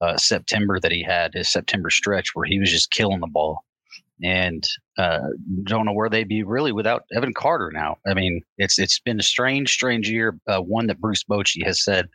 uh, 0.00 0.16
September 0.16 0.78
that 0.80 0.92
he 0.92 1.02
had, 1.02 1.34
his 1.34 1.48
September 1.48 1.90
stretch 1.90 2.34
where 2.34 2.44
he 2.44 2.58
was 2.58 2.70
just 2.70 2.90
killing 2.90 3.20
the 3.20 3.26
ball. 3.26 3.64
And 4.22 4.66
uh, 4.96 5.20
don't 5.64 5.86
know 5.86 5.92
where 5.92 6.08
they'd 6.08 6.28
be 6.28 6.42
really 6.42 6.72
without 6.72 7.02
Evan 7.14 7.34
Carter 7.34 7.70
now. 7.72 7.98
I 8.06 8.14
mean, 8.14 8.42
it's 8.58 8.78
it's 8.78 8.98
been 8.98 9.20
a 9.20 9.22
strange, 9.22 9.70
strange 9.70 10.10
year. 10.10 10.38
Uh, 10.48 10.60
one 10.60 10.88
that 10.88 11.00
Bruce 11.00 11.22
Bochy 11.22 11.64
has 11.64 11.84
said 11.84 12.08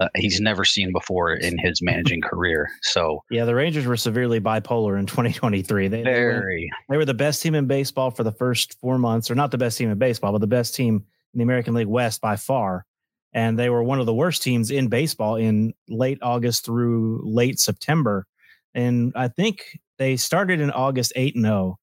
uh, 0.00 0.08
he's 0.16 0.40
never 0.40 0.64
seen 0.64 0.92
before 0.92 1.32
in 1.32 1.56
his 1.58 1.80
managing 1.82 2.20
career. 2.20 2.70
So 2.82 3.22
yeah, 3.30 3.46
the 3.46 3.54
Rangers 3.54 3.86
were 3.86 3.96
severely 3.96 4.38
bipolar 4.38 4.98
in 4.98 5.06
2023. 5.06 5.88
They, 5.88 6.02
very. 6.02 6.70
They 6.88 6.94
were, 6.94 6.94
they 6.94 6.96
were 6.98 7.04
the 7.04 7.14
best 7.14 7.42
team 7.42 7.54
in 7.54 7.66
baseball 7.66 8.10
for 8.10 8.22
the 8.22 8.32
first 8.32 8.78
four 8.80 8.98
months, 8.98 9.30
or 9.30 9.34
not 9.34 9.50
the 9.50 9.58
best 9.58 9.78
team 9.78 9.90
in 9.90 9.98
baseball, 9.98 10.32
but 10.32 10.42
the 10.42 10.46
best 10.46 10.74
team 10.74 11.04
in 11.34 11.38
the 11.38 11.44
American 11.44 11.74
League 11.74 11.86
West 11.86 12.20
by 12.20 12.36
far. 12.36 12.84
And 13.32 13.58
they 13.58 13.70
were 13.70 13.82
one 13.82 14.00
of 14.00 14.06
the 14.06 14.14
worst 14.14 14.42
teams 14.42 14.70
in 14.70 14.88
baseball 14.88 15.36
in 15.36 15.72
late 15.88 16.18
August 16.20 16.64
through 16.64 17.20
late 17.24 17.60
September. 17.60 18.26
And 18.74 19.12
I 19.14 19.28
think 19.28 19.78
they 19.98 20.16
started 20.16 20.60
in 20.60 20.70
August 20.70 21.12
8 21.14 21.36
and 21.36 21.44
0. 21.44 21.78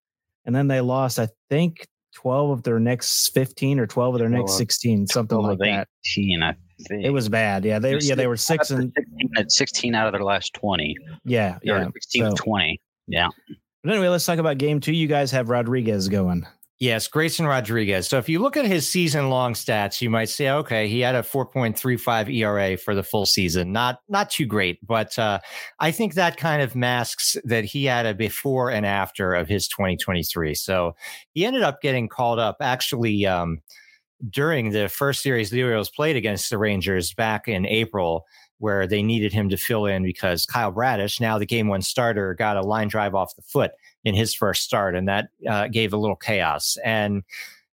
And 0.45 0.55
then 0.55 0.67
they 0.67 0.81
lost, 0.81 1.19
I 1.19 1.29
think, 1.49 1.87
12 2.15 2.49
of 2.49 2.63
their 2.63 2.79
next 2.79 3.29
15 3.29 3.79
or 3.79 3.87
12 3.87 4.15
of 4.15 4.19
their 4.19 4.29
next 4.29 4.57
16, 4.57 5.07
something 5.07 5.37
like 5.37 5.59
that. 5.59 5.87
18, 6.17 6.43
I 6.43 6.55
think. 6.87 7.05
It 7.05 7.11
was 7.11 7.29
bad. 7.29 7.63
Yeah. 7.63 7.79
They, 7.79 7.97
yeah, 7.99 8.15
they 8.15 8.27
were 8.27 8.37
six 8.37 8.71
and 8.71 8.91
16, 8.95 9.29
uh, 9.37 9.43
16 9.47 9.95
out 9.95 10.07
of 10.07 10.13
their 10.13 10.23
last 10.23 10.53
20. 10.53 10.95
Yeah. 11.25 11.59
Yeah. 11.61 11.87
16 11.93 12.31
so, 12.31 12.35
20. 12.43 12.81
Yeah. 13.07 13.27
But 13.83 13.93
anyway, 13.93 14.07
let's 14.07 14.25
talk 14.25 14.39
about 14.39 14.57
game 14.57 14.79
two. 14.79 14.93
You 14.93 15.07
guys 15.07 15.31
have 15.31 15.49
Rodriguez 15.49 16.09
going. 16.09 16.45
Yes, 16.79 17.07
Grayson 17.07 17.47
Rodriguez. 17.47 18.07
So 18.07 18.19
if 18.19 18.29
you 18.29 18.39
look 18.39 18.55
at 18.55 18.65
his 18.65 18.87
season 18.87 19.31
long 19.31 19.53
stats, 19.53 19.99
you 19.99 20.11
might 20.11 20.29
say, 20.29 20.51
okay, 20.51 20.87
he 20.87 20.99
had 20.99 21.15
a 21.15 21.23
4.35 21.23 22.31
ERA 22.31 22.77
for 22.77 22.93
the 22.93 23.01
full 23.01 23.25
season. 23.25 23.71
Not 23.71 24.01
not 24.07 24.29
too 24.29 24.45
great, 24.45 24.85
but 24.85 25.17
uh, 25.17 25.39
I 25.79 25.89
think 25.89 26.13
that 26.13 26.37
kind 26.37 26.61
of 26.61 26.75
masks 26.75 27.35
that 27.45 27.65
he 27.65 27.85
had 27.85 28.05
a 28.05 28.13
before 28.13 28.69
and 28.69 28.85
after 28.85 29.33
of 29.33 29.47
his 29.47 29.67
2023. 29.67 30.53
So 30.53 30.95
he 31.33 31.47
ended 31.47 31.63
up 31.63 31.81
getting 31.81 32.07
called 32.07 32.37
up 32.37 32.57
actually 32.61 33.25
um, 33.25 33.59
during 34.29 34.69
the 34.69 34.87
first 34.87 35.23
series 35.23 35.49
the 35.49 35.63
Orioles 35.63 35.89
played 35.89 36.15
against 36.15 36.51
the 36.51 36.59
Rangers 36.59 37.11
back 37.11 37.47
in 37.47 37.65
April 37.65 38.23
where 38.59 38.87
they 38.87 39.03
needed 39.03 39.33
him 39.33 39.49
to 39.49 39.57
fill 39.57 39.85
in 39.85 40.03
because 40.03 40.45
Kyle 40.45 40.71
Bradish, 40.71 41.19
now 41.19 41.37
the 41.37 41.45
game 41.45 41.67
one 41.67 41.81
starter, 41.81 42.33
got 42.33 42.57
a 42.57 42.61
line 42.61 42.87
drive 42.87 43.15
off 43.15 43.35
the 43.35 43.41
foot 43.41 43.71
in 44.03 44.15
his 44.15 44.33
first 44.33 44.63
start, 44.63 44.95
and 44.95 45.07
that 45.07 45.29
uh, 45.47 45.67
gave 45.67 45.93
a 45.93 45.97
little 45.97 46.15
chaos. 46.15 46.77
And 46.83 47.23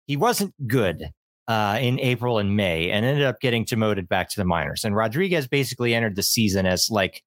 he 0.06 0.16
wasn't 0.16 0.54
good 0.66 1.10
uh, 1.48 1.78
in 1.80 2.00
April 2.00 2.38
and 2.38 2.56
May, 2.56 2.90
and 2.90 3.04
ended 3.04 3.24
up 3.24 3.40
getting 3.40 3.64
demoted 3.64 4.08
back 4.08 4.28
to 4.30 4.40
the 4.40 4.44
minors. 4.44 4.84
And 4.84 4.96
Rodriguez 4.96 5.46
basically 5.46 5.94
entered 5.94 6.16
the 6.16 6.22
season 6.22 6.66
as 6.66 6.90
like 6.90 7.22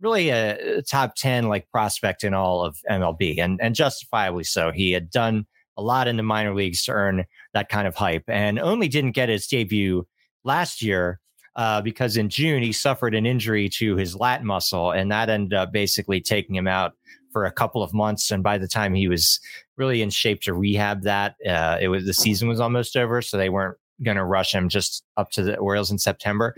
really 0.00 0.30
a 0.30 0.82
top 0.82 1.14
ten 1.16 1.48
like 1.48 1.68
prospect 1.70 2.24
in 2.24 2.34
all 2.34 2.64
of 2.64 2.78
MLB, 2.90 3.38
and 3.38 3.60
and 3.60 3.74
justifiably 3.74 4.44
so. 4.44 4.70
He 4.70 4.92
had 4.92 5.10
done 5.10 5.46
a 5.76 5.82
lot 5.82 6.08
in 6.08 6.16
the 6.16 6.22
minor 6.22 6.54
leagues 6.54 6.84
to 6.84 6.92
earn 6.92 7.24
that 7.54 7.68
kind 7.68 7.88
of 7.88 7.94
hype, 7.96 8.24
and 8.28 8.58
only 8.58 8.88
didn't 8.88 9.12
get 9.12 9.28
his 9.28 9.46
debut 9.46 10.06
last 10.44 10.82
year 10.82 11.20
uh, 11.56 11.80
because 11.80 12.16
in 12.16 12.28
June 12.28 12.62
he 12.62 12.72
suffered 12.72 13.14
an 13.14 13.26
injury 13.26 13.68
to 13.68 13.96
his 13.96 14.16
lat 14.16 14.44
muscle, 14.44 14.90
and 14.90 15.10
that 15.10 15.28
ended 15.28 15.54
up 15.54 15.72
basically 15.72 16.20
taking 16.20 16.54
him 16.54 16.66
out 16.66 16.92
for 17.32 17.44
a 17.44 17.52
couple 17.52 17.82
of 17.82 17.94
months, 17.94 18.30
and 18.30 18.42
by 18.42 18.58
the 18.58 18.68
time 18.68 18.94
he 18.94 19.08
was 19.08 19.40
really 19.76 20.02
in 20.02 20.10
shape 20.10 20.40
to 20.42 20.54
rehab 20.54 21.02
that, 21.02 21.36
uh, 21.48 21.78
it 21.80 21.88
was 21.88 22.04
the 22.04 22.14
season 22.14 22.48
was 22.48 22.60
almost 22.60 22.96
over, 22.96 23.22
so 23.22 23.36
they 23.36 23.48
weren't 23.48 23.76
going 24.02 24.16
to 24.16 24.24
rush 24.24 24.54
him 24.54 24.68
just 24.68 25.04
up 25.16 25.30
to 25.30 25.42
the 25.42 25.56
Orioles 25.58 25.90
in 25.90 25.98
September. 25.98 26.54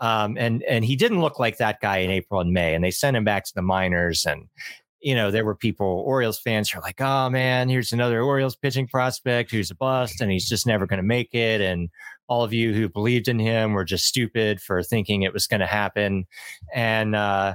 Um, 0.00 0.36
and 0.38 0.62
and 0.64 0.84
he 0.84 0.96
didn't 0.96 1.20
look 1.20 1.38
like 1.38 1.58
that 1.58 1.80
guy 1.80 1.98
in 1.98 2.10
April 2.10 2.40
and 2.40 2.52
May, 2.52 2.74
and 2.74 2.84
they 2.84 2.90
sent 2.90 3.16
him 3.16 3.24
back 3.24 3.44
to 3.44 3.54
the 3.54 3.62
minors. 3.62 4.24
And 4.24 4.48
you 5.00 5.14
know 5.14 5.30
there 5.30 5.44
were 5.44 5.56
people, 5.56 6.02
Orioles 6.06 6.38
fans, 6.38 6.70
who 6.70 6.78
are 6.78 6.82
like, 6.82 7.00
"Oh 7.00 7.30
man, 7.30 7.68
here's 7.68 7.92
another 7.92 8.22
Orioles 8.22 8.56
pitching 8.56 8.86
prospect 8.86 9.50
who's 9.50 9.70
a 9.70 9.74
bust, 9.74 10.20
and 10.20 10.30
he's 10.30 10.48
just 10.48 10.66
never 10.66 10.86
going 10.86 10.98
to 10.98 11.02
make 11.02 11.34
it." 11.34 11.60
And 11.60 11.90
all 12.28 12.42
of 12.42 12.52
you 12.52 12.72
who 12.72 12.88
believed 12.88 13.28
in 13.28 13.38
him 13.38 13.72
were 13.72 13.84
just 13.84 14.06
stupid 14.06 14.60
for 14.60 14.82
thinking 14.82 15.22
it 15.22 15.32
was 15.32 15.46
going 15.46 15.60
to 15.60 15.66
happen. 15.66 16.26
And 16.74 17.14
uh, 17.14 17.54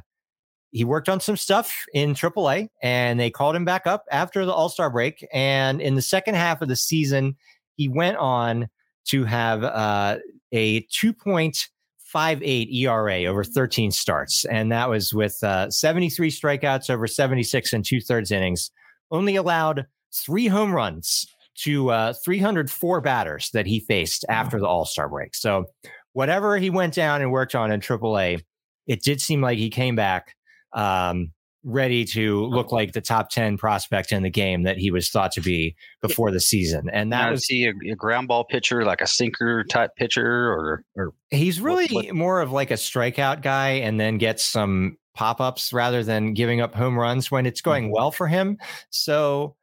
he 0.71 0.83
worked 0.83 1.09
on 1.09 1.19
some 1.19 1.37
stuff 1.37 1.73
in 1.93 2.13
AAA 2.13 2.69
and 2.83 3.19
they 3.19 3.31
called 3.31 3.55
him 3.55 3.65
back 3.65 3.87
up 3.87 4.05
after 4.11 4.45
the 4.45 4.53
All 4.53 4.69
Star 4.69 4.89
break. 4.89 5.27
And 5.33 5.81
in 5.81 5.95
the 5.95 6.01
second 6.01 6.35
half 6.35 6.61
of 6.61 6.67
the 6.67 6.75
season, 6.75 7.35
he 7.75 7.87
went 7.87 8.17
on 8.17 8.67
to 9.05 9.23
have 9.25 9.63
uh, 9.63 10.17
a 10.51 10.81
2.58 10.83 12.73
ERA 12.73 13.25
over 13.25 13.43
13 13.43 13.91
starts. 13.91 14.45
And 14.45 14.71
that 14.71 14.89
was 14.89 15.13
with 15.13 15.43
uh, 15.43 15.71
73 15.71 16.29
strikeouts 16.29 16.89
over 16.89 17.07
76 17.07 17.73
and 17.73 17.83
two 17.83 18.01
thirds 18.01 18.31
innings, 18.31 18.69
only 19.09 19.35
allowed 19.35 19.87
three 20.13 20.47
home 20.47 20.71
runs 20.73 21.25
to 21.63 21.89
uh, 21.89 22.13
304 22.23 23.01
batters 23.01 23.49
that 23.53 23.65
he 23.65 23.79
faced 23.79 24.25
after 24.29 24.59
the 24.59 24.67
All 24.67 24.85
Star 24.85 25.09
break. 25.09 25.35
So, 25.35 25.65
whatever 26.13 26.57
he 26.57 26.69
went 26.69 26.93
down 26.93 27.21
and 27.21 27.31
worked 27.31 27.55
on 27.55 27.71
in 27.71 27.79
AAA, 27.79 28.41
it 28.87 29.03
did 29.03 29.21
seem 29.21 29.41
like 29.41 29.57
he 29.57 29.69
came 29.69 29.95
back 29.95 30.35
um, 30.73 31.31
ready 31.63 32.05
to 32.05 32.45
look 32.45 32.71
like 32.71 32.93
the 32.93 33.01
top 33.01 33.29
10 33.29 33.57
prospect 33.57 34.11
in 34.11 34.23
the 34.23 34.29
game 34.29 34.63
that 34.63 34.77
he 34.77 34.91
was 34.91 35.09
thought 35.09 35.31
to 35.33 35.41
be 35.41 35.75
before 36.01 36.31
the 36.31 36.39
season. 36.39 36.89
And 36.91 37.11
that 37.11 37.25
now, 37.25 37.31
was 37.31 37.45
he 37.45 37.65
a, 37.65 37.73
a, 37.91 37.95
ground 37.95 38.27
ball 38.27 38.45
pitcher, 38.45 38.85
like 38.85 39.01
a 39.01 39.07
sinker 39.07 39.63
type 39.65 39.95
pitcher 39.95 40.25
or, 40.25 40.83
or 40.95 41.13
he's 41.29 41.59
really 41.59 41.87
what, 41.87 42.05
what? 42.05 42.15
more 42.15 42.41
of 42.41 42.51
like 42.51 42.71
a 42.71 42.75
strikeout 42.75 43.41
guy 43.41 43.71
and 43.71 43.99
then 43.99 44.17
gets 44.17 44.45
some 44.45 44.97
pop 45.15 45.41
ups 45.41 45.73
rather 45.73 46.03
than 46.03 46.33
giving 46.33 46.61
up 46.61 46.73
home 46.73 46.97
runs 46.97 47.29
when 47.29 47.45
it's 47.45 47.61
going 47.61 47.85
mm-hmm. 47.85 47.93
well 47.93 48.11
for 48.11 48.27
him. 48.27 48.57
So, 48.89 49.55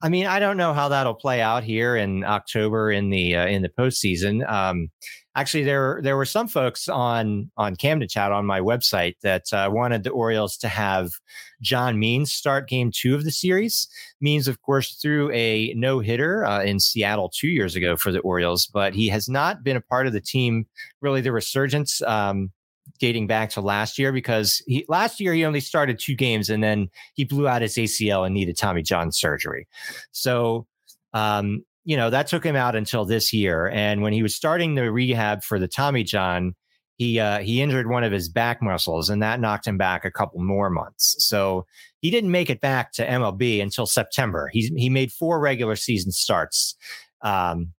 I 0.00 0.08
mean, 0.08 0.26
I 0.26 0.38
don't 0.38 0.56
know 0.56 0.72
how 0.72 0.88
that'll 0.88 1.14
play 1.14 1.40
out 1.40 1.64
here 1.64 1.96
in 1.96 2.24
October 2.24 2.90
in 2.90 3.10
the 3.10 3.36
uh, 3.36 3.46
in 3.46 3.62
the 3.62 3.68
postseason. 3.68 4.48
Um, 4.50 4.90
actually 5.34 5.64
there 5.64 6.00
there 6.02 6.16
were 6.16 6.24
some 6.24 6.48
folks 6.48 6.88
on 6.88 7.50
on 7.56 7.76
Camden 7.76 8.08
Chat 8.08 8.32
on 8.32 8.46
my 8.46 8.60
website 8.60 9.14
that 9.22 9.52
uh, 9.52 9.68
wanted 9.72 10.04
the 10.04 10.10
Orioles 10.10 10.56
to 10.58 10.68
have 10.68 11.10
John 11.60 11.98
Means 11.98 12.32
start 12.32 12.68
Game 12.68 12.90
Two 12.92 13.14
of 13.14 13.24
the 13.24 13.30
series. 13.30 13.88
Means, 14.20 14.48
of 14.48 14.60
course, 14.62 14.94
threw 14.94 15.30
a 15.32 15.72
no 15.74 16.00
hitter 16.00 16.44
uh, 16.44 16.62
in 16.62 16.80
Seattle 16.80 17.30
two 17.30 17.48
years 17.48 17.76
ago 17.76 17.96
for 17.96 18.12
the 18.12 18.20
Orioles, 18.20 18.66
but 18.66 18.94
he 18.94 19.08
has 19.08 19.28
not 19.28 19.62
been 19.62 19.76
a 19.76 19.80
part 19.80 20.06
of 20.06 20.12
the 20.12 20.20
team. 20.20 20.66
Really, 21.00 21.20
the 21.20 21.32
resurgence. 21.32 22.02
Um, 22.02 22.50
dating 23.02 23.26
back 23.26 23.50
to 23.50 23.60
last 23.60 23.98
year 23.98 24.12
because 24.12 24.62
he 24.68 24.86
last 24.88 25.18
year 25.18 25.34
he 25.34 25.44
only 25.44 25.58
started 25.58 25.98
two 25.98 26.14
games 26.14 26.48
and 26.48 26.62
then 26.62 26.88
he 27.14 27.24
blew 27.24 27.48
out 27.48 27.60
his 27.60 27.74
ACL 27.74 28.24
and 28.24 28.32
needed 28.32 28.56
Tommy 28.56 28.80
John 28.80 29.10
surgery. 29.10 29.66
So 30.12 30.68
um, 31.12 31.64
you 31.84 31.96
know, 31.96 32.10
that 32.10 32.28
took 32.28 32.44
him 32.44 32.54
out 32.54 32.76
until 32.76 33.04
this 33.04 33.32
year. 33.32 33.68
And 33.68 34.02
when 34.02 34.12
he 34.12 34.22
was 34.22 34.36
starting 34.36 34.76
the 34.76 34.92
rehab 34.92 35.42
for 35.42 35.58
the 35.58 35.66
Tommy 35.66 36.04
John, 36.04 36.54
he 36.96 37.18
uh, 37.18 37.40
he 37.40 37.60
injured 37.60 37.90
one 37.90 38.04
of 38.04 38.12
his 38.12 38.28
back 38.28 38.62
muscles, 38.62 39.10
and 39.10 39.20
that 39.20 39.40
knocked 39.40 39.66
him 39.66 39.78
back 39.78 40.04
a 40.04 40.10
couple 40.10 40.40
more 40.40 40.70
months. 40.70 41.16
So 41.18 41.66
he 42.00 42.10
didn't 42.10 42.30
make 42.30 42.50
it 42.50 42.60
back 42.60 42.92
to 42.92 43.06
MLB 43.06 43.60
until 43.60 43.86
September. 43.86 44.48
He 44.52 44.70
he 44.76 44.88
made 44.88 45.10
four 45.10 45.40
regular 45.40 45.74
season 45.74 46.12
starts 46.12 46.76
um, 47.22 47.72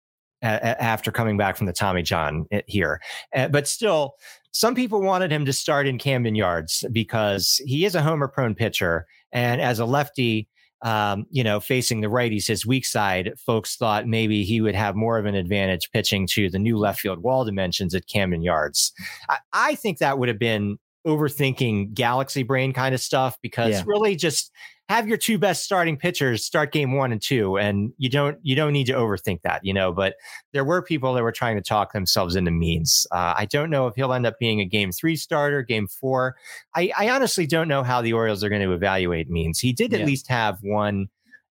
after 0.43 1.11
coming 1.13 1.37
back 1.37 1.57
from 1.57 1.67
the 1.67 1.73
Tommy 1.73 2.03
John 2.03 2.47
eh, 2.51 2.63
here, 2.67 3.01
uh, 3.35 3.49
but 3.49 3.69
still. 3.69 4.15
Some 4.55 4.75
people 4.75 5.01
wanted 5.01 5.33
him 5.33 5.47
to 5.47 5.53
start 5.55 5.87
in 5.87 5.97
Camden 5.97 6.35
Yards 6.35 6.85
because 6.93 7.59
he 7.65 7.87
is 7.87 7.95
a 7.95 8.03
homer 8.03 8.29
prone 8.29 8.55
pitcher. 8.55 9.07
And 9.33 9.63
as 9.63 9.79
a 9.79 9.87
lefty, 9.87 10.47
um, 10.83 11.27
you 11.31 11.43
know, 11.43 11.61
facing 11.61 12.01
the 12.01 12.09
righties, 12.09 12.47
his 12.47 12.67
weak 12.67 12.85
side, 12.85 13.33
folks 13.39 13.77
thought 13.77 14.07
maybe 14.07 14.45
he 14.45 14.61
would 14.61 14.75
have 14.75 14.95
more 14.97 15.19
of 15.19 15.27
an 15.27 15.35
advantage 15.35 15.91
pitching 15.93 16.27
to 16.33 16.51
the 16.51 16.59
new 16.59 16.77
left 16.77 17.01
field 17.01 17.23
wall 17.23 17.45
dimensions 17.45 17.95
at 17.95 18.09
Camden 18.09 18.43
Yards. 18.43 18.93
I, 19.29 19.39
I 19.53 19.75
think 19.75 19.99
that 19.99 20.19
would 20.19 20.29
have 20.29 20.39
been 20.39 20.79
overthinking 21.07 21.95
galaxy 21.95 22.43
brain 22.43 22.73
kind 22.73 22.95
of 22.95 23.01
stuff 23.01 23.37
because 23.43 23.71
Yeah. 23.73 23.83
really 23.87 24.17
just 24.17 24.51
have 24.89 25.09
your 25.09 25.17
two 25.17 25.39
best 25.39 25.65
starting 25.65 25.97
pitchers 25.97 26.45
start 26.45 26.71
game 26.73 26.93
one 26.97 27.13
and 27.13 27.23
two 27.23 27.57
and 27.59 27.93
you 27.99 28.09
don't 28.11 28.39
you 28.43 28.55
don't 28.55 28.73
need 28.73 28.87
to 28.87 28.93
overthink 28.93 29.41
that 29.43 29.65
you 29.65 29.73
know 29.73 29.91
but 29.93 30.17
there 30.53 30.65
were 30.65 30.83
people 30.83 31.15
that 31.15 31.23
were 31.23 31.33
trying 31.33 31.57
to 31.57 31.63
talk 31.63 31.93
themselves 31.93 32.37
into 32.37 32.51
means 32.51 33.07
uh, 33.11 33.33
i 33.37 33.45
don't 33.47 33.71
know 33.71 33.87
if 33.87 33.95
he'll 33.95 34.13
end 34.13 34.27
up 34.27 34.39
being 34.39 34.61
a 34.61 34.65
game 34.67 34.93
three 34.93 35.17
starter 35.17 35.63
game 35.63 35.87
four 35.87 36.37
i, 36.75 36.93
I 36.97 37.09
honestly 37.11 37.47
don't 37.47 37.69
know 37.69 37.83
how 37.83 38.03
the 38.03 38.13
orioles 38.13 38.45
are 38.45 38.49
going 38.51 38.63
to 38.63 38.73
evaluate 38.73 39.31
means 39.31 39.59
he 39.59 39.73
did 39.73 39.93
at 39.95 40.01
Yeah. 40.01 40.07
least 40.07 40.29
have 40.29 40.59
one 40.63 41.09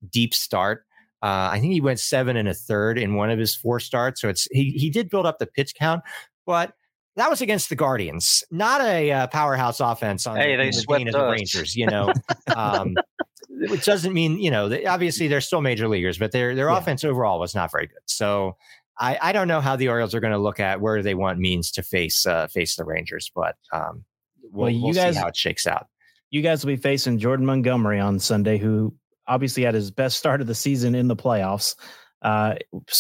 deep 0.09 0.33
start 0.33 0.85
uh, 1.23 1.49
i 1.51 1.59
think 1.59 1.73
he 1.73 1.81
went 1.81 1.99
seven 1.99 2.37
and 2.37 2.47
a 2.47 2.53
third 2.53 2.97
in 2.99 3.15
one 3.15 3.31
of 3.31 3.39
his 3.39 3.55
four 3.55 3.79
starts 3.79 4.21
so 4.21 4.29
it's 4.29 4.47
he, 4.51 4.71
he 4.71 4.89
did 4.89 5.09
build 5.09 5.25
up 5.25 5.39
the 5.39 5.47
pitch 5.47 5.73
count 5.75 6.03
but 6.45 6.73
that 7.15 7.29
was 7.29 7.41
against 7.41 7.69
the 7.69 7.75
Guardians, 7.75 8.43
not 8.51 8.81
a 8.81 9.11
uh, 9.11 9.27
powerhouse 9.27 9.79
offense 9.79 10.25
on 10.27 10.37
Hey, 10.37 10.55
the, 10.55 10.63
they 10.63 10.67
the 10.69 10.73
swept 10.73 11.07
of 11.07 11.13
the. 11.13 11.29
Rangers. 11.31 11.75
You 11.75 11.87
know, 11.87 12.11
um, 12.55 12.95
which 13.69 13.85
doesn't 13.85 14.13
mean 14.13 14.39
you 14.39 14.51
know 14.51 14.69
they, 14.69 14.85
obviously 14.85 15.27
they're 15.27 15.41
still 15.41 15.61
major 15.61 15.87
leaguers, 15.87 16.17
but 16.17 16.31
their 16.31 16.55
their 16.55 16.69
Yeah. 16.69 16.77
offense 16.77 17.03
overall 17.03 17.39
was 17.39 17.53
not 17.55 17.71
very 17.71 17.87
good. 17.87 17.97
So 18.05 18.55
I, 18.99 19.17
I 19.21 19.31
don't 19.31 19.47
know 19.47 19.61
how 19.61 19.75
the 19.75 19.87
Orioles 19.89 20.13
are 20.13 20.19
going 20.19 20.33
to 20.33 20.39
look 20.39 20.59
at 20.59 20.79
where 20.81 21.01
they 21.01 21.15
want 21.15 21.39
means 21.39 21.71
to 21.71 21.83
face 21.83 22.25
uh, 22.25 22.47
face 22.47 22.75
the 22.75 22.85
Rangers, 22.85 23.31
but 23.35 23.55
um, 23.73 24.03
we'll, 24.43 24.63
Well, 24.65 24.69
you 24.69 24.83
we'll 24.85 24.93
guys- 24.93 25.15
see 25.15 25.19
how 25.21 25.27
it 25.27 25.35
shakes 25.35 25.65
out. 25.67 25.87
you 26.29 26.41
guys 26.41 26.63
will 26.63 26.73
be 26.73 26.77
facing 26.81 27.17
Jordan 27.19 27.45
Montgomery 27.45 27.99
on 27.99 28.19
Sunday, 28.19 28.57
who 28.57 28.93
obviously 29.27 29.63
had 29.63 29.73
his 29.75 29.91
best 29.91 30.17
start 30.17 30.41
of 30.41 30.47
the 30.47 30.55
season 30.55 30.95
in 30.95 31.07
the 31.07 31.15
playoffs. 31.15 31.75
Uh, 32.21 32.53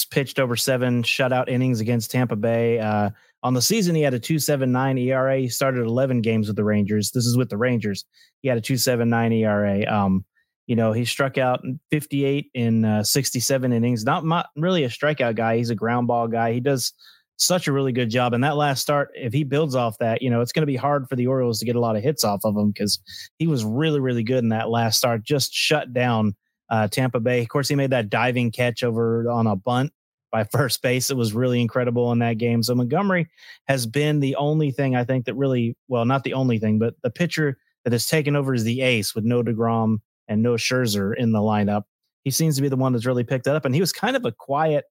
pitched 0.09 0.39
over 0.39 0.55
seven 0.55 1.03
shutout 1.03 1.47
innings 1.47 1.79
against 1.79 2.09
Tampa 2.09 2.35
Bay. 2.35 2.79
Uh, 2.79 3.11
on 3.43 3.53
the 3.53 3.61
season, 3.61 3.95
he 3.95 4.01
had 4.01 4.13
a 4.13 4.19
2.79 4.19 4.99
ERA. 4.99 5.37
He 5.39 5.49
started 5.49 5.85
11 5.85 6.21
games 6.21 6.47
with 6.47 6.55
the 6.55 6.63
Rangers. 6.63 7.11
This 7.11 7.25
is 7.25 7.37
with 7.37 7.49
the 7.49 7.57
Rangers. 7.57 8.05
He 8.41 8.49
had 8.49 8.57
a 8.57 8.61
2.79 8.61 9.39
ERA. 9.39 9.91
Um, 9.91 10.25
you 10.67 10.75
know, 10.75 10.93
he 10.93 11.05
struck 11.05 11.37
out 11.37 11.61
58 11.89 12.51
in 12.53 12.85
uh, 12.85 13.03
67 13.03 13.73
innings. 13.73 14.05
Not, 14.05 14.25
not 14.25 14.47
really 14.55 14.83
a 14.83 14.89
strikeout 14.89 15.35
guy. 15.35 15.57
He's 15.57 15.71
a 15.71 15.75
ground 15.75 16.07
ball 16.07 16.27
guy. 16.27 16.53
He 16.53 16.59
does 16.59 16.93
such 17.37 17.67
a 17.67 17.71
really 17.71 17.91
good 17.91 18.09
job. 18.09 18.33
And 18.33 18.43
that 18.43 18.55
last 18.55 18.81
start, 18.81 19.09
if 19.15 19.33
he 19.33 19.43
builds 19.43 19.75
off 19.75 19.97
that, 19.97 20.21
you 20.21 20.29
know, 20.29 20.41
it's 20.41 20.51
going 20.51 20.61
to 20.61 20.67
be 20.67 20.75
hard 20.75 21.09
for 21.09 21.15
the 21.15 21.25
Orioles 21.25 21.59
to 21.59 21.65
get 21.65 21.75
a 21.75 21.79
lot 21.79 21.95
of 21.95 22.03
hits 22.03 22.23
off 22.23 22.41
of 22.43 22.55
him 22.55 22.69
because 22.69 22.99
he 23.39 23.47
was 23.47 23.65
really, 23.65 23.99
really 23.99 24.23
good 24.23 24.43
in 24.43 24.49
that 24.49 24.69
last 24.69 24.99
start. 24.99 25.23
Just 25.23 25.51
shut 25.51 25.91
down 25.91 26.35
uh, 26.69 26.87
Tampa 26.87 27.19
Bay. 27.19 27.41
Of 27.41 27.49
course, 27.49 27.67
he 27.67 27.75
made 27.75 27.89
that 27.89 28.09
diving 28.09 28.51
catch 28.51 28.83
over 28.83 29.29
on 29.29 29.47
a 29.47 29.55
bunt 29.55 29.91
by 30.31 30.43
first 30.43 30.81
base. 30.81 31.09
It 31.09 31.17
was 31.17 31.33
really 31.33 31.61
incredible 31.61 32.11
in 32.11 32.19
that 32.19 32.37
game. 32.37 32.63
So 32.63 32.75
Montgomery 32.75 33.29
has 33.67 33.85
been 33.85 34.19
the 34.19 34.35
only 34.35 34.71
thing 34.71 34.95
I 34.95 35.03
think 35.03 35.25
that 35.25 35.35
really, 35.35 35.75
well, 35.87 36.05
not 36.05 36.23
the 36.23 36.33
only 36.33 36.57
thing, 36.57 36.79
but 36.79 36.95
the 37.03 37.11
pitcher 37.11 37.57
that 37.83 37.93
has 37.93 38.07
taken 38.07 38.35
over 38.35 38.53
as 38.53 38.63
the 38.63 38.81
ace 38.81 39.13
with 39.15 39.23
no 39.23 39.43
Degrom 39.43 39.97
and 40.27 40.41
no 40.41 40.53
Scherzer 40.53 41.15
in 41.15 41.31
the 41.31 41.39
lineup. 41.39 41.83
He 42.23 42.31
seems 42.31 42.55
to 42.55 42.61
be 42.61 42.69
the 42.69 42.75
one 42.75 42.93
that's 42.93 43.05
really 43.05 43.23
picked 43.23 43.47
it 43.47 43.55
up, 43.55 43.65
and 43.65 43.73
he 43.73 43.81
was 43.81 43.91
kind 43.91 44.15
of 44.15 44.25
a 44.25 44.31
quiet 44.31 44.85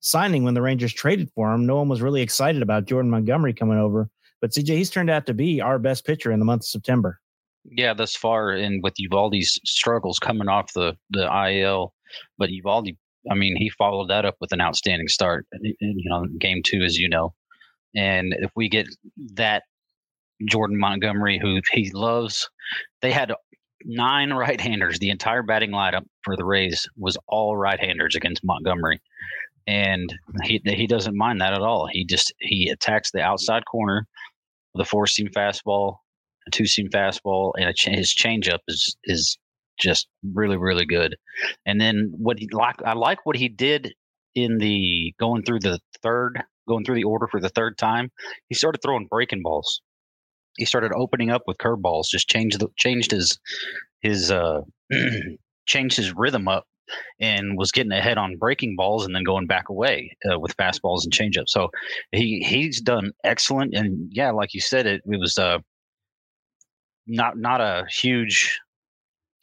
signing 0.00 0.44
when 0.44 0.54
the 0.54 0.62
Rangers 0.62 0.92
traded 0.92 1.30
for 1.34 1.52
him. 1.52 1.66
No 1.66 1.76
one 1.76 1.88
was 1.88 2.02
really 2.02 2.20
excited 2.20 2.62
about 2.62 2.84
Jordan 2.84 3.10
Montgomery 3.10 3.54
coming 3.54 3.78
over, 3.78 4.10
but 4.40 4.50
CJ, 4.50 4.76
he's 4.76 4.90
turned 4.90 5.10
out 5.10 5.26
to 5.26 5.34
be 5.34 5.60
our 5.60 5.78
best 5.78 6.04
pitcher 6.04 6.32
in 6.32 6.40
the 6.40 6.44
month 6.44 6.62
of 6.62 6.66
September. 6.66 7.20
Yeah, 7.64 7.94
thus 7.94 8.14
far, 8.14 8.50
and 8.50 8.82
with 8.82 8.94
Eovaldi's 8.96 9.58
struggles 9.64 10.18
coming 10.18 10.48
off 10.48 10.74
the 10.74 10.96
the 11.10 11.24
IL, 11.48 11.94
but 12.36 12.50
Uvalde, 12.50 12.90
I 13.30 13.34
mean, 13.34 13.56
he 13.56 13.70
followed 13.70 14.10
that 14.10 14.24
up 14.24 14.36
with 14.40 14.52
an 14.52 14.60
outstanding 14.60 15.08
start. 15.08 15.46
Uh, 15.54 15.58
in, 15.80 15.98
You 15.98 16.10
know, 16.10 16.26
game 16.38 16.62
two, 16.64 16.82
as 16.82 16.98
you 16.98 17.08
know, 17.08 17.34
and 17.94 18.34
if 18.38 18.50
we 18.56 18.68
get 18.68 18.86
that 19.34 19.62
Jordan 20.46 20.78
Montgomery, 20.78 21.38
who 21.38 21.60
he 21.72 21.90
loves, 21.92 22.48
they 23.02 23.12
had 23.12 23.32
nine 23.84 24.32
right-handers. 24.32 24.98
The 24.98 25.10
entire 25.10 25.42
batting 25.42 25.70
lineup 25.70 26.04
for 26.22 26.36
the 26.36 26.44
Rays 26.44 26.86
was 26.96 27.16
all 27.28 27.56
right-handers 27.56 28.16
against 28.16 28.44
Montgomery, 28.44 29.00
and 29.66 30.12
he 30.42 30.60
he 30.64 30.86
doesn't 30.86 31.16
mind 31.16 31.40
that 31.40 31.54
at 31.54 31.62
all. 31.62 31.86
He 31.86 32.04
just 32.04 32.32
he 32.40 32.68
attacks 32.68 33.10
the 33.10 33.22
outside 33.22 33.64
corner 33.66 34.06
with 34.74 34.86
a 34.86 34.88
four-seam 34.88 35.28
fastball 35.28 35.98
a 36.46 36.50
two 36.50 36.66
seam 36.66 36.88
fastball 36.88 37.52
and 37.58 37.74
ch- 37.74 37.86
his 37.86 38.14
changeup 38.14 38.60
is 38.68 38.96
is 39.04 39.38
just 39.78 40.08
really 40.34 40.56
really 40.56 40.86
good. 40.86 41.16
And 41.66 41.80
then 41.80 42.12
what 42.16 42.38
he 42.38 42.48
like 42.52 42.76
I 42.84 42.94
like 42.94 43.24
what 43.24 43.36
he 43.36 43.48
did 43.48 43.94
in 44.34 44.58
the 44.58 45.14
going 45.18 45.42
through 45.42 45.60
the 45.60 45.78
third 46.02 46.42
going 46.68 46.84
through 46.84 46.96
the 46.96 47.04
order 47.04 47.26
for 47.26 47.40
the 47.40 47.48
third 47.48 47.78
time. 47.78 48.10
He 48.48 48.54
started 48.54 48.80
throwing 48.82 49.06
breaking 49.06 49.42
balls. 49.42 49.82
He 50.56 50.64
started 50.64 50.92
opening 50.94 51.30
up 51.30 51.42
with 51.46 51.58
curveballs. 51.58 52.06
Just 52.08 52.28
changed 52.28 52.60
the 52.60 52.68
changed 52.76 53.10
his 53.10 53.38
his 54.00 54.30
uh 54.30 54.60
changed 55.66 55.96
his 55.96 56.14
rhythm 56.14 56.48
up 56.48 56.64
and 57.18 57.56
was 57.56 57.72
getting 57.72 57.92
ahead 57.92 58.18
on 58.18 58.36
breaking 58.36 58.76
balls 58.76 59.04
and 59.04 59.14
then 59.14 59.24
going 59.24 59.46
back 59.46 59.68
away 59.68 60.16
uh, 60.30 60.38
with 60.38 60.56
fastballs 60.56 61.04
and 61.04 61.12
changeup. 61.12 61.48
So 61.48 61.70
he 62.12 62.44
he's 62.46 62.80
done 62.80 63.12
excellent. 63.24 63.74
And 63.74 64.10
yeah, 64.12 64.30
like 64.30 64.54
you 64.54 64.60
said, 64.60 64.86
it 64.86 65.02
it 65.06 65.18
was 65.18 65.38
uh 65.38 65.58
not 67.06 67.36
not 67.36 67.60
a 67.60 67.84
huge 67.90 68.60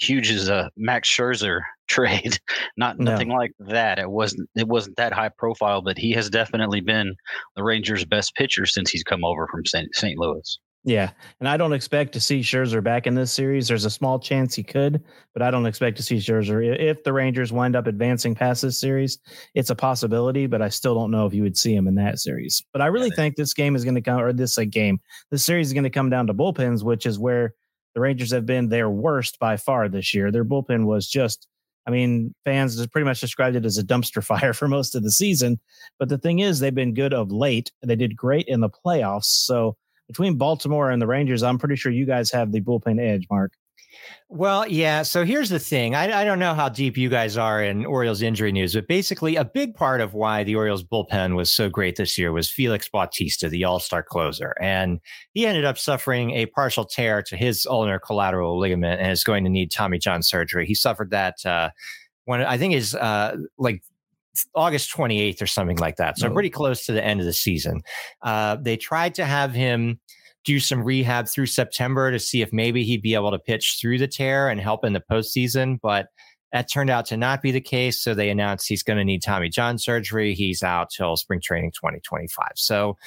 huge 0.02 0.32
as 0.32 0.50
a 0.50 0.70
Max 0.78 1.10
Scherzer 1.10 1.60
trade. 1.88 2.38
Not 2.78 3.00
No. 3.00 3.12
nothing 3.12 3.30
like 3.30 3.52
that. 3.60 4.00
It 4.00 4.10
wasn't 4.10 4.50
it 4.56 4.68
wasn't 4.68 4.98
that 4.98 5.14
high 5.14 5.30
profile, 5.38 5.82
but 5.82 5.98
he 5.98 6.12
has 6.12 6.30
definitely 6.30 6.82
been 6.82 7.16
the 7.56 7.64
Rangers' 7.64 8.06
best 8.06 8.36
pitcher 8.36 8.66
since 8.66 8.90
he's 8.90 9.04
come 9.04 9.24
over 9.24 9.48
from 9.48 9.64
St. 9.66 10.18
Louis. 10.18 10.60
Yeah, 10.84 11.12
and 11.40 11.48
I 11.48 11.58
don't 11.58 11.74
expect 11.74 12.12
to 12.14 12.20
see 12.20 12.40
Scherzer 12.40 12.84
back 12.84 13.06
in 13.06 13.14
this 13.14 13.32
series. 13.32 13.68
There's 13.68 13.86
a 13.86 13.90
small 13.92 14.18
chance 14.18 14.56
he 14.56 14.64
could, 14.64 15.04
but 15.32 15.44
I 15.44 15.52
don't 15.52 15.68
expect 15.68 15.96
to 15.98 16.04
see 16.04 16.16
Scherzer 16.18 16.76
if 16.76 17.04
the 17.04 17.14
Rangers 17.14 17.54
wind 17.54 17.76
up 17.76 17.86
advancing 17.86 18.34
past 18.34 18.64
this 18.64 18.80
series. 18.82 19.20
It's 19.54 19.70
a 19.70 19.76
possibility, 19.76 20.48
but 20.48 20.60
I 20.64 20.70
still 20.70 20.96
don't 20.96 21.12
know 21.12 21.28
if 21.28 21.36
you 21.36 21.44
would 21.44 21.56
see 21.56 21.76
him 21.76 21.88
in 21.88 21.94
that 21.96 22.18
series. 22.18 22.64
But 22.74 22.82
I 22.82 22.88
really 22.88 23.12
think 23.12 23.36
this 23.36 23.54
game 23.54 23.76
is 23.76 23.84
going 23.84 23.94
to 23.94 24.02
come, 24.02 24.20
or 24.20 24.34
this 24.34 24.58
a 24.58 24.66
game, 24.66 25.00
this 25.30 25.46
series 25.46 25.68
is 25.68 25.74
going 25.74 25.84
to 25.84 25.92
come 25.92 26.10
down 26.10 26.26
to 26.26 26.34
bullpens, 26.34 26.84
which 26.84 27.06
is 27.06 27.20
where 27.20 27.54
the 27.94 28.02
Rangers 28.02 28.32
have 28.32 28.46
been 28.46 28.70
their 28.70 28.90
worst 28.90 29.40
by 29.40 29.58
far 29.58 29.90
this 29.90 30.14
year. 30.14 30.32
Their 30.32 30.46
bullpen 30.46 30.86
was 30.86 31.08
just, 31.08 31.48
I 31.88 31.92
mean, 31.92 32.34
fans 32.46 32.86
pretty 32.88 33.06
much 33.06 33.20
described 33.20 33.56
it 33.56 33.66
as 33.66 33.78
a 33.78 33.84
dumpster 33.84 34.24
fire 34.24 34.54
for 34.54 34.68
most 34.68 34.96
of 34.96 35.04
the 35.04 35.12
season. 35.12 35.60
But 36.00 36.10
the 36.10 36.18
thing 36.18 36.40
is, 36.40 36.60
they've 36.60 36.74
been 36.74 36.94
good 36.94 37.14
of 37.14 37.32
late. 37.32 37.72
They 37.84 37.96
did 37.96 38.16
great 38.16 38.48
in 38.48 38.62
the 38.62 38.70
playoffs, 38.70 39.26
so 39.26 39.76
between 40.12 40.38
Baltimore 40.38 40.92
and 40.92 41.02
the 41.02 41.08
Rangers, 41.08 41.42
I'm 41.42 41.58
pretty 41.58 41.78
sure 41.78 41.90
you 41.90 42.06
guys 42.06 42.32
have 42.32 42.52
the 42.52 42.60
bullpen 42.60 43.00
edge, 43.00 43.28
Mark. 43.32 43.54
Well, 44.34 44.66
yeah. 44.66 45.02
So 45.02 45.26
here's 45.26 45.50
the 45.50 45.60
thing. 45.60 45.94
I, 45.94 46.22
I 46.22 46.24
don't 46.24 46.40
know 46.40 46.54
how 46.54 46.70
deep 46.70 46.96
you 46.96 47.10
guys 47.10 47.36
are 47.36 47.62
in 47.62 47.86
Orioles 47.86 48.22
injury 48.22 48.54
news, 48.54 48.74
but 48.74 48.88
basically, 48.88 49.36
a 49.36 49.44
big 49.44 49.76
part 49.76 50.00
of 50.00 50.14
why 50.14 50.46
the 50.46 50.56
Orioles 50.56 50.86
bullpen 50.86 51.36
was 51.36 51.52
so 51.54 51.68
great 51.68 51.98
this 51.98 52.18
year 52.18 52.32
was 52.32 52.50
Felix 52.50 52.88
Bautista, 52.88 53.50
the 53.50 53.66
all 53.66 53.80
star 53.82 54.02
closer. 54.02 54.56
And 54.62 55.02
he 55.34 55.46
ended 55.46 55.66
up 55.66 55.78
suffering 55.78 56.32
a 56.32 56.46
partial 56.46 56.86
tear 56.86 57.22
to 57.24 57.36
his 57.36 57.66
ulnar 57.66 58.00
collateral 58.00 58.58
ligament 58.58 59.02
and 59.02 59.12
is 59.12 59.26
going 59.26 59.44
to 59.44 59.50
need 59.50 59.70
Tommy 59.70 59.98
John 59.98 60.24
surgery. 60.24 60.66
He 60.66 60.76
suffered 60.76 61.10
that 61.12 61.46
uh, 61.46 61.72
when 62.24 62.42
I 62.42 62.58
think 62.58 62.74
is 62.74 62.96
uh, 62.96 63.36
like 63.58 63.84
August 64.56 64.96
28th 64.96 65.42
or 65.42 65.48
something 65.48 65.76
like 65.78 65.98
that. 65.98 66.18
So 66.18 66.30
Oh. 66.30 66.34
pretty 66.34 66.50
close 66.50 66.86
to 66.86 66.94
the 66.94 67.04
end 67.04 67.20
of 67.20 67.26
the 67.26 67.34
season. 67.34 67.82
Uh, 68.22 68.56
they 68.62 68.78
tried 68.78 69.14
to 69.16 69.26
have 69.26 69.52
him 69.54 70.00
do 70.44 70.60
some 70.60 70.84
rehab 70.84 71.28
through 71.28 71.46
September 71.46 72.12
to 72.12 72.20
see 72.20 72.42
if 72.42 72.52
maybe 72.52 72.84
he'd 72.84 73.02
be 73.02 73.14
able 73.14 73.32
to 73.32 73.40
pitch 73.40 73.78
through 73.80 74.00
the 74.00 74.08
tear 74.08 74.50
and 74.50 74.60
help 74.60 74.84
in 74.84 74.94
the 74.94 75.04
postseason, 75.12 75.78
but 75.82 76.08
that 76.52 76.70
turned 76.70 76.90
out 76.90 77.06
to 77.06 77.18
not 77.18 77.42
be 77.42 77.52
the 77.52 77.62
case. 77.62 78.02
So 78.02 78.14
they 78.14 78.30
announced 78.30 78.68
he's 78.68 78.84
going 78.84 78.98
to 78.98 79.06
need 79.06 79.24
Tommy 79.24 79.48
John 79.50 79.78
surgery. 79.78 80.34
He's 80.34 80.64
out 80.64 80.90
till 80.90 81.16
spring 81.16 81.40
training 81.42 81.72
2025. 81.72 82.50
So, 82.56 82.98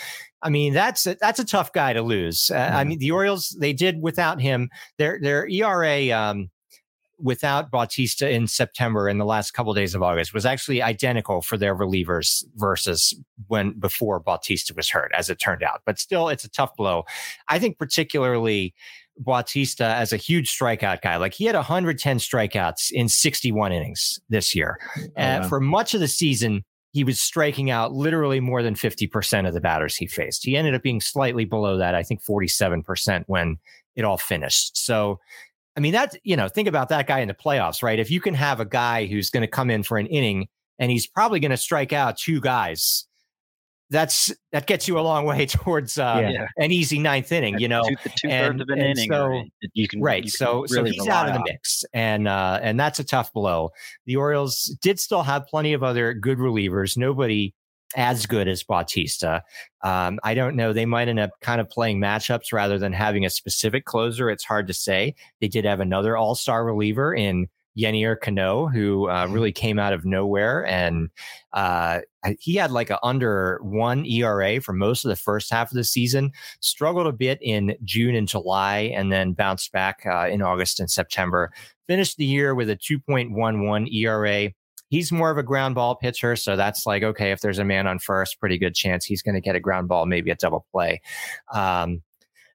I 0.42 0.48
mean, 0.48 0.72
that's 0.72 1.06
a, 1.06 1.16
that's 1.20 1.38
a 1.38 1.44
tough 1.44 1.72
guy 1.72 1.92
to 1.92 2.02
lose. 2.02 2.50
Uh, 2.50 2.70
I 2.72 2.84
mean, 2.84 2.98
the 2.98 3.10
Orioles 3.10 3.54
they 3.60 3.72
did 3.72 4.00
without 4.00 4.40
him. 4.40 4.70
Their 4.98 5.18
their 5.20 5.46
ERA 5.48 6.10
um, 6.10 6.50
without 7.24 7.70
Bautista 7.70 8.28
in 8.30 8.46
September 8.46 9.08
in 9.08 9.16
the 9.16 9.24
last 9.24 9.52
couple 9.52 9.72
of 9.72 9.76
days 9.76 9.94
of 9.94 10.02
August 10.02 10.34
was 10.34 10.44
actually 10.44 10.82
identical 10.82 11.40
for 11.40 11.56
their 11.56 11.74
relievers 11.74 12.44
versus 12.56 13.14
when 13.48 13.72
before 13.72 14.20
Bautista 14.20 14.74
was 14.76 14.90
hurt, 14.90 15.10
as 15.16 15.30
it 15.30 15.40
turned 15.40 15.62
out. 15.62 15.80
But 15.86 15.98
still, 15.98 16.28
it's 16.28 16.44
a 16.44 16.50
tough 16.50 16.76
blow. 16.76 17.04
I 17.48 17.58
think 17.58 17.78
particularly 17.78 18.74
Bautista 19.16 19.84
as 19.86 20.12
a 20.12 20.18
huge 20.18 20.56
strikeout 20.56 21.00
guy. 21.00 21.16
Like 21.16 21.32
he 21.32 21.46
had 21.46 21.54
110 21.54 22.18
strikeouts 22.18 22.92
in 22.92 23.08
61 23.08 23.72
innings 23.72 24.20
this 24.28 24.54
year. 24.54 24.78
Oh, 24.98 25.06
Uh. 25.16 25.48
For 25.48 25.60
much 25.60 25.94
of 25.94 26.00
the 26.00 26.08
season, 26.08 26.62
he 26.92 27.04
was 27.04 27.18
striking 27.18 27.70
out 27.70 27.92
literally 27.92 28.38
more 28.38 28.62
than 28.62 28.74
50% 28.74 29.48
of 29.48 29.54
the 29.54 29.60
batters 29.62 29.96
he 29.96 30.06
faced. 30.06 30.44
He 30.44 30.56
ended 30.58 30.74
up 30.74 30.82
being 30.82 31.00
slightly 31.00 31.46
below 31.46 31.78
that, 31.78 31.94
I 31.94 32.02
think 32.02 32.22
47% 32.22 33.24
when 33.28 33.56
it 33.96 34.04
all 34.04 34.18
finished. 34.18 34.76
So 34.76 35.18
I 35.76 35.80
mean, 35.80 35.92
that's, 35.92 36.16
you 36.22 36.36
know, 36.36 36.48
think 36.48 36.68
about 36.68 36.88
that 36.90 37.06
guy 37.06 37.20
in 37.20 37.28
the 37.28 37.34
playoffs, 37.34 37.82
right? 37.82 37.98
If 37.98 38.10
you 38.10 38.20
can 38.20 38.34
have 38.34 38.60
a 38.60 38.64
guy 38.64 39.06
who's 39.06 39.30
going 39.30 39.40
to 39.42 39.48
come 39.48 39.70
in 39.70 39.82
for 39.82 39.98
an 39.98 40.06
inning 40.06 40.46
and 40.78 40.90
he's 40.90 41.06
probably 41.06 41.40
going 41.40 41.50
to 41.50 41.56
strike 41.56 41.92
out 41.92 42.16
two 42.16 42.40
guys, 42.40 43.06
that's 43.90 44.32
that 44.52 44.66
gets 44.66 44.88
you 44.88 44.98
a 44.98 45.02
long 45.02 45.24
way 45.26 45.46
towards 45.46 45.98
uh, 45.98 46.26
Yeah. 46.32 46.46
an 46.58 46.72
easy 46.72 46.98
ninth 46.98 47.30
inning, 47.32 47.58
you 47.58 47.68
know. 47.68 47.82
two, 47.82 47.96
two 48.16 48.28
and- 48.28 48.58
thirds 48.58 48.62
of 48.62 48.68
an 48.70 48.80
and 48.80 48.98
inning. 48.98 49.10
so- 49.10 49.42
you 49.74 49.88
can 49.88 50.00
right 50.00 50.24
you 50.24 50.30
can 50.30 50.36
so 50.38 50.64
so 50.66 50.84
he's 50.84 51.06
out 51.08 51.28
of 51.28 51.34
the 51.34 51.42
mix 51.46 51.84
and 51.92 52.28
uh 52.28 52.58
and 52.62 52.78
that's 52.78 52.98
a 53.00 53.04
tough 53.04 53.32
blow 53.32 53.70
the 54.06 54.14
orioles 54.16 54.66
did 54.82 55.00
still 55.00 55.22
have 55.22 55.46
plenty 55.46 55.72
of 55.72 55.82
other 55.82 56.12
good 56.14 56.38
relievers 56.38 56.96
nobody 56.96 57.52
as 57.96 58.26
good 58.26 58.48
as 58.48 58.62
bautista 58.62 59.42
um 59.82 60.18
i 60.24 60.34
don't 60.34 60.56
know 60.56 60.72
they 60.72 60.86
might 60.86 61.08
end 61.08 61.18
up 61.18 61.30
kind 61.40 61.60
of 61.60 61.68
playing 61.70 62.00
matchups 62.00 62.52
rather 62.52 62.78
than 62.78 62.92
having 62.92 63.24
a 63.24 63.30
specific 63.30 63.84
closer 63.84 64.30
it's 64.30 64.44
hard 64.44 64.66
to 64.66 64.74
say 64.74 65.14
they 65.40 65.48
did 65.48 65.64
have 65.64 65.80
another 65.80 66.16
all-star 66.16 66.64
reliever 66.64 67.14
in 67.14 67.48
Yenier 67.76 68.18
Cano, 68.20 68.68
who 68.68 69.08
uh, 69.08 69.26
really 69.28 69.52
came 69.52 69.78
out 69.78 69.92
of 69.92 70.04
nowhere, 70.04 70.64
and 70.66 71.10
uh, 71.52 72.00
he 72.38 72.54
had 72.54 72.70
like 72.70 72.90
a 72.90 73.04
under 73.04 73.58
one 73.62 74.06
ERA 74.06 74.60
for 74.60 74.72
most 74.72 75.04
of 75.04 75.08
the 75.08 75.16
first 75.16 75.50
half 75.50 75.70
of 75.70 75.76
the 75.76 75.84
season. 75.84 76.30
Struggled 76.60 77.06
a 77.06 77.12
bit 77.12 77.38
in 77.42 77.76
June 77.84 78.14
and 78.14 78.28
July, 78.28 78.92
and 78.94 79.10
then 79.10 79.32
bounced 79.32 79.72
back 79.72 80.04
uh, 80.06 80.28
in 80.28 80.40
August 80.40 80.78
and 80.78 80.90
September. 80.90 81.50
Finished 81.86 82.16
the 82.16 82.24
year 82.24 82.54
with 82.54 82.70
a 82.70 82.76
2.11 82.76 83.92
ERA. 83.92 84.52
He's 84.94 85.10
more 85.10 85.32
of 85.32 85.38
a 85.38 85.42
ground 85.42 85.74
ball 85.74 85.96
pitcher, 85.96 86.36
so 86.36 86.54
that's 86.54 86.86
like 86.86 87.02
okay. 87.02 87.32
If 87.32 87.40
there's 87.40 87.58
a 87.58 87.64
man 87.64 87.88
on 87.88 87.98
first, 87.98 88.38
pretty 88.38 88.58
good 88.58 88.76
chance 88.76 89.04
he's 89.04 89.22
going 89.22 89.34
to 89.34 89.40
get 89.40 89.56
a 89.56 89.60
ground 89.60 89.88
ball, 89.88 90.06
maybe 90.06 90.30
a 90.30 90.36
double 90.36 90.64
play. 90.70 91.02
Um, 91.52 92.02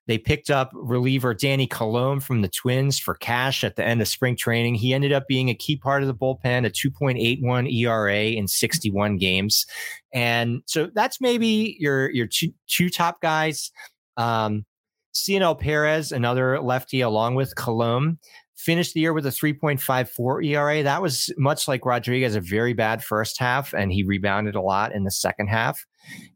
they 0.07 0.17
picked 0.17 0.49
up 0.49 0.71
reliever 0.73 1.33
Danny 1.33 1.67
Coulombe 1.67 2.21
from 2.21 2.41
the 2.41 2.47
Twins 2.47 2.97
for 2.97 3.15
cash 3.15 3.65
at 3.65 3.75
the 3.75 3.85
end 3.85 4.01
of 4.01 4.07
spring 4.07 4.37
training. 4.37 4.75
He 4.75 4.93
ended 4.93 5.11
up 5.11 5.27
being 5.27 5.49
a 5.49 5.53
key 5.53 5.75
part 5.75 6.01
of 6.01 6.07
the 6.07 6.15
bullpen, 6.15 6.65
a 6.65 6.69
2.81 6.69 7.71
ERA 7.71 8.21
in 8.31 8.47
61 8.47 9.17
games. 9.17 9.65
And 10.13 10.63
so 10.65 10.89
that's 10.95 11.19
maybe 11.19 11.75
your 11.77 12.09
your 12.09 12.25
two, 12.25 12.53
two 12.67 12.89
top 12.89 13.21
guys. 13.21 13.69
Um, 14.15 14.65
Cionel 15.11 15.59
Perez, 15.59 16.11
another 16.13 16.61
lefty, 16.61 17.01
along 17.01 17.35
with 17.35 17.55
Coulombe, 17.55 18.19
finished 18.59 18.93
the 18.93 18.99
year 18.99 19.13
with 19.13 19.25
a 19.25 19.29
3.54 19.29 20.45
ERA. 20.45 20.83
That 20.83 21.01
was 21.01 21.33
much 21.37 21.65
like 21.67 21.85
Rodriguez, 21.85 22.35
a 22.35 22.41
very 22.41 22.73
bad 22.73 23.01
first 23.01 23.39
half, 23.39 23.73
and 23.73 23.89
he 23.89 24.03
rebounded 24.03 24.53
a 24.53 24.61
lot 24.61 24.93
in 24.93 25.05
the 25.05 25.11
second 25.11 25.47
half. 25.47 25.85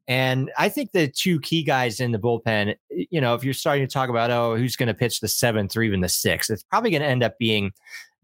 And 0.07 0.49
I 0.57 0.69
think 0.69 0.93
the 0.93 1.09
two 1.09 1.41
key 1.41 1.63
guys 1.63 1.99
in 1.99 2.13
the 2.13 2.19
bullpen, 2.19 2.75
you 2.89 3.19
know, 3.19 3.35
if 3.35 3.43
you're 3.43 3.53
starting 3.53 3.85
to 3.85 3.91
talk 3.93 4.09
about, 4.09 4.31
oh, 4.31 4.55
who's 4.55 4.77
going 4.77 4.87
to 4.87 4.93
pitch 4.93 5.19
the 5.19 5.27
seventh 5.27 5.75
or 5.75 5.83
even 5.83 5.99
the 5.99 6.07
sixth, 6.07 6.49
it's 6.49 6.63
probably 6.63 6.91
going 6.91 7.01
to 7.01 7.07
end 7.07 7.23
up 7.23 7.37
being 7.39 7.73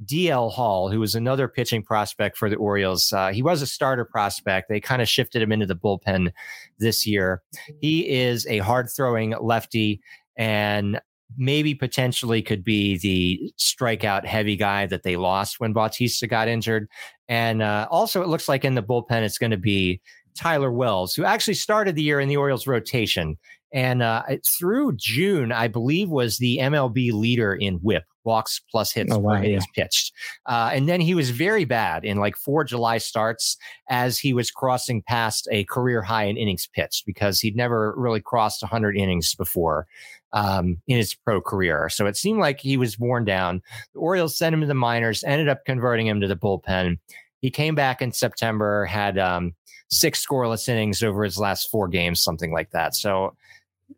DL 0.06 0.50
Hall, 0.50 0.90
who 0.90 1.02
was 1.02 1.14
another 1.14 1.50
pitching 1.50 1.84
prospect 1.84 2.38
for 2.38 2.50
the 2.50 2.56
Orioles. 2.56 3.12
Uh, 3.12 3.34
he 3.34 3.42
was 3.42 3.62
a 3.62 3.68
starter 3.68 4.06
prospect. 4.06 4.70
They 4.70 4.80
kind 4.80 5.02
of 5.02 5.10
shifted 5.10 5.42
him 5.42 5.52
into 5.52 5.66
the 5.66 5.76
bullpen 5.76 6.32
this 6.78 7.06
year. 7.06 7.42
He 7.82 8.10
is 8.10 8.48
a 8.48 8.60
hard 8.60 8.88
throwing 8.96 9.36
lefty 9.42 10.00
and 10.38 11.02
maybe 11.38 11.76
potentially 11.76 12.42
could 12.42 12.63
be 12.63 12.98
the 12.98 13.54
strikeout 13.58 14.26
heavy 14.26 14.56
guy 14.56 14.86
that 14.88 15.04
they 15.04 15.15
lost 15.15 15.60
when 15.60 15.74
Bautista 15.74 16.28
got 16.28 16.48
injured. 16.48 16.88
And 17.28 17.62
uh, 17.62 17.88
also, 17.89 18.22
it 18.22 18.28
looks 18.28 18.50
like 18.50 18.65
in 18.65 18.76
the 18.76 18.84
bullpen, 18.84 19.22
it's 19.22 19.38
going 19.38 19.52
to 19.52 19.58
be 19.58 20.02
Tyler 20.36 20.72
Wells, 20.72 21.13
who 21.13 21.24
actually 21.24 21.54
started 21.54 21.96
the 21.96 22.04
year 22.04 22.20
in 22.20 22.30
the 22.30 22.38
Orioles 22.38 22.68
rotation. 22.68 23.38
And 23.72 24.02
uh, 24.02 24.24
through 24.58 24.94
June, 24.96 25.52
I 25.52 25.68
believe, 25.68 26.10
was 26.10 26.38
the 26.38 26.58
MLB 26.58 27.12
leader 27.13 27.54
in 27.54 27.76
whip, 27.76 28.04
walks 28.24 28.60
plus 28.72 28.92
hits 28.92 29.13
Oh, 29.13 29.20
wow, 29.20 29.36
per 29.36 29.44
innings 29.44 29.65
pitched. 29.76 30.12
Uh, 30.48 30.72
and 30.74 30.89
then 30.89 31.02
he 31.02 31.13
was 31.13 31.30
very 31.30 31.65
bad 31.65 32.04
in 32.04 32.18
like 32.18 32.36
four 32.36 32.63
July 32.63 32.98
starts 32.98 33.58
as 33.89 34.18
he 34.18 34.34
was 34.34 34.50
crossing 34.50 35.04
past 35.04 35.48
a 35.52 35.65
career 35.65 36.02
high 36.02 36.24
in 36.24 36.36
innings 36.36 36.68
pitched 36.74 37.06
because 37.06 37.39
he'd 37.39 37.56
never 37.56 37.94
really 37.96 38.22
crossed 38.22 38.63
100 38.63 38.98
innings 38.98 39.36
before 39.36 39.86
um, 40.34 40.82
in 40.88 40.98
his 40.98 41.15
pro 41.15 41.42
career. 41.42 41.89
So 41.89 42.06
it 42.06 42.18
seemed 42.18 42.39
like 42.39 42.60
he 42.60 42.78
was 42.78 43.00
worn 43.00 43.26
down. 43.26 43.62
The 43.94 44.00
Orioles 44.00 44.38
sent 44.38 44.54
him 44.54 44.62
to 44.62 44.68
the 44.68 44.74
minors, 44.74 45.24
ended 45.24 45.50
up 45.50 45.65
converting 45.65 46.08
him 46.08 46.22
to 46.22 46.28
the 46.28 46.36
bullpen. 46.36 47.00
He 47.42 47.50
came 47.50 47.76
back 47.76 48.02
in 48.02 48.12
September, 48.12 48.86
had 48.86 49.18
um, 49.18 49.56
six 49.89 50.26
scoreless 50.26 50.68
innings 50.68 51.02
over 51.02 51.24
his 51.24 51.38
last 51.38 51.70
four 51.70 51.88
games, 51.88 52.22
something 52.22 52.52
like 52.52 52.72
that. 52.72 52.96
So 52.96 53.36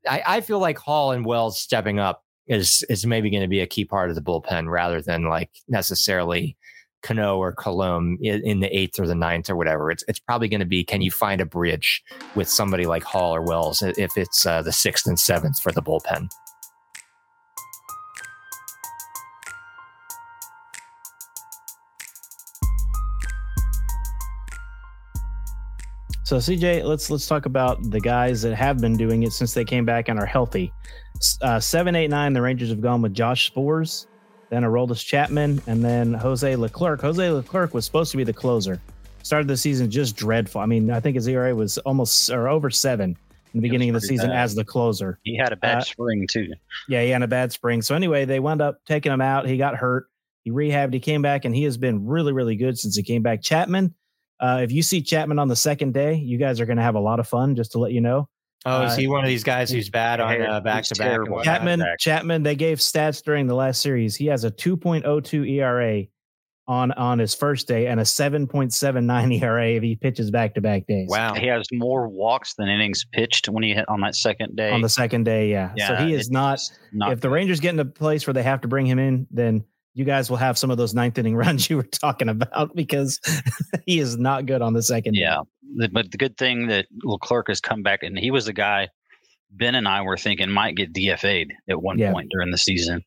I, 0.08 0.24
I 0.26 0.42
feel 0.42 0.60
like 0.60 0.78
Hall 0.78 1.12
and 1.12 1.26
Wells 1.26 1.60
stepping 1.60 2.00
up 2.00 2.24
is 2.48 2.84
is 2.90 3.06
maybe 3.06 3.30
going 3.30 3.44
to 3.44 3.48
be 3.48 3.60
a 3.60 3.68
key 3.68 3.86
part 3.86 4.10
of 4.10 4.16
the 4.16 4.22
bullpen 4.22 4.70
rather 4.70 5.02
than 5.02 5.26
like 5.26 5.50
necessarily 5.68 6.58
Cano 7.02 7.38
or 7.38 7.54
Coulombe 7.54 8.18
in, 8.22 8.60
the 8.60 8.78
eighth 8.78 9.00
or 9.00 9.08
the 9.08 9.16
ninth 9.16 9.50
or 9.50 9.56
whatever. 9.56 9.92
It's 9.92 10.04
it's 10.08 10.20
probably 10.20 10.48
going 10.48 10.60
to 10.60 10.66
be 10.66 10.84
can 10.84 11.02
you 11.02 11.12
find 11.12 11.42
a 11.42 11.46
bridge 11.46 12.04
with 12.36 12.48
somebody 12.48 12.86
like 12.86 13.04
Hall 13.04 13.36
or 13.36 13.42
Wells 13.42 13.82
if 13.82 14.18
it's 14.18 14.46
uh, 14.46 14.62
the 14.62 14.72
sixth 14.72 15.08
and 15.08 15.20
seventh 15.20 15.60
for 15.62 15.72
the 15.72 15.82
bullpen. 15.82 16.30
So 26.32 26.38
CJ, 26.38 26.86
let's 26.86 27.10
let's 27.10 27.28
talk 27.28 27.46
about 27.46 27.92
the 27.92 28.00
guys 28.00 28.42
that 28.44 28.56
have 28.56 28.78
been 28.78 28.96
doing 28.96 29.24
it 29.24 29.34
since 29.34 29.54
they 29.54 29.66
came 29.66 29.84
back 29.84 30.08
and 30.08 30.18
are 30.18 30.26
healthy. 30.26 30.72
Uh, 31.42 31.60
seven, 31.60 31.94
eight, 31.94 32.10
nine. 32.10 32.32
The 32.32 32.42
Rangers 32.42 32.70
have 32.70 32.80
gone 32.80 33.02
with 33.02 33.14
Josh 33.14 33.52
Sborz, 33.52 34.06
then 34.52 34.64
Aroldis 34.64 35.04
Chapman, 35.04 35.62
and 35.66 35.84
then 35.84 36.14
Jose 36.14 36.56
Leclerc. 36.56 37.02
Jose 37.02 37.32
Leclerc 37.32 37.74
was 37.74 37.86
supposed 37.86 38.12
to 38.12 38.18
be 38.18 38.24
the 38.24 38.34
closer. 38.34 38.80
Started 39.24 39.48
the 39.48 39.56
season 39.58 39.90
just 39.90 40.16
dreadful. 40.18 40.62
I 40.62 40.66
mean, 40.66 40.92
I 40.92 41.00
think 41.00 41.16
his 41.16 41.28
ERA 41.28 41.56
was 41.56 41.78
almost 41.80 42.30
or 42.30 42.48
over 42.50 42.70
seven 42.70 43.16
in 43.54 43.60
the 43.60 43.62
beginning 43.62 43.90
of 43.90 43.94
the 43.94 44.02
season 44.02 44.30
bad. 44.30 44.44
as 44.44 44.54
the 44.56 44.66
closer. 44.66 45.20
He 45.24 45.38
had 45.38 45.54
a 45.54 45.56
bad 45.56 45.78
Uh, 45.78 45.82
spring 45.82 46.28
too. 46.30 46.52
Yeah, 46.90 47.02
he 47.04 47.10
had 47.10 47.24
a 47.24 47.28
bad 47.28 47.52
spring. 47.52 47.82
So 47.82 47.96
anyway, 47.96 48.26
they 48.26 48.40
wound 48.40 48.62
up 48.62 48.80
taking 48.86 49.12
him 49.12 49.22
out. 49.22 49.48
He 49.48 49.58
got 49.58 49.76
hurt. 49.76 50.08
He 50.44 50.52
rehabbed. 50.52 50.94
He 50.94 51.00
came 51.00 51.22
back, 51.22 51.46
and 51.46 51.56
he 51.56 51.64
has 51.64 51.78
been 51.78 52.06
really, 52.06 52.34
really 52.34 52.56
good 52.56 52.78
since 52.78 52.96
he 52.96 53.04
came 53.04 53.22
back. 53.22 53.42
Chapman, 53.42 53.94
uh, 54.40 54.60
if 54.64 54.72
you 54.72 54.82
see 54.82 55.02
Chapman 55.02 55.38
on 55.40 55.48
the 55.48 55.56
second 55.56 55.94
day, 55.94 56.16
you 56.16 56.38
guys 56.38 56.60
are 56.60 56.66
going 56.66 56.78
to 56.78 56.84
have 56.84 56.96
a 56.96 57.00
lot 57.00 57.20
of 57.20 57.28
fun. 57.28 57.56
Just 57.56 57.72
to 57.74 57.80
let 57.80 57.92
you 57.94 58.02
know, 58.02 58.28
Oh, 58.66 58.84
is 58.84 58.94
Uh, 58.94 58.96
he 58.98 59.08
one 59.08 59.24
of 59.24 59.28
these 59.28 59.44
guys 59.44 59.72
who's 59.72 59.90
bad 59.90 60.20
on 60.20 60.42
uh, 60.42 60.60
back 60.60 60.84
to 60.86 60.96
back? 60.96 61.06
and 61.08 61.14
terrible. 61.14 61.36
whatnot? 61.38 61.46
Chapman. 61.46 61.84
Chapman, 62.00 62.44
they 62.44 62.56
gave 62.56 62.78
stats 62.78 63.24
during 63.24 63.48
the 63.48 63.56
last 63.56 63.82
series. 63.82 64.16
He 64.16 64.28
has 64.28 64.44
a 64.44 64.52
2.02 64.52 65.50
ERA 65.50 66.04
on 66.68 66.92
on 66.94 67.18
his 67.18 67.34
first 67.34 67.68
day 67.68 67.88
and 67.88 68.00
a 68.00 68.04
7.79 68.04 69.42
ERA 69.42 69.70
if 69.72 69.84
he 69.84 69.96
pitches 69.96 70.30
back 70.30 70.54
to 70.56 70.62
back 70.62 70.86
days. 70.86 71.08
Wow. 71.10 71.34
He 71.34 71.48
has 71.48 71.66
more 71.72 72.08
walks 72.08 72.54
than 72.54 72.70
innings 72.70 73.04
pitched 73.12 73.50
when 73.50 73.64
he 73.64 73.74
hit 73.74 73.90
on 73.90 74.00
that 74.02 74.16
second 74.16 74.56
day. 74.56 74.70
On 74.72 74.82
the 74.82 74.90
second 74.90 75.24
day, 75.24 75.50
yeah. 75.50 75.74
so 75.88 75.96
he 75.96 76.14
is 76.14 76.30
not. 76.30 76.60
not 76.94 77.14
if 77.14 77.20
the. 77.20 77.30
Rangers 77.32 77.60
get 77.60 77.74
in 77.74 77.80
a 77.80 77.86
place 77.86 78.28
where 78.28 78.34
they 78.34 78.44
have 78.44 78.62
to 78.62 78.68
bring 78.68 78.86
him 78.86 79.00
in, 79.00 79.26
then 79.32 79.64
you 79.94 80.06
guys 80.06 80.30
will 80.30 80.38
have 80.38 80.58
some 80.58 80.72
of 80.72 80.78
those 80.78 80.94
ninth 80.94 81.18
inning 81.18 81.36
runs 81.44 81.70
you 81.70 81.78
were 81.78 81.84
talking 81.84 82.30
about 82.30 82.76
because 82.76 83.20
he 83.86 84.00
is 84.00 84.18
not 84.18 84.46
good 84.46 84.62
on 84.62 84.74
the 84.74 84.84
second. 84.84 85.16
Yeah, 85.16 85.40
but 85.92 86.12
the 86.12 86.18
good 86.18 86.38
thing 86.38 86.68
that 86.68 86.88
Leclerc 87.04 87.48
has 87.50 87.60
come 87.62 87.84
back, 87.84 88.04
and 88.04 88.18
he 88.18 88.32
was 88.32 88.46
the 88.46 88.54
guy 88.54 88.90
Ben 89.54 89.76
and 89.76 89.88
I 89.88 90.02
were 90.02 90.16
thinking 90.18 90.50
might 90.50 90.76
get 90.78 90.94
DFA'd 90.94 91.52
at 91.70 91.82
one 91.82 91.98
Yeah. 91.98 92.14
point 92.14 92.30
during 92.32 92.52
the 92.52 92.58
season, 92.58 93.02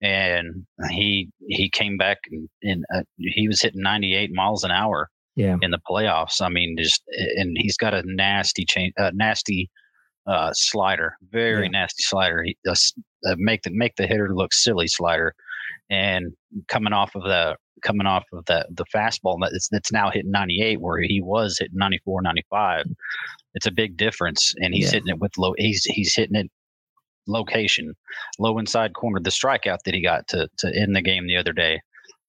and 0.00 0.64
he 0.90 1.28
he 1.48 1.68
came 1.68 1.96
back 1.98 2.18
and, 2.30 2.48
and 2.62 2.84
uh, 2.94 3.02
he 3.18 3.46
was 3.48 3.60
hitting 3.60 3.82
98 3.82 4.32
miles 4.32 4.64
an 4.64 4.70
hour 4.70 5.10
Yeah. 5.36 5.56
in 5.60 5.70
the 5.70 5.80
playoffs. 5.90 6.40
I 6.40 6.48
mean, 6.48 6.76
just 6.78 7.02
and 7.36 7.54
he's 7.58 7.76
got 7.76 7.92
a 7.92 8.02
nasty 8.06 8.64
change, 8.64 8.94
uh, 8.98 9.10
nasty 9.14 9.68
uh, 10.26 10.52
slider, 10.54 11.16
very 11.30 11.64
Yeah. 11.64 11.70
nasty 11.72 12.02
slider. 12.02 12.42
He 12.44 12.56
does 12.64 12.94
uh, 13.26 13.34
make 13.36 13.62
the 13.62 13.70
make 13.70 13.96
the 13.96 14.06
hitter 14.06 14.34
look 14.34 14.54
silly 14.54 14.86
slider, 14.86 15.34
and 15.90 16.32
coming 16.68 16.92
off 16.92 17.14
of 17.14 17.22
the 17.22 17.56
coming 17.82 18.06
off 18.06 18.24
of 18.32 18.44
the 18.46 18.66
the 18.70 18.84
fastball 18.94 19.36
that's 19.40 19.68
that's 19.70 19.92
now 19.92 20.10
hitting 20.10 20.30
98 20.30 20.80
where 20.80 21.00
he 21.00 21.20
was 21.22 21.56
hitting 21.58 21.78
94 21.78 22.22
95 22.22 22.84
it's 23.54 23.66
a 23.66 23.70
big 23.70 23.96
difference 23.96 24.54
and 24.58 24.74
he's 24.74 24.86
Yeah. 24.92 24.98
hitting 24.98 25.08
it 25.08 25.18
with 25.18 25.36
low 25.38 25.54
he's 25.56 25.84
he's 25.84 26.14
hitting 26.14 26.36
it 26.36 26.50
location 27.26 27.92
low 28.38 28.58
inside 28.58 28.94
corner 28.94 29.20
the 29.20 29.30
strikeout 29.30 29.78
that 29.84 29.94
he 29.94 30.02
got 30.02 30.26
to 30.28 30.48
to 30.58 30.74
end 30.74 30.96
the 30.96 31.02
game 31.02 31.26
the 31.26 31.36
other 31.36 31.52
day 31.52 31.80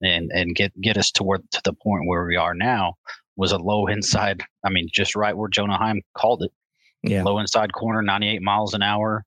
and 0.02 0.30
and 0.34 0.56
get 0.56 0.72
get 0.82 0.98
us 0.98 1.12
toward 1.12 1.42
to 1.52 1.62
the 1.64 1.74
point 1.74 2.04
where 2.06 2.26
we 2.26 2.36
are 2.36 2.54
now 2.54 2.94
was 3.38 3.52
a 3.52 3.58
low 3.58 3.88
inside 3.88 4.42
i 4.66 4.70
mean 4.70 4.88
just 4.94 5.16
right 5.16 5.36
where 5.36 5.50
jonah 5.50 5.78
heim 5.78 6.02
called 6.18 6.44
it 6.44 6.52
Yeah. 7.04 7.24
low 7.24 7.40
inside 7.40 7.74
corner 7.74 8.02
98 8.02 8.42
miles 8.42 8.74
an 8.74 8.84
hour 8.84 9.24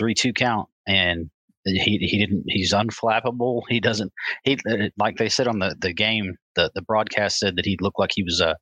3-2 0.00 0.34
count 0.34 0.68
and 0.86 1.28
he 1.66 1.98
he 1.98 2.18
didn't 2.18 2.44
he's 2.46 2.72
unflappable 2.72 3.62
he 3.68 3.80
doesn't 3.80 4.12
he 4.44 4.56
uh, 4.70 4.88
like 4.98 5.16
they 5.16 5.28
said 5.28 5.48
on 5.48 5.58
the 5.58 5.74
the 5.80 5.92
game 5.92 6.34
the 6.54 6.70
the 6.74 6.82
broadcast 6.82 7.38
said 7.38 7.56
that 7.56 7.66
he 7.66 7.76
looked 7.80 7.98
like 7.98 8.10
he 8.14 8.22
was 8.22 8.40
uh 8.40 8.54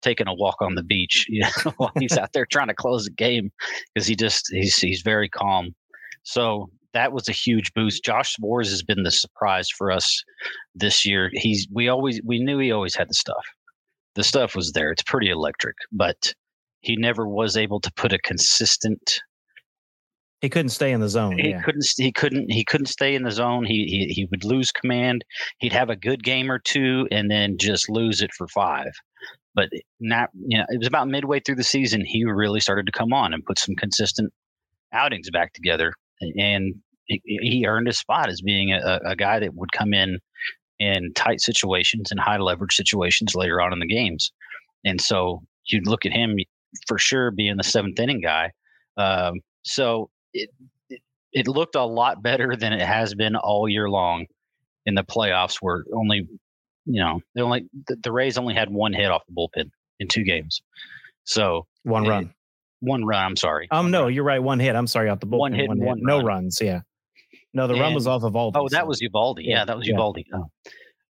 taking 0.00 0.28
a 0.28 0.34
walk 0.34 0.56
on 0.60 0.74
the 0.74 0.82
beach 0.82 1.26
you 1.28 1.42
know 1.42 1.72
while 1.76 1.92
he's 1.98 2.16
out 2.16 2.32
there 2.32 2.46
trying 2.46 2.68
to 2.68 2.74
close 2.74 3.04
the 3.04 3.10
game 3.10 3.50
because 3.94 4.06
he 4.06 4.14
just 4.14 4.48
he's 4.52 4.76
he's 4.76 5.02
very 5.02 5.28
calm 5.28 5.74
so 6.22 6.68
that 6.94 7.12
was 7.12 7.28
a 7.28 7.32
huge 7.32 7.72
boost. 7.74 8.04
Josh 8.04 8.36
Sborz 8.36 8.70
has 8.70 8.82
been 8.82 9.02
the 9.02 9.10
surprise 9.10 9.68
for 9.70 9.90
us 9.90 10.22
this 10.74 11.06
year. 11.06 11.30
He's 11.32 11.66
we 11.72 11.88
always 11.88 12.20
we 12.24 12.38
knew 12.42 12.58
he 12.58 12.72
always 12.72 12.94
had 12.94 13.08
the 13.08 13.14
stuff. 13.14 13.44
The 14.14 14.24
stuff 14.24 14.54
was 14.54 14.72
there. 14.72 14.92
It's 14.92 15.02
pretty 15.02 15.30
electric, 15.30 15.76
but 15.90 16.34
he 16.80 16.96
never 16.96 17.26
was 17.26 17.56
able 17.56 17.80
to 17.80 17.92
put 17.94 18.12
a 18.12 18.18
consistent 18.18 19.20
he 20.42 20.48
couldn't 20.48 20.70
stay 20.70 20.90
in 20.90 21.00
the 21.00 21.08
zone. 21.08 21.38
He 21.38 21.50
yeah. 21.50 21.62
couldn't. 21.62 21.86
He 21.96 22.10
couldn't. 22.10 22.50
He 22.50 22.64
couldn't 22.64 22.86
stay 22.86 23.14
in 23.14 23.22
the 23.22 23.30
zone. 23.30 23.64
He, 23.64 23.86
he 23.86 24.12
he 24.12 24.28
would 24.30 24.44
lose 24.44 24.72
command. 24.72 25.24
He'd 25.58 25.72
have 25.72 25.88
a 25.88 25.96
good 25.96 26.24
game 26.24 26.50
or 26.50 26.58
two, 26.58 27.06
and 27.12 27.30
then 27.30 27.56
just 27.58 27.88
lose 27.88 28.20
it 28.20 28.34
for 28.36 28.48
five. 28.48 28.90
But 29.54 29.68
not. 30.00 30.30
You 30.34 30.58
know, 30.58 30.64
it 30.68 30.78
was 30.78 30.88
about 30.88 31.06
midway 31.06 31.38
through 31.38 31.54
the 31.54 31.62
season 31.62 32.04
he 32.04 32.24
really 32.24 32.58
started 32.58 32.86
to 32.86 32.92
come 32.92 33.12
on 33.12 33.32
and 33.32 33.44
put 33.44 33.58
some 33.58 33.76
consistent 33.76 34.32
outings 34.92 35.30
back 35.30 35.52
together, 35.52 35.94
and 36.20 36.74
he, 37.06 37.64
earned 37.66 37.86
his 37.86 37.98
spot 37.98 38.28
as 38.28 38.40
being 38.40 38.72
a, 38.72 39.00
a 39.04 39.16
guy 39.16 39.38
that 39.38 39.54
would 39.54 39.70
come 39.72 39.94
in 39.94 40.18
in 40.78 41.12
tight 41.14 41.40
situations 41.40 42.10
and 42.10 42.18
high 42.18 42.38
leverage 42.38 42.74
situations 42.74 43.36
later 43.36 43.60
on 43.60 43.72
in 43.72 43.78
the 43.78 43.86
games. 43.86 44.32
And 44.84 45.00
so 45.00 45.42
you'd 45.66 45.86
look 45.86 46.04
at 46.04 46.12
him 46.12 46.36
for 46.88 46.98
sure 46.98 47.30
being 47.30 47.56
the 47.56 47.62
seventh 47.62 48.00
inning 48.00 48.20
guy. 48.20 48.50
Um, 48.96 49.34
so 49.62 50.10
it, 50.32 50.50
it, 50.88 51.00
it 51.32 51.48
looked 51.48 51.74
a 51.74 51.84
lot 51.84 52.22
better 52.22 52.56
than 52.56 52.72
it 52.72 52.82
has 52.82 53.14
been 53.14 53.36
all 53.36 53.68
year 53.68 53.88
long 53.88 54.26
in 54.86 54.94
the 54.94 55.02
playoffs 55.02 55.56
where 55.60 55.84
only 55.94 56.28
you 56.84 57.00
know 57.02 57.20
they 57.34 57.42
only 57.42 57.66
the, 57.86 57.96
the 58.02 58.12
rays 58.12 58.38
only 58.38 58.54
had 58.54 58.70
one 58.70 58.92
hit 58.92 59.10
off 59.10 59.22
the 59.28 59.34
bullpen 59.34 59.70
in 60.00 60.08
two 60.08 60.24
games 60.24 60.62
so 61.24 61.66
one 61.84 62.06
run 62.06 62.24
it, 62.24 62.30
one 62.80 63.04
run 63.04 63.24
i'm 63.24 63.36
sorry 63.36 63.68
um 63.70 63.90
no 63.90 64.08
you're 64.08 64.24
right 64.24 64.42
one 64.42 64.58
hit 64.58 64.74
i'm 64.74 64.86
sorry 64.86 65.08
off 65.08 65.20
the 65.20 65.26
bullpen 65.26 65.38
one 65.38 65.52
hit 65.52 65.68
one, 65.68 65.78
one 65.78 65.98
no 66.02 66.16
run. 66.16 66.26
runs 66.26 66.58
yeah 66.60 66.80
no 67.54 67.66
the 67.66 67.74
and, 67.74 67.82
run 67.82 67.94
was 67.94 68.06
off 68.06 68.22
of 68.24 68.32
Eovaldi. 68.32 68.52
oh 68.56 68.68
that 68.68 68.82
so. 68.82 68.86
was 68.86 69.00
Eovaldi. 69.00 69.44
Yeah, 69.44 69.58
yeah, 69.58 69.64
that 69.66 69.76
was. 69.76 69.86
Yeah. 69.86 69.96
Oh. 70.34 70.50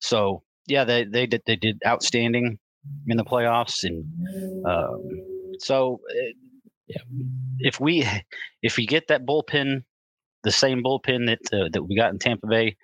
so 0.01 0.43
yeah 0.67 0.85
they 0.85 1.05
they 1.05 1.27
did 1.27 1.43
they 1.47 1.57
did 1.57 1.81
outstanding 1.87 2.59
in 3.07 3.17
the 3.17 3.25
playoffs 3.25 3.85
and 3.85 4.05
um, 4.67 5.03
so 5.59 6.01
it, 6.09 6.37
yeah. 6.91 7.03
if 7.61 7.81
we 7.81 8.07
if 8.63 8.77
we 8.77 8.87
get 8.87 9.09
that 9.09 9.27
bullpen, 9.27 9.85
the 10.43 10.53
same 10.53 10.83
bullpen 10.83 11.27
that 11.27 11.41
uh, 11.53 11.69
that 11.73 11.83
we 11.83 11.97
got 11.97 12.13
in 12.13 12.19
Tampa 12.19 12.47
Bay, 12.47 12.77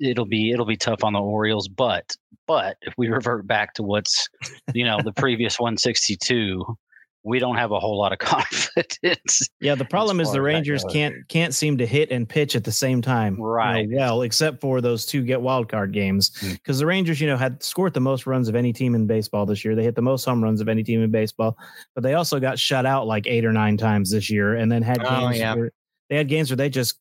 it'll 0.00 0.26
be 0.26 0.50
it'll 0.50 0.66
be 0.66 0.76
tough 0.76 1.04
on 1.04 1.12
the 1.12 1.20
Orioles. 1.20 1.68
But 1.68 2.16
but 2.46 2.76
if 2.82 2.94
we 2.96 3.08
revert 3.18 3.46
back 3.46 3.74
to 3.74 3.82
what's 3.82 4.28
you 4.74 4.84
know 4.84 4.98
the 5.02 5.12
previous 5.12 5.58
162, 5.58 6.76
we 7.26 7.40
don't 7.40 7.56
have 7.56 7.72
a 7.72 7.80
whole 7.80 7.98
lot 7.98 8.12
of 8.12 8.18
confidence. 8.20 9.50
Yeah, 9.60 9.74
the 9.74 9.84
problem 9.84 10.20
is 10.20 10.30
the 10.32 10.40
Rangers 10.40 10.84
can't 10.84 11.26
can't 11.28 11.52
seem 11.52 11.76
to 11.78 11.86
hit 11.86 12.10
and 12.12 12.26
pitch 12.26 12.54
at 12.54 12.62
the 12.62 12.72
same 12.72 13.02
time. 13.02 13.40
Right. 13.40 13.88
You 13.88 13.96
know, 13.96 13.98
well, 13.98 14.22
except 14.22 14.60
for 14.60 14.80
those 14.80 15.04
two 15.04 15.22
get 15.22 15.42
wild 15.42 15.68
card 15.68 15.92
games, 15.92 16.30
because 16.52 16.76
mm. 16.76 16.80
the 16.80 16.86
Rangers, 16.86 17.20
you 17.20 17.26
know, 17.26 17.36
had 17.36 17.62
scored 17.62 17.94
the 17.94 18.00
most 18.00 18.26
runs 18.26 18.48
of 18.48 18.54
any 18.54 18.72
team 18.72 18.94
in 18.94 19.06
baseball 19.06 19.44
this 19.44 19.64
year. 19.64 19.74
They 19.74 19.82
hit 19.82 19.96
the 19.96 20.02
most 20.02 20.24
home 20.24 20.42
runs 20.42 20.60
of 20.60 20.68
any 20.68 20.84
team 20.84 21.02
in 21.02 21.10
baseball, 21.10 21.58
but 21.94 22.04
they 22.04 22.14
also 22.14 22.38
got 22.38 22.58
shut 22.58 22.86
out 22.86 23.08
like 23.08 23.26
eight 23.26 23.44
or 23.44 23.52
nine 23.52 23.76
times 23.76 24.12
this 24.12 24.30
year, 24.30 24.54
and 24.54 24.70
then 24.70 24.82
had 24.82 25.04
oh, 25.04 25.28
games 25.28 25.38
yeah. 25.38 25.54
where 25.54 25.72
they 26.08 26.16
had 26.16 26.28
games 26.28 26.50
where 26.50 26.56
they 26.56 26.70
just. 26.70 26.98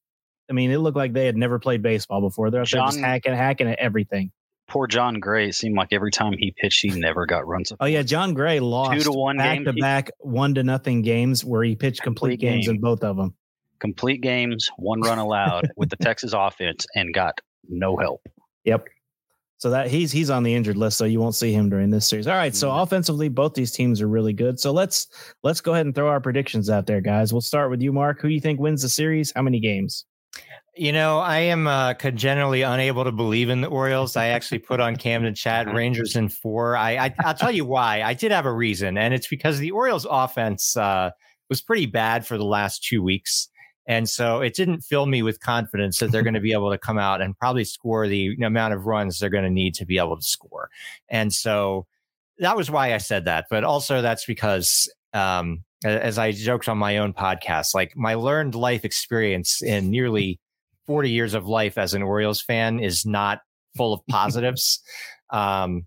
I 0.47 0.53
mean, 0.53 0.69
it 0.69 0.77
looked 0.77 0.97
like 0.97 1.13
they 1.13 1.25
had 1.25 1.35
never 1.35 1.57
played 1.57 1.81
baseball 1.81 2.21
before. 2.21 2.51
They're, 2.51 2.65
John, 2.65 2.89
just 2.89 2.99
hacking, 2.99 3.33
hacking 3.33 3.67
at 3.67 3.79
everything 3.79 4.31
poor 4.67 4.87
Jon 4.87 5.19
Gray. 5.19 5.49
It 5.49 5.55
seemed 5.55 5.75
like 5.75 5.89
every 5.91 6.11
time 6.11 6.33
he 6.37 6.53
pitched, 6.57 6.81
he 6.81 6.89
never 6.89 7.25
got 7.25 7.47
runs. 7.47 7.71
Oh 7.79 7.85
yeah, 7.85 8.03
Jon 8.03 8.33
Gray 8.33 8.59
lost 8.59 8.93
two 8.93 9.11
to 9.11 9.11
one 9.11 9.37
back 9.37 9.63
to 9.63 9.73
back 9.73 10.11
one 10.19 10.55
to 10.55 10.63
nothing 10.63 11.01
games 11.01 11.43
where 11.43 11.63
he 11.63 11.75
pitched 11.75 12.01
complete, 12.01 12.39
complete 12.39 12.49
games 12.49 12.67
game. 12.67 12.75
in 12.75 12.81
both 12.81 13.03
of 13.03 13.17
them. 13.17 13.33
Complete 13.79 14.21
games, 14.21 14.69
one 14.77 15.01
run 15.01 15.19
allowed 15.19 15.69
with 15.75 15.89
the 15.89 15.97
Texas 15.97 16.33
offense, 16.37 16.85
and 16.95 17.13
got 17.13 17.39
no 17.67 17.97
help. 17.97 18.21
Yep. 18.63 18.85
So 19.57 19.69
that 19.69 19.87
he's 19.87 20.11
he's 20.11 20.29
on 20.29 20.43
the 20.43 20.53
injured 20.53 20.77
list, 20.77 20.97
so 20.97 21.05
you 21.05 21.19
won't 21.19 21.35
see 21.35 21.53
him 21.53 21.69
during 21.69 21.89
this 21.89 22.07
series. 22.07 22.27
All 22.27 22.35
right. 22.35 22.55
So 22.55 22.69
mm-hmm. 22.69 22.79
offensively, 22.79 23.29
both 23.29 23.53
these 23.53 23.71
teams 23.71 24.01
are 24.01 24.07
really 24.07 24.33
good. 24.33 24.59
So 24.59 24.71
let's 24.71 25.07
let's 25.43 25.61
go 25.61 25.73
ahead 25.73 25.85
and 25.85 25.95
throw 25.95 26.09
our 26.09 26.19
predictions 26.19 26.69
out 26.69 26.87
there, 26.87 27.01
guys. 27.01 27.31
We'll 27.31 27.41
start 27.41 27.69
with 27.69 27.81
you, 27.81 27.93
Mark. 27.93 28.21
Who 28.21 28.27
do 28.27 28.33
you 28.33 28.41
think 28.41 28.59
wins 28.59 28.81
the 28.81 28.89
series? 28.89 29.31
How 29.33 29.41
many 29.41 29.59
games? 29.59 30.05
You 30.77 30.91
know, 30.91 31.19
I 31.19 31.39
am 31.39 31.67
uh, 31.67 31.93
congenitally 31.93 32.61
unable 32.61 33.05
to 33.05 33.11
believe 33.11 33.49
in 33.49 33.61
the 33.61 33.67
Orioles. 33.67 34.17
I 34.17 34.27
actually 34.27 34.59
put 34.59 34.81
on 34.81 34.97
Camden 34.97 35.33
chat 35.33 35.67
Rangers 35.73 36.17
in 36.17 36.27
four. 36.27 36.75
I, 36.75 36.97
I 36.97 37.13
will 37.25 37.33
tell 37.33 37.51
you 37.51 37.63
why. 37.63 38.01
I 38.01 38.13
did 38.13 38.31
have 38.31 38.45
a 38.45 38.53
reason, 38.53 38.97
and 38.97 39.13
it's 39.13 39.27
because 39.27 39.59
the 39.59 39.71
Orioles' 39.71 40.05
offense 40.09 40.75
uh, 40.75 41.11
was 41.49 41.61
pretty 41.61 41.85
bad 41.85 42.27
for 42.27 42.37
the 42.37 42.43
last 42.43 42.83
two 42.83 43.01
weeks, 43.01 43.47
and 43.87 44.09
so 44.09 44.41
it 44.41 44.55
didn't 44.55 44.81
fill 44.81 45.05
me 45.05 45.21
with 45.21 45.39
confidence 45.39 45.99
that 45.99 46.11
they're 46.11 46.23
going 46.23 46.33
to 46.33 46.39
be 46.39 46.53
able 46.53 46.71
to 46.71 46.77
come 46.77 46.97
out 46.97 47.21
and 47.21 47.37
probably 47.37 47.63
score 47.63 48.07
the 48.07 48.35
amount 48.43 48.73
of 48.73 48.85
runs 48.85 49.19
they're 49.19 49.29
going 49.29 49.43
to 49.43 49.49
need 49.49 49.75
to 49.75 49.85
be 49.85 49.97
able 49.97 50.17
to 50.17 50.23
score. 50.23 50.69
And 51.07 51.31
so 51.31 51.85
that 52.39 52.57
was 52.57 52.71
why 52.71 52.93
I 52.93 52.97
said 52.97 53.25
that. 53.25 53.45
But 53.49 53.63
also 53.63 54.01
that's 54.01 54.25
because 54.25 54.91
um, 55.13 55.63
as 55.83 56.17
I 56.17 56.31
joked 56.31 56.69
on 56.69 56.77
my 56.77 56.97
own 56.97 57.13
podcast, 57.13 57.73
like 57.73 57.95
my 57.95 58.15
learned 58.15 58.55
life 58.55 58.85
experience 58.85 59.61
in 59.61 59.89
nearly 59.89 60.39
40 60.87 61.09
years 61.09 61.33
of 61.33 61.47
life 61.47 61.77
as 61.77 61.95
an 61.95 62.03
Orioles 62.03 62.41
fan 62.41 62.79
is 62.79 63.05
not 63.05 63.39
full 63.75 63.93
of 63.93 64.01
positives. 64.07 64.81
um, 65.31 65.85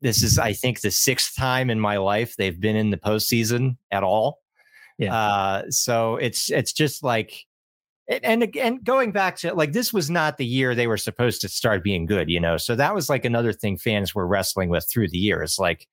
this 0.00 0.22
is, 0.22 0.38
I 0.38 0.52
think, 0.52 0.80
the 0.80 0.90
sixth 0.90 1.34
time 1.36 1.70
in 1.70 1.80
my 1.80 1.98
life 1.98 2.36
they've 2.36 2.58
been 2.58 2.76
in 2.76 2.90
the 2.90 2.96
postseason 2.96 3.76
at 3.90 4.02
all. 4.02 4.38
Yeah. 4.96 5.14
Uh, 5.14 5.62
so 5.70 6.16
it's 6.16 6.50
it's 6.50 6.72
just 6.72 7.02
like, 7.02 7.44
and 8.08 8.56
and 8.56 8.82
going 8.82 9.12
back 9.12 9.36
to 9.38 9.54
like 9.54 9.72
this 9.72 9.92
was 9.92 10.08
not 10.08 10.38
the 10.38 10.46
year 10.46 10.74
they 10.74 10.86
were 10.86 10.96
supposed 10.96 11.40
to 11.42 11.48
start 11.48 11.84
being 11.84 12.06
good, 12.06 12.30
you 12.30 12.40
know. 12.40 12.56
So 12.56 12.74
that 12.74 12.94
was 12.94 13.10
like 13.10 13.24
another 13.24 13.52
thing 13.52 13.76
fans 13.76 14.14
were 14.14 14.26
wrestling 14.26 14.70
with 14.70 14.88
through 14.90 15.08
the 15.08 15.18
years. 15.18 15.58
Like 15.58 15.86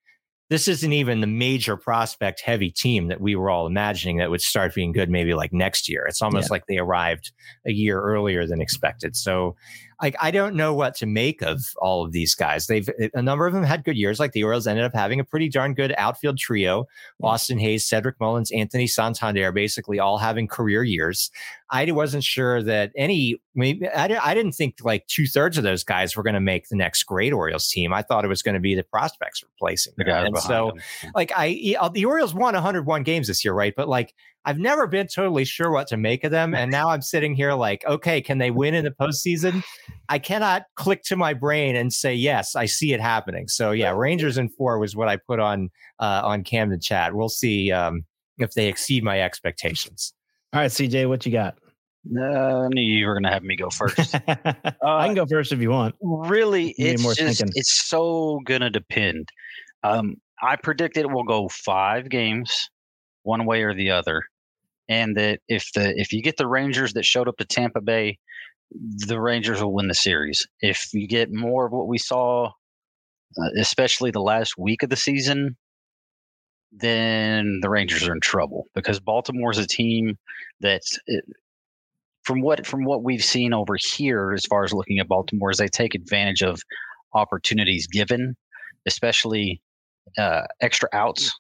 this 0.50 0.68
isn't 0.68 0.94
even 0.94 1.22
the 1.22 1.28
major 1.28 1.76
prospect 1.76 2.42
heavy 2.42 2.70
team 2.70 3.08
that 3.08 3.20
we 3.20 3.36
were 3.36 3.50
all 3.50 3.66
imagining 3.66 4.18
that 4.18 4.30
would 4.30 4.42
start 4.42 4.76
being 4.76 4.92
good 4.92 5.10
maybe 5.10 5.34
like 5.34 5.52
next 5.52 5.90
year. 5.90 6.06
It's 6.06 6.22
almost 6.22 6.50
yeah. 6.50 6.54
like 6.54 6.68
they 6.68 6.78
arrived 6.78 7.32
a 7.66 7.72
year 7.72 8.00
earlier 8.00 8.46
than 8.46 8.62
expected. 8.62 9.16
So 9.16 9.56
like 10.02 10.16
I 10.22 10.32
don't 10.32 10.56
know 10.56 10.74
what 10.74 10.96
to 10.98 11.06
make 11.06 11.42
of 11.42 11.74
all 11.78 12.04
of 12.04 12.12
these 12.12 12.36
guys. 12.36 12.68
They've 12.68 12.90
a 13.14 13.22
number 13.22 13.48
of 13.48 13.54
them 13.54 13.64
had 13.64 13.84
good 13.84 13.98
years. 13.98 14.20
Like 14.20 14.34
the 14.34 14.44
Orioles 14.44 14.68
ended 14.68 14.86
up 14.86 14.94
having 14.94 15.20
a 15.20 15.24
pretty 15.24 15.50
darn 15.50 15.74
good 15.74 15.94
outfield 15.98 16.38
trio: 16.38 16.88
Austin 17.22 17.60
Hays, 17.60 17.86
Cedric 17.86 18.20
Mullins, 18.20 18.52
Anthony 18.52 18.88
Santander, 18.88 19.52
basically 19.52 20.00
all 20.00 20.18
having 20.18 20.48
career 20.48 20.84
years. 20.84 21.32
I 21.70 21.90
wasn't 21.92 22.24
sure 22.24 22.62
that 22.64 22.92
any. 22.96 23.42
Maybe 23.58 23.88
I, 23.88 24.06
I 24.22 24.34
didn't 24.34 24.52
think 24.52 24.78
like 24.82 25.08
two 25.08 25.28
thirds 25.28 25.58
of 25.58 25.64
those 25.64 25.84
guys 25.84 26.16
were 26.16 26.24
going 26.24 26.34
to 26.34 26.42
make 26.42 26.68
the 26.68 26.76
next 26.76 27.04
great 27.04 27.32
Orioles 27.34 27.70
team. 27.70 27.94
I 27.94 28.02
thought 28.02 28.26
it 28.26 28.28
was 28.28 28.42
going 28.42 28.56
to 28.56 28.60
be 28.60 28.76
the 28.76 28.84
prospects 28.84 29.42
replacing. 29.44 29.94
The 29.98 30.14
and 30.14 30.38
so, 30.40 30.74
them. 31.02 31.12
like 31.16 31.32
I, 31.36 31.76
uh, 31.80 31.90
the 31.90 32.06
Orioles 32.06 32.34
won 32.34 32.54
101 32.54 33.04
games 33.04 33.28
this 33.28 33.46
year, 33.46 33.54
right? 33.54 33.74
But 33.76 33.88
like 33.88 34.14
I've 34.46 34.60
never 34.60 34.86
been 34.86 35.08
totally 35.08 35.44
sure 35.44 35.72
what 35.72 35.88
to 35.88 35.98
make 35.98 36.24
of 36.24 36.32
them. 36.32 36.54
And 36.54 36.72
now 36.72 36.90
I'm 36.90 37.02
sitting 37.02 37.34
here 37.34 37.54
like, 37.54 37.84
okay, 37.86 38.22
can 38.22 38.38
they 38.38 38.52
win 38.52 38.76
in 38.76 38.86
the 38.86 38.92
postseason? 38.92 39.64
I 40.10 40.20
cannot 40.20 40.64
click 40.76 41.04
to 41.04 41.16
my 41.16 41.34
brain 41.34 41.76
and 41.76 41.94
say, 41.94 42.14
yes, 42.14 42.56
I 42.56 42.66
see 42.66 42.94
it 42.94 43.02
happening. 43.02 43.48
So 43.48 43.72
yeah, 43.72 43.92
Rangers 43.92 44.38
in 44.38 44.50
four 44.50 44.80
was 44.80 44.96
what 44.96 45.08
I 45.08 45.18
put 45.18 45.40
on 45.40 45.70
uh, 46.00 46.22
on 46.24 46.44
Camden 46.44 46.80
chat. 46.80 47.14
We'll 47.14 47.30
see 47.30 47.72
um, 47.72 48.06
if 48.38 48.54
they 48.54 48.68
exceed 48.68 49.04
my 49.04 49.22
expectations. 49.22 50.14
All 50.54 50.62
right, 50.62 50.72
CJ, 50.72 51.08
what 51.10 51.26
you 51.26 51.32
got? 51.32 51.58
Uh, 52.16 52.66
I 52.66 52.68
knew 52.70 52.82
you 52.82 53.08
were 53.08 53.16
going 53.16 53.24
to 53.24 53.32
have 53.32 53.44
me 53.44 53.56
go 53.56 53.70
first. 53.70 54.14
uh, 54.14 54.20
I 54.84 55.08
can 55.08 55.16
go 55.16 55.26
first 55.26 55.52
if 55.52 55.60
you 55.60 55.72
want. 55.72 55.96
Really, 56.02 56.76
it's 56.78 57.16
just, 57.16 57.44
it's 57.56 57.88
so 57.88 58.42
going 58.46 58.62
to 58.62 58.70
depend. 58.70 59.30
Um, 59.84 60.18
I 60.42 60.56
predict 60.56 60.98
it 60.98 61.10
will 61.10 61.24
go 61.24 61.50
five 61.50 62.10
games, 62.10 62.70
one 63.24 63.46
way 63.46 63.64
or 63.64 63.74
the 63.74 63.90
other 63.92 64.24
and 64.88 65.18
that 65.18 65.40
if 65.48 65.72
the 65.74 66.00
if 66.00 66.14
you 66.14 66.22
get 66.22 66.38
the 66.38 66.48
Rangers 66.48 66.94
that 66.94 67.06
showed 67.06 67.28
up 67.28 67.38
to 67.38 67.46
Tampa 67.46 67.82
Bay, 67.82 68.20
the 68.72 69.20
Rangers 69.20 69.62
will 69.62 69.74
win 69.74 69.88
the 69.88 69.94
series. 69.94 70.48
If 70.62 70.90
you 70.94 71.08
get 71.08 71.32
more 71.32 71.66
of 71.66 71.72
what 71.72 71.88
we 71.88 71.98
saw, 71.98 72.48
uh, 72.48 73.50
especially 73.60 74.12
the 74.12 74.22
last 74.22 74.58
week 74.58 74.84
of 74.84 74.90
the 74.90 74.96
season, 74.96 75.58
then 76.72 77.60
the 77.62 77.70
Rangers 77.70 78.08
are 78.08 78.14
in 78.14 78.22
trouble 78.22 78.66
because 78.76 79.00
Baltimore 79.00 79.52
is 79.52 79.58
a 79.58 79.68
team 79.68 80.18
that's 80.60 81.00
it, 81.08 81.24
from 82.24 82.42
what 82.42 82.66
from 82.66 82.84
what 82.84 83.04
we've 83.04 83.24
seen 83.24 83.54
over 83.54 83.78
here 83.96 84.34
as 84.34 84.46
far 84.46 84.64
as 84.64 84.74
looking 84.74 85.00
at 85.00 85.08
Baltimore 85.08 85.52
is 85.52 85.58
they 85.58 85.68
take 85.68 85.96
advantage 85.96 86.42
of 86.42 86.60
opportunities 87.14 87.88
given, 87.88 88.36
especially 88.86 89.62
uh, 90.18 90.42
extra 90.60 90.90
outs, 90.92 91.32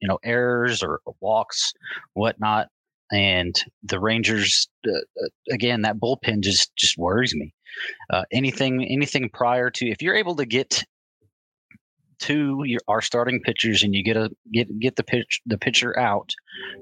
you 0.00 0.08
know, 0.08 0.18
errors 0.22 0.82
or 0.82 1.00
walks, 1.20 1.72
whatnot 2.14 2.68
and 3.12 3.54
the 3.82 4.00
Rangers 4.00 4.68
uh, 4.86 4.92
uh, 4.92 5.28
again 5.50 5.82
that 5.82 5.98
bullpen 5.98 6.40
just 6.40 6.74
just 6.76 6.98
worries 6.98 7.34
me. 7.34 7.54
Uh, 8.10 8.24
anything 8.32 8.84
anything 8.84 9.28
prior 9.30 9.70
to 9.70 9.88
if 9.88 10.02
you're 10.02 10.16
able 10.16 10.36
to 10.36 10.46
get 10.46 10.84
to 12.18 12.62
your, 12.64 12.80
our 12.88 13.02
starting 13.02 13.40
pitchers 13.40 13.82
and 13.82 13.94
you 13.94 14.02
get 14.02 14.16
a 14.16 14.30
get 14.52 14.66
get 14.80 14.96
the 14.96 15.02
pitch 15.02 15.40
the 15.46 15.58
pitcher 15.58 15.98
out 15.98 16.32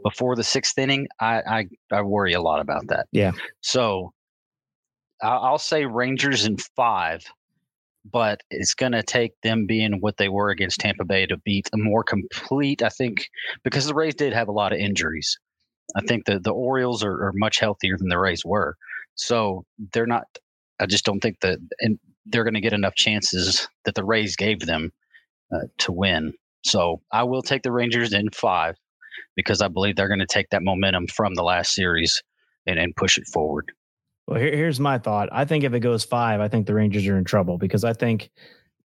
before 0.02 0.36
the 0.36 0.44
sixth 0.44 0.78
inning, 0.78 1.08
I 1.20 1.40
I, 1.46 1.68
I 1.92 2.02
worry 2.02 2.32
a 2.32 2.42
lot 2.42 2.60
about 2.60 2.86
that. 2.88 3.06
Yeah. 3.12 3.32
So 3.60 4.12
I'll, 5.22 5.40
I'll 5.40 5.58
say 5.58 5.86
Rangers 5.86 6.46
in 6.46 6.56
five, 6.76 7.24
but 8.10 8.42
it's 8.50 8.74
going 8.74 8.92
to 8.92 9.02
take 9.02 9.32
them 9.42 9.66
being 9.66 9.94
what 10.00 10.16
they 10.18 10.28
were 10.28 10.50
against 10.50 10.80
Tampa 10.80 11.04
Bay 11.04 11.26
to 11.26 11.36
beat 11.38 11.68
a 11.72 11.76
more 11.76 12.04
complete. 12.04 12.82
I 12.82 12.88
think 12.88 13.28
because 13.64 13.86
the 13.86 13.94
Rays 13.94 14.14
did 14.14 14.32
have 14.32 14.48
a 14.48 14.52
lot 14.52 14.72
of 14.72 14.78
injuries. 14.78 15.38
I 15.96 16.00
think 16.02 16.24
the 16.24 16.38
the 16.38 16.52
Orioles 16.52 17.04
are, 17.04 17.26
are 17.26 17.32
much 17.34 17.58
healthier 17.58 17.96
than 17.98 18.08
the 18.08 18.18
Rays 18.18 18.44
were, 18.44 18.76
so 19.14 19.64
they're 19.92 20.06
not. 20.06 20.24
I 20.80 20.86
just 20.86 21.04
don't 21.04 21.20
think 21.20 21.40
that, 21.40 21.58
and 21.80 21.98
they're 22.26 22.44
going 22.44 22.54
to 22.54 22.60
get 22.60 22.72
enough 22.72 22.94
chances 22.94 23.68
that 23.84 23.94
the 23.94 24.04
Rays 24.04 24.34
gave 24.36 24.60
them 24.60 24.92
uh, 25.54 25.66
to 25.78 25.92
win. 25.92 26.32
So 26.64 27.00
I 27.12 27.22
will 27.22 27.42
take 27.42 27.62
the 27.62 27.72
Rangers 27.72 28.12
in 28.12 28.30
five 28.30 28.76
because 29.36 29.60
I 29.60 29.68
believe 29.68 29.96
they're 29.96 30.08
going 30.08 30.18
to 30.20 30.26
take 30.26 30.50
that 30.50 30.62
momentum 30.62 31.06
from 31.06 31.34
the 31.34 31.42
last 31.42 31.74
series 31.74 32.22
and, 32.66 32.78
and 32.78 32.96
push 32.96 33.18
it 33.18 33.26
forward. 33.32 33.70
Well, 34.26 34.40
here, 34.40 34.56
here's 34.56 34.80
my 34.80 34.98
thought. 34.98 35.28
I 35.30 35.44
think 35.44 35.64
if 35.64 35.74
it 35.74 35.80
goes 35.80 36.04
five, 36.04 36.40
I 36.40 36.48
think 36.48 36.66
the 36.66 36.74
Rangers 36.74 37.06
are 37.06 37.18
in 37.18 37.24
trouble 37.24 37.58
because 37.58 37.84
I 37.84 37.92
think, 37.92 38.30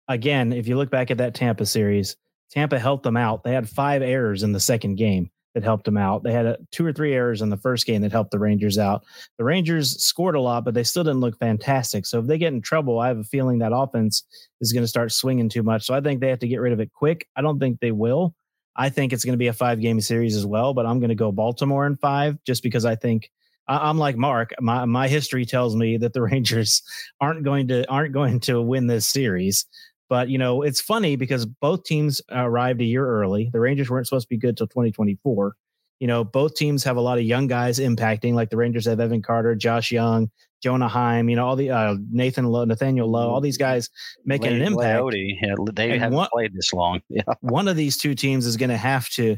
again, 0.08 0.52
if 0.52 0.68
you 0.68 0.78
look 0.78 0.92
back 0.92 1.12
at 1.12 1.18
that 1.20 1.34
Tampa 1.34 1.66
series, 1.66 2.18
Tampa 2.52 2.78
helped 2.78 3.04
them 3.04 3.18
out. 3.18 3.44
They 3.44 3.54
had 3.54 3.70
five 3.70 4.02
errors 4.02 4.44
in 4.44 4.52
the 4.52 4.60
second 4.60 4.96
game 4.96 5.32
that 5.54 5.64
helped 5.64 5.86
them 5.86 5.98
out. 5.98 6.24
They 6.24 6.32
had 6.32 6.46
a, 6.46 6.58
two 6.72 6.86
or 6.86 6.94
three 6.94 7.14
errors 7.14 7.42
in 7.42 7.50
the 7.50 7.58
first 7.58 7.86
game 7.86 8.02
that 8.02 8.12
helped 8.12 8.32
the 8.32 8.40
Rangers 8.40 8.78
out. 8.78 9.04
The 9.38 9.44
Rangers 9.44 10.02
scored 10.02 10.36
a 10.36 10.42
lot, 10.42 10.64
but 10.66 10.74
they 10.74 10.84
still 10.84 11.04
didn't 11.04 11.22
look 11.22 11.38
fantastic. 11.40 12.06
So 12.06 12.20
if 12.20 12.28
they 12.28 12.38
get 12.38 12.54
in 12.54 12.62
trouble, 12.62 13.00
I 13.00 13.08
have 13.08 13.18
a 13.18 13.24
feeling 13.24 13.60
that 13.60 13.72
offense 13.74 14.24
is 14.62 14.74
going 14.74 14.84
to 14.84 14.88
start 14.88 15.12
swinging 15.12 15.50
too 15.50 15.64
much. 15.64 15.86
So 15.86 15.94
I 15.94 16.02
think 16.02 16.22
they 16.22 16.30
have 16.30 16.40
to 16.40 16.48
get 16.48 16.62
rid 16.62 16.74
of 16.74 16.80
it 16.80 16.94
quick. 16.94 17.28
I 17.36 17.42
don't 17.42 17.60
think 17.60 17.80
they 17.80 17.92
will. 17.92 18.36
I 18.76 18.90
think 18.90 19.12
it's 19.12 19.26
going 19.26 19.34
to 19.34 19.38
be 19.38 19.48
a 19.48 19.54
five 19.54 19.82
game 19.82 20.00
series 20.00 20.36
as 20.36 20.46
well, 20.46 20.74
but 20.74 20.86
I'm 20.86 21.00
going 21.00 21.10
to 21.10 21.16
go 21.16 21.32
Baltimore 21.32 21.86
in 21.86 21.98
five 21.98 22.38
just 22.46 22.64
because 22.64 22.86
I 22.86 22.96
think 22.96 23.30
I'm 23.68 23.98
like 24.00 24.18
Mark. 24.18 24.52
My 24.60 24.86
my 24.86 25.08
history 25.08 25.46
tells 25.46 25.76
me 25.76 25.98
that 25.98 26.14
the 26.14 26.22
Rangers 26.24 26.82
aren't 27.22 27.44
going 27.44 27.68
to 27.68 27.88
aren't 27.90 28.14
going 28.14 28.40
to 28.42 28.62
win 28.62 28.88
this 28.88 29.06
series. 29.06 29.66
But 30.10 30.30
you 30.30 30.38
know, 30.38 30.64
it's 30.64 30.82
funny 30.82 31.16
because 31.16 31.46
both 31.46 31.84
teams 31.84 32.22
arrived 32.32 32.82
a 32.82 32.86
year 32.86 33.08
early. 33.08 33.50
The 33.54 33.60
Rangers 33.60 33.90
weren't 33.90 34.08
supposed 34.08 34.26
to 34.26 34.30
be 34.30 34.38
good 34.38 34.58
till 34.58 34.68
2024. 34.68 35.56
You 36.00 36.08
know, 36.08 36.24
both 36.24 36.56
teams 36.56 36.84
have 36.84 36.98
a 36.98 37.02
lot 37.02 37.18
of 37.18 37.26
young 37.26 37.48
guys 37.48 37.78
impacting. 37.78 38.34
Like 38.34 38.50
the 38.50 38.58
Rangers 38.58 38.86
have 38.86 39.00
Evan 39.00 39.22
Carter, 39.22 39.54
Josh 39.54 39.92
Jung, 39.92 40.32
Jonah 40.64 40.88
Heim. 40.88 41.30
You 41.30 41.36
know, 41.36 41.46
all 41.46 41.56
the 41.56 41.70
uh, 41.70 41.96
Nathan 42.10 42.46
Lowe, 42.46 42.66
Nathaniel 42.66 43.10
Lowe, 43.10 43.30
all 43.30 43.42
these 43.42 43.58
guys 43.58 43.90
making 44.26 44.54
an 44.54 44.62
impact. 44.62 45.02
Leody, 45.02 45.38
yeah, 45.42 45.56
they 45.74 45.92
and 45.92 46.02
haven't 46.02 46.18
one, 46.18 46.30
played 46.34 46.54
this 46.54 46.74
long. 46.74 47.02
Yeah. 47.10 47.24
One 47.42 47.68
of 47.68 47.76
these 47.76 47.98
two 47.98 48.16
teams 48.16 48.46
is 48.46 48.58
going 48.58 48.70
to 48.70 48.78
have 48.78 49.10
to 49.12 49.38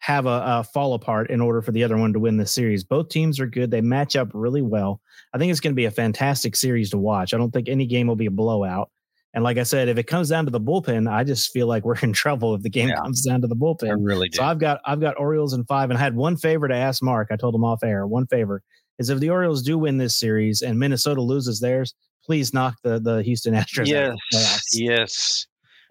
have 0.00 0.26
a, 0.26 0.42
a, 0.46 0.64
fall 0.64 0.94
apart 0.94 1.28
in 1.28 1.40
order 1.40 1.60
for 1.60 1.72
the 1.72 1.82
other 1.82 1.96
one 1.96 2.12
to 2.12 2.20
win 2.20 2.36
the 2.36 2.46
series. 2.46 2.84
Both 2.84 3.08
teams 3.08 3.40
are 3.40 3.46
good. 3.46 3.70
They 3.70 3.80
match 3.80 4.14
up 4.14 4.30
really 4.32 4.62
well. 4.62 5.00
I 5.34 5.38
think 5.38 5.50
it's 5.50 5.60
going 5.60 5.72
to 5.72 5.76
be 5.76 5.86
a 5.86 5.90
fantastic 5.90 6.54
series 6.54 6.90
to 6.90 6.98
watch. 6.98 7.34
I 7.34 7.36
don't 7.36 7.50
think 7.50 7.68
any 7.68 7.84
game 7.84 8.06
will 8.06 8.16
be 8.16 8.26
a 8.26 8.30
blowout. 8.30 8.90
And 9.38 9.44
like 9.44 9.56
I 9.56 9.62
said, 9.62 9.88
if 9.88 9.98
it 9.98 10.08
comes 10.08 10.30
down 10.30 10.46
to 10.46 10.50
the 10.50 10.60
bullpen, 10.60 11.08
I 11.08 11.22
just 11.22 11.52
feel 11.52 11.68
like 11.68 11.84
we're 11.84 11.94
in 12.02 12.12
trouble 12.12 12.56
if 12.56 12.62
the 12.62 12.68
game 12.68 12.88
yeah. 12.88 12.96
comes 12.96 13.24
down 13.24 13.40
to 13.42 13.46
the 13.46 13.54
bullpen. 13.54 13.88
I 13.88 13.92
really 13.92 14.28
do. 14.28 14.38
So 14.38 14.42
I've 14.42 14.58
got 14.58 14.80
I've 14.84 14.98
got 14.98 15.14
Orioles 15.16 15.52
in 15.52 15.64
five, 15.64 15.90
and 15.90 15.96
I 15.96 16.02
had 16.02 16.16
one 16.16 16.36
favor 16.36 16.66
to 16.66 16.74
ask 16.74 17.04
Mark. 17.04 17.28
I 17.30 17.36
told 17.36 17.54
him 17.54 17.62
off 17.62 17.84
air. 17.84 18.04
One 18.04 18.26
favor 18.26 18.64
is 18.98 19.10
if 19.10 19.20
the 19.20 19.30
Orioles 19.30 19.62
do 19.62 19.78
win 19.78 19.96
this 19.96 20.18
series 20.18 20.60
and 20.60 20.76
Minnesota 20.76 21.22
loses 21.22 21.60
theirs, 21.60 21.94
please 22.26 22.52
knock 22.52 22.74
the 22.82 22.98
the 22.98 23.22
Houston 23.22 23.54
Astros. 23.54 23.86
Yes, 23.86 24.64
yes, 24.72 25.46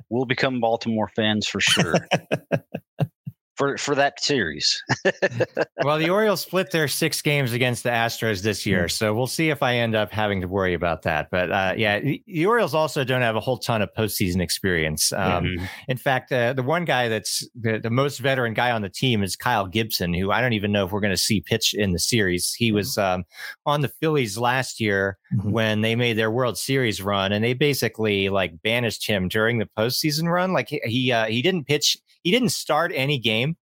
we'll 0.10 0.26
become 0.26 0.60
Baltimore 0.60 1.10
fans 1.16 1.48
for 1.48 1.62
sure. 1.62 1.96
for 3.58 3.78
for 3.78 3.96
that 3.96 4.24
series. 4.24 4.82
well, 5.84 5.98
the 5.98 6.10
Orioles 6.10 6.42
split 6.42 6.72
their 6.72 6.88
six 6.88 7.22
games 7.22 7.54
against 7.54 7.84
the 7.84 7.90
Astros 7.90 8.42
this 8.44 8.66
year, 8.66 8.86
mm. 8.86 8.92
so 8.92 9.14
we'll 9.14 9.28
see 9.28 9.50
if 9.50 9.64
I 9.64 9.76
end 9.76 9.96
up 9.96 10.12
having 10.12 10.42
to 10.42 10.48
worry 10.48 10.74
about 10.74 11.02
that. 11.02 11.30
But 11.32 11.52
uh, 11.52 11.74
yeah, 11.76 12.00
the 12.00 12.46
Orioles 12.46 12.76
also 12.76 13.04
don't 13.04 13.22
have 13.22 13.36
a 13.36 13.40
whole 13.40 13.58
ton 13.58 13.82
of 13.82 13.90
postseason 13.98 14.42
experience. 14.42 15.12
Um, 15.12 15.46
mm-hmm. 15.46 15.66
In 15.88 15.98
fact, 15.98 16.32
uh, 16.32 16.54
the 16.54 16.64
one 16.64 16.86
guy 16.86 17.10
that's 17.10 17.48
the, 17.60 17.80
the, 17.80 17.90
most 17.98 18.20
veteran 18.20 18.54
guy 18.54 18.70
on 18.72 18.84
the 18.84 18.90
team 18.90 19.24
is 19.24 19.36
Kyle 19.36 19.66
Gibson, 19.66 20.14
who 20.14 20.32
I 20.32 20.40
don't 20.40 20.54
even 20.54 20.72
know 20.72 20.86
if 20.86 20.92
we're 20.92 21.02
going 21.02 21.12
to 21.12 21.18
see 21.18 21.42
pitch 21.42 21.74
in 21.74 21.94
the 21.94 22.00
series. 22.00 22.54
He 22.54 22.72
was 22.72 22.98
um, 22.98 23.26
on 23.66 23.82
the 23.82 23.88
Phillies 24.00 24.38
last 24.38 24.80
year 24.80 25.18
mm-hmm. 25.34 25.50
when 25.50 25.82
they 25.82 25.96
made 25.96 26.18
their 26.18 26.30
World 26.30 26.60
Series 26.60 27.02
run, 27.02 27.32
and 27.32 27.44
they 27.44 27.54
basically 27.54 28.30
like 28.30 28.62
banished 28.62 29.08
him 29.08 29.28
during 29.28 29.58
the 29.58 29.70
postseason 29.78 30.32
run. 30.32 30.54
Like 30.54 30.70
he 30.70 30.80
he, 30.84 31.12
uh, 31.12 31.26
he 31.26 31.42
didn't 31.42 31.66
pitch 31.66 31.98
he 32.28 32.32
didn't 32.32 32.50
start 32.50 32.92
any 32.94 33.18
game, 33.18 33.56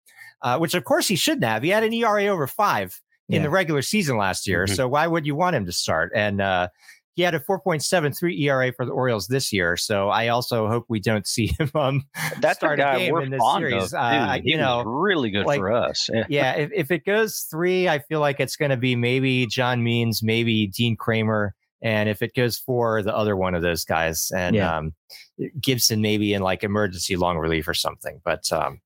uh, 0.40 0.56
which 0.56 0.74
of 0.74 0.84
course 0.84 1.08
he 1.08 1.16
shouldn't 1.16 1.42
have. 1.42 1.64
He 1.64 1.70
had 1.70 1.82
an 1.82 1.92
ERA 1.92 2.26
over 2.26 2.46
five 2.46 3.00
in 3.28 3.36
yeah. 3.36 3.42
the 3.42 3.50
regular 3.50 3.82
season 3.82 4.16
last 4.16 4.46
year. 4.46 4.66
Mm-hmm. 4.66 4.74
So 4.76 4.86
why 4.86 5.08
would 5.08 5.26
you 5.26 5.34
want 5.34 5.56
him 5.56 5.66
to 5.66 5.72
start? 5.72 6.12
And 6.14 6.40
uh, 6.40 6.68
he 7.14 7.22
had 7.22 7.34
a 7.34 7.40
4.73 7.40 8.38
ERA 8.38 8.72
for 8.72 8.86
the 8.86 8.92
Orioles 8.92 9.26
this 9.26 9.52
year. 9.52 9.76
So 9.76 10.10
I 10.10 10.28
also 10.28 10.68
hope 10.68 10.84
we 10.88 11.00
don't 11.00 11.26
see 11.26 11.48
him 11.58 11.72
um, 11.74 12.04
That's 12.40 12.58
start 12.58 12.78
a, 12.78 12.98
game 12.98 13.12
we're 13.12 13.22
in 13.22 13.30
this 13.30 13.40
fond 13.40 13.62
series. 13.62 13.92
Of, 13.92 13.98
uh, 13.98 14.38
you 14.44 14.56
know, 14.56 14.84
really 14.84 15.30
good 15.30 15.44
like, 15.44 15.58
for 15.58 15.72
us. 15.72 16.08
Yeah, 16.12 16.24
yeah 16.28 16.52
if, 16.52 16.70
if 16.72 16.90
it 16.92 17.04
goes 17.04 17.48
three, 17.50 17.88
I 17.88 17.98
feel 17.98 18.20
like 18.20 18.38
it's 18.38 18.54
going 18.54 18.70
to 18.70 18.76
be 18.76 18.94
maybe 18.94 19.46
John 19.46 19.82
Means, 19.82 20.22
maybe 20.22 20.68
Dean 20.68 20.96
Kremer. 20.96 21.56
And 21.82 22.08
if 22.08 22.22
it 22.22 22.34
goes 22.34 22.58
for 22.58 23.02
the 23.02 23.14
other 23.14 23.36
one 23.36 23.54
of 23.54 23.62
those 23.62 23.84
guys, 23.84 24.30
and 24.34 24.54
yeah. 24.54 24.76
um, 24.76 24.94
Gibson 25.60 26.00
maybe 26.00 26.32
in 26.32 26.42
like 26.42 26.62
emergency 26.62 27.16
long 27.16 27.38
relief 27.38 27.66
or 27.66 27.74
something, 27.74 28.20
but 28.24 28.50
um, 28.52 28.80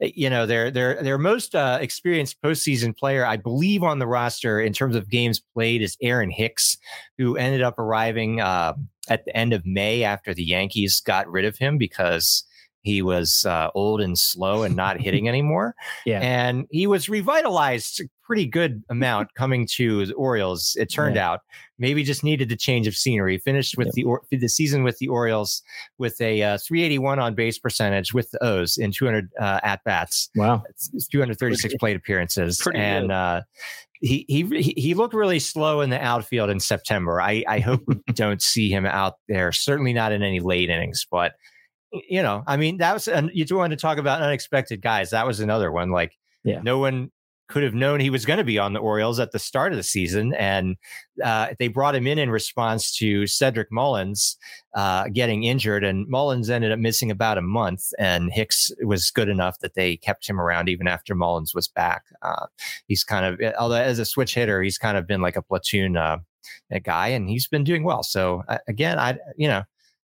you 0.00 0.28
know 0.28 0.44
their 0.44 0.70
their 0.70 1.02
their 1.02 1.18
most 1.18 1.54
uh, 1.54 1.78
experienced 1.80 2.40
postseason 2.42 2.96
player, 2.96 3.24
I 3.24 3.36
believe, 3.36 3.82
on 3.82 3.98
the 3.98 4.06
roster 4.06 4.60
in 4.60 4.72
terms 4.72 4.94
of 4.94 5.08
games 5.08 5.40
played 5.54 5.82
is 5.82 5.96
Aaron 6.02 6.30
Hicks, 6.30 6.76
who 7.16 7.36
ended 7.36 7.62
up 7.62 7.78
arriving 7.78 8.40
uh, 8.40 8.74
at 9.08 9.24
the 9.24 9.36
end 9.36 9.52
of 9.52 9.64
May 9.64 10.04
after 10.04 10.34
the 10.34 10.44
Yankees 10.44 11.00
got 11.00 11.30
rid 11.30 11.44
of 11.44 11.56
him 11.56 11.78
because 11.78 12.44
he 12.82 13.02
was 13.02 13.44
uh, 13.46 13.68
old 13.74 14.00
and 14.00 14.18
slow 14.18 14.62
and 14.62 14.76
not 14.76 15.00
hitting 15.00 15.28
anymore. 15.28 15.74
Yeah. 16.04 16.20
And 16.20 16.66
he 16.70 16.86
was 16.86 17.08
revitalized 17.08 18.02
pretty 18.24 18.46
good 18.46 18.82
amount 18.88 19.32
coming 19.36 19.66
to 19.76 20.06
the 20.06 20.14
Orioles. 20.14 20.76
It 20.78 20.86
turned 20.86 21.16
yeah. 21.16 21.30
out 21.30 21.40
maybe 21.82 22.04
just 22.04 22.22
needed 22.22 22.48
the 22.48 22.56
change 22.56 22.86
of 22.86 22.94
scenery. 22.94 23.36
Finished 23.38 23.76
with 23.76 23.92
the 23.92 24.06
the 24.30 24.48
season 24.48 24.84
with 24.84 24.96
the 24.98 25.08
Orioles 25.08 25.62
with 25.98 26.18
a 26.20 26.42
uh, 26.42 26.58
381 26.58 27.18
on 27.18 27.34
base 27.34 27.58
percentage 27.58 28.14
with 28.14 28.30
the 28.30 28.42
O's 28.42 28.78
in 28.78 28.92
200 28.92 29.28
uh, 29.38 29.60
at 29.62 29.82
bats. 29.84 30.30
Wow. 30.36 30.62
It's 30.70 31.08
236 31.08 31.74
plate 31.78 31.96
appearances. 31.96 32.58
Pretty 32.62 32.78
and 32.78 33.10
uh, 33.12 33.42
he, 34.00 34.24
he 34.28 34.44
he 34.76 34.94
looked 34.94 35.14
really 35.14 35.40
slow 35.40 35.80
in 35.80 35.90
the 35.90 36.02
outfield 36.02 36.50
in 36.50 36.60
September. 36.60 37.20
I, 37.20 37.44
I 37.46 37.58
hope 37.58 37.82
we 37.86 37.96
don't 38.14 38.40
see 38.40 38.70
him 38.70 38.86
out 38.86 39.14
there. 39.28 39.52
Certainly 39.52 39.92
not 39.92 40.12
in 40.12 40.22
any 40.22 40.40
late 40.40 40.70
innings, 40.70 41.06
but 41.10 41.32
you 41.92 42.22
know, 42.22 42.42
I 42.46 42.56
mean, 42.56 42.78
that 42.78 42.94
was, 42.94 43.08
and 43.08 43.30
you 43.32 43.44
do 43.44 43.56
want 43.56 43.72
to 43.72 43.76
talk 43.76 43.98
about 43.98 44.22
unexpected 44.22 44.80
guys. 44.80 45.10
That 45.10 45.26
was 45.26 45.40
another 45.40 45.70
one. 45.70 45.90
Like, 45.90 46.18
yeah. 46.44 46.60
no 46.62 46.78
one 46.78 47.10
could 47.48 47.62
have 47.62 47.74
known 47.74 48.00
he 48.00 48.08
was 48.08 48.24
going 48.24 48.38
to 48.38 48.44
be 48.44 48.58
on 48.58 48.72
the 48.72 48.78
Orioles 48.78 49.20
at 49.20 49.32
the 49.32 49.38
start 49.38 49.72
of 49.72 49.76
the 49.76 49.82
season. 49.82 50.32
And 50.34 50.76
uh, 51.22 51.48
they 51.58 51.68
brought 51.68 51.94
him 51.94 52.06
in 52.06 52.18
in 52.18 52.30
response 52.30 52.96
to 52.96 53.26
Cedric 53.26 53.70
Mullins 53.70 54.38
uh, 54.74 55.08
getting 55.12 55.44
injured. 55.44 55.84
And 55.84 56.08
Mullins 56.08 56.48
ended 56.48 56.72
up 56.72 56.78
missing 56.78 57.10
about 57.10 57.36
a 57.36 57.42
month. 57.42 57.92
And 57.98 58.32
Hicks 58.32 58.72
was 58.82 59.10
good 59.10 59.28
enough 59.28 59.58
that 59.58 59.74
they 59.74 59.98
kept 59.98 60.26
him 60.26 60.40
around 60.40 60.70
even 60.70 60.88
after 60.88 61.14
Mullins 61.14 61.54
was 61.54 61.68
back. 61.68 62.04
Uh, 62.22 62.46
he's 62.88 63.04
kind 63.04 63.26
of, 63.26 63.38
eh, 63.40 63.52
although 63.58 63.74
as 63.74 63.98
a 63.98 64.06
switch 64.06 64.34
hitter, 64.34 64.62
he's 64.62 64.78
kind 64.78 64.96
of 64.96 65.06
been 65.06 65.20
like 65.20 65.36
a 65.36 65.42
platoon 65.42 65.96
uh, 65.98 66.18
a 66.70 66.80
guy 66.80 67.08
and 67.08 67.28
he's 67.28 67.46
been 67.46 67.64
doing 67.64 67.84
well. 67.84 68.02
So 68.02 68.44
uh, 68.48 68.58
again, 68.66 68.98
I, 68.98 69.18
you 69.36 69.48
know, 69.48 69.62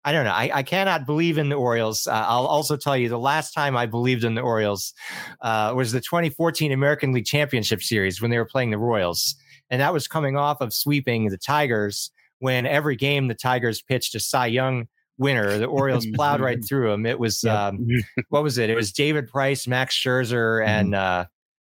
I 0.03 0.11
don't 0.11 0.25
know. 0.25 0.31
I, 0.31 0.49
I 0.53 0.63
cannot 0.63 1.05
believe 1.05 1.37
in 1.37 1.49
the 1.49 1.55
Orioles. 1.55 2.07
Uh, 2.07 2.25
I'll 2.27 2.47
also 2.47 2.75
tell 2.75 2.97
you 2.97 3.07
the 3.07 3.19
last 3.19 3.53
time 3.53 3.77
I 3.77 3.85
believed 3.85 4.23
in 4.23 4.33
the 4.33 4.41
Orioles 4.41 4.93
uh, 5.41 5.73
was 5.75 5.91
the 5.91 6.01
2014 6.01 6.71
American 6.71 7.11
League 7.11 7.25
Championship 7.25 7.83
Series 7.83 8.21
when 8.21 8.31
they 8.31 8.37
were 8.37 8.45
playing 8.45 8.71
the 8.71 8.79
Royals. 8.79 9.35
And 9.69 9.79
that 9.79 9.93
was 9.93 10.07
coming 10.07 10.37
off 10.37 10.59
of 10.59 10.73
sweeping 10.73 11.29
the 11.29 11.37
Tigers 11.37 12.11
when 12.39 12.65
every 12.65 12.95
game 12.95 13.27
the 13.27 13.35
Tigers 13.35 13.81
pitched 13.81 14.15
a 14.15 14.19
Cy 14.19 14.47
Young 14.47 14.87
winner. 15.19 15.59
The 15.59 15.65
Orioles 15.65 16.07
plowed 16.15 16.41
right 16.41 16.63
through 16.67 16.89
them. 16.89 17.05
It 17.05 17.19
was, 17.19 17.43
um, 17.43 17.87
what 18.29 18.41
was 18.41 18.57
it? 18.57 18.71
It 18.71 18.75
was 18.75 18.91
David 18.91 19.27
Price, 19.27 19.67
Max 19.67 19.95
Scherzer, 19.95 20.65
and 20.65 20.95
uh, 20.95 21.25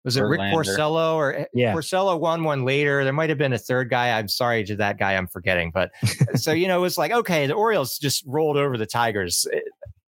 was 0.08 0.16
it 0.16 0.22
Rick 0.22 0.40
Porcello 0.40 1.16
or 1.16 1.34
eh, 1.34 1.44
yeah. 1.52 1.74
Porcello 1.74 2.18
won 2.18 2.44
one 2.44 2.64
later? 2.64 3.04
There 3.04 3.12
might 3.12 3.28
have 3.28 3.38
been 3.38 3.52
a 3.52 3.58
third 3.58 3.90
guy. 3.90 4.16
I'm 4.18 4.28
sorry 4.28 4.64
to 4.64 4.76
that 4.76 4.98
guy. 4.98 5.14
I'm 5.16 5.26
forgetting. 5.26 5.70
But 5.72 5.90
so, 6.34 6.52
you 6.52 6.66
know, 6.66 6.78
it 6.78 6.82
was 6.82 6.96
like, 6.96 7.12
okay, 7.12 7.46
the 7.46 7.54
Orioles 7.54 7.98
just 7.98 8.24
rolled 8.26 8.56
over 8.56 8.78
the 8.78 8.86
Tigers. 8.86 9.46
Eh, 9.52 9.60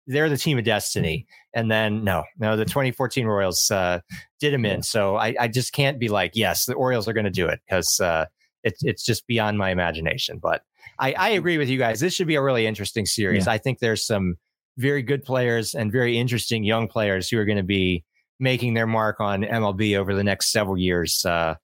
they're 0.08 0.30
the 0.30 0.38
team 0.38 0.58
of 0.58 0.64
destiny. 0.64 1.28
And 1.54 1.70
then 1.70 2.04
no, 2.04 2.24
no, 2.40 2.56
the 2.56 2.66
2014 2.66 3.26
Royals 3.26 3.70
uh, 3.70 4.00
did 4.40 4.54
him 4.54 4.66
in. 4.66 4.82
So 4.82 5.18
I, 5.18 5.36
I 5.40 5.48
just 5.48 5.72
can't 5.74 6.00
be 6.00 6.08
like, 6.08 6.32
yes, 6.34 6.66
the 6.66 6.74
Orioles 6.74 7.08
are 7.08 7.14
going 7.14 7.26
to 7.26 7.30
do 7.30 7.48
it 7.48 7.60
because 7.68 8.00
uh, 8.00 8.26
it's 8.64 8.84
it's 8.84 9.06
just 9.06 9.28
beyond 9.28 9.58
my 9.58 9.70
imagination. 9.70 10.40
But 10.42 10.64
I, 10.98 11.14
I 11.14 11.30
agree 11.30 11.58
with 11.58 11.70
you 11.70 11.78
guys. 11.78 12.00
This 12.00 12.14
should 12.14 12.28
be 12.28 12.36
a 12.36 12.42
really 12.42 12.66
interesting 12.66 13.06
series. 13.06 13.46
Yeah. 13.46 13.54
I 13.54 13.58
think 13.58 13.80
there's 13.80 14.06
some 14.06 14.38
very 14.78 15.04
good 15.04 15.24
players 15.24 15.76
and 15.76 15.92
very 15.92 16.18
interesting 16.18 16.64
young 16.64 16.88
players 16.88 17.30
who 17.30 17.38
are 17.38 17.46
going 17.46 17.58
to 17.58 17.64
be 17.64 18.04
making 18.40 18.74
their 18.74 18.88
mark 18.88 19.20
on 19.20 19.44
MLB 19.44 19.98
over 19.98 20.16
the 20.16 20.24
next 20.24 20.52
several 20.52 20.78
years. 20.78 21.26
Uh, 21.26 21.56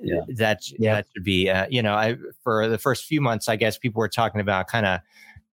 yeah. 0.00 0.20
That 0.36 0.60
yeah. 0.78 0.94
that 0.94 1.06
should 1.12 1.24
be 1.24 1.50
uh, 1.50 1.66
you 1.70 1.82
know 1.82 1.94
I 1.94 2.16
for 2.42 2.68
the 2.68 2.78
first 2.78 3.04
few 3.04 3.20
months 3.20 3.48
I 3.48 3.56
guess 3.56 3.76
people 3.78 4.00
were 4.00 4.08
talking 4.08 4.40
about 4.40 4.66
kind 4.66 4.86
of 4.86 5.00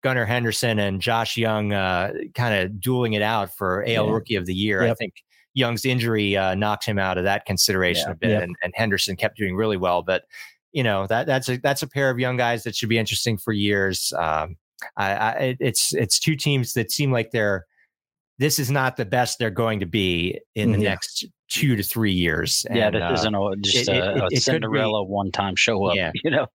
Gunnar 0.01 0.25
Henderson 0.25 0.79
and 0.79 1.01
Josh 1.01 1.37
Jung 1.37 1.73
uh, 1.73 2.11
kind 2.33 2.55
of 2.55 2.79
dueling 2.79 3.13
it 3.13 3.21
out 3.21 3.55
for 3.55 3.83
AL 3.83 3.87
yeah. 3.87 4.11
Rookie 4.11 4.35
of 4.35 4.45
the 4.45 4.53
Year. 4.53 4.83
Yep. 4.83 4.91
I 4.91 4.93
think 4.95 5.23
Jung's 5.55 5.85
injury 5.85 6.37
uh, 6.37 6.53
knocked 6.53 6.85
him 6.85 6.99
out 6.99 7.17
of 7.17 7.23
that 7.23 7.45
consideration 7.45 8.11
a 8.11 8.15
bit, 8.15 8.29
yep. 8.31 8.43
and, 8.43 8.55
and 8.61 8.73
Henderson 8.75 9.15
kept 9.15 9.37
doing 9.37 9.55
really 9.55 9.77
well. 9.77 10.03
But 10.03 10.25
you 10.73 10.83
know 10.83 11.07
that 11.07 11.25
that's 11.25 11.49
a 11.49 11.57
that's 11.57 11.81
a 11.81 11.87
pair 11.87 12.09
of 12.09 12.19
young 12.19 12.37
guys 12.37 12.63
that 12.63 12.75
should 12.75 12.89
be 12.89 12.97
interesting 12.97 13.37
for 13.37 13.53
years. 13.53 14.13
Um, 14.17 14.57
I, 14.97 15.11
I, 15.13 15.57
it's 15.59 15.93
it's 15.93 16.19
two 16.19 16.35
teams 16.35 16.73
that 16.73 16.91
seem 16.91 17.11
like 17.11 17.31
they're 17.31 17.65
this 18.37 18.59
is 18.59 18.69
not 18.69 18.97
the 18.97 19.05
best 19.05 19.39
they're 19.39 19.49
going 19.49 19.79
to 19.79 19.85
be 19.85 20.39
in 20.55 20.71
the 20.71 20.77
mm-hmm. 20.77 20.85
next 20.85 21.25
two 21.47 21.75
to 21.75 21.83
three 21.83 22.11
years. 22.11 22.65
And, 22.69 22.77
yeah, 22.77 22.89
this 22.89 23.01
uh, 23.01 23.13
isn't 23.13 23.35
a, 23.35 23.55
just 23.57 23.89
it, 23.89 23.97
a, 23.97 24.25
it, 24.25 24.33
a 24.33 24.41
Cinderella 24.41 25.03
one 25.03 25.31
time 25.31 25.55
show 25.55 25.85
up. 25.85 25.95
Yeah. 25.95 26.11
You 26.23 26.31
know, 26.31 26.47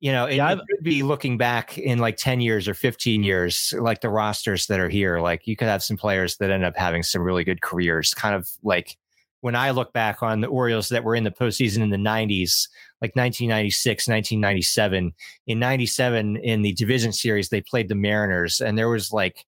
you 0.00 0.12
know, 0.12 0.26
it, 0.26 0.36
yeah, 0.36 0.52
it 0.52 0.58
could 0.58 0.84
be 0.84 1.02
looking 1.02 1.36
back 1.36 1.76
in 1.76 1.98
like 1.98 2.16
10 2.16 2.40
years 2.40 2.66
or 2.66 2.74
15 2.74 3.22
years, 3.22 3.74
like 3.78 4.00
the 4.00 4.08
rosters 4.08 4.66
that 4.66 4.80
are 4.80 4.88
here. 4.88 5.20
Like 5.20 5.46
you 5.46 5.56
could 5.56 5.68
have 5.68 5.82
some 5.82 5.96
players 5.96 6.36
that 6.38 6.50
end 6.50 6.64
up 6.64 6.76
having 6.76 7.02
some 7.02 7.22
really 7.22 7.44
good 7.44 7.60
careers, 7.60 8.14
kind 8.14 8.34
of 8.34 8.48
like 8.62 8.96
when 9.40 9.54
I 9.54 9.70
look 9.70 9.92
back 9.92 10.22
on 10.22 10.40
the 10.40 10.48
Orioles 10.48 10.88
that 10.90 11.04
were 11.04 11.14
in 11.14 11.24
the 11.24 11.30
postseason 11.30 11.82
in 11.82 11.90
the 11.90 11.96
90s, 11.96 12.68
like 13.00 13.16
1996, 13.16 14.08
1997. 14.08 15.14
In 15.46 15.58
97, 15.58 16.36
in 16.36 16.62
the 16.62 16.72
division 16.72 17.12
series, 17.12 17.48
they 17.48 17.62
played 17.62 17.88
the 17.88 17.94
Mariners, 17.94 18.60
and 18.60 18.76
there 18.76 18.88
was 18.88 19.12
like, 19.12 19.44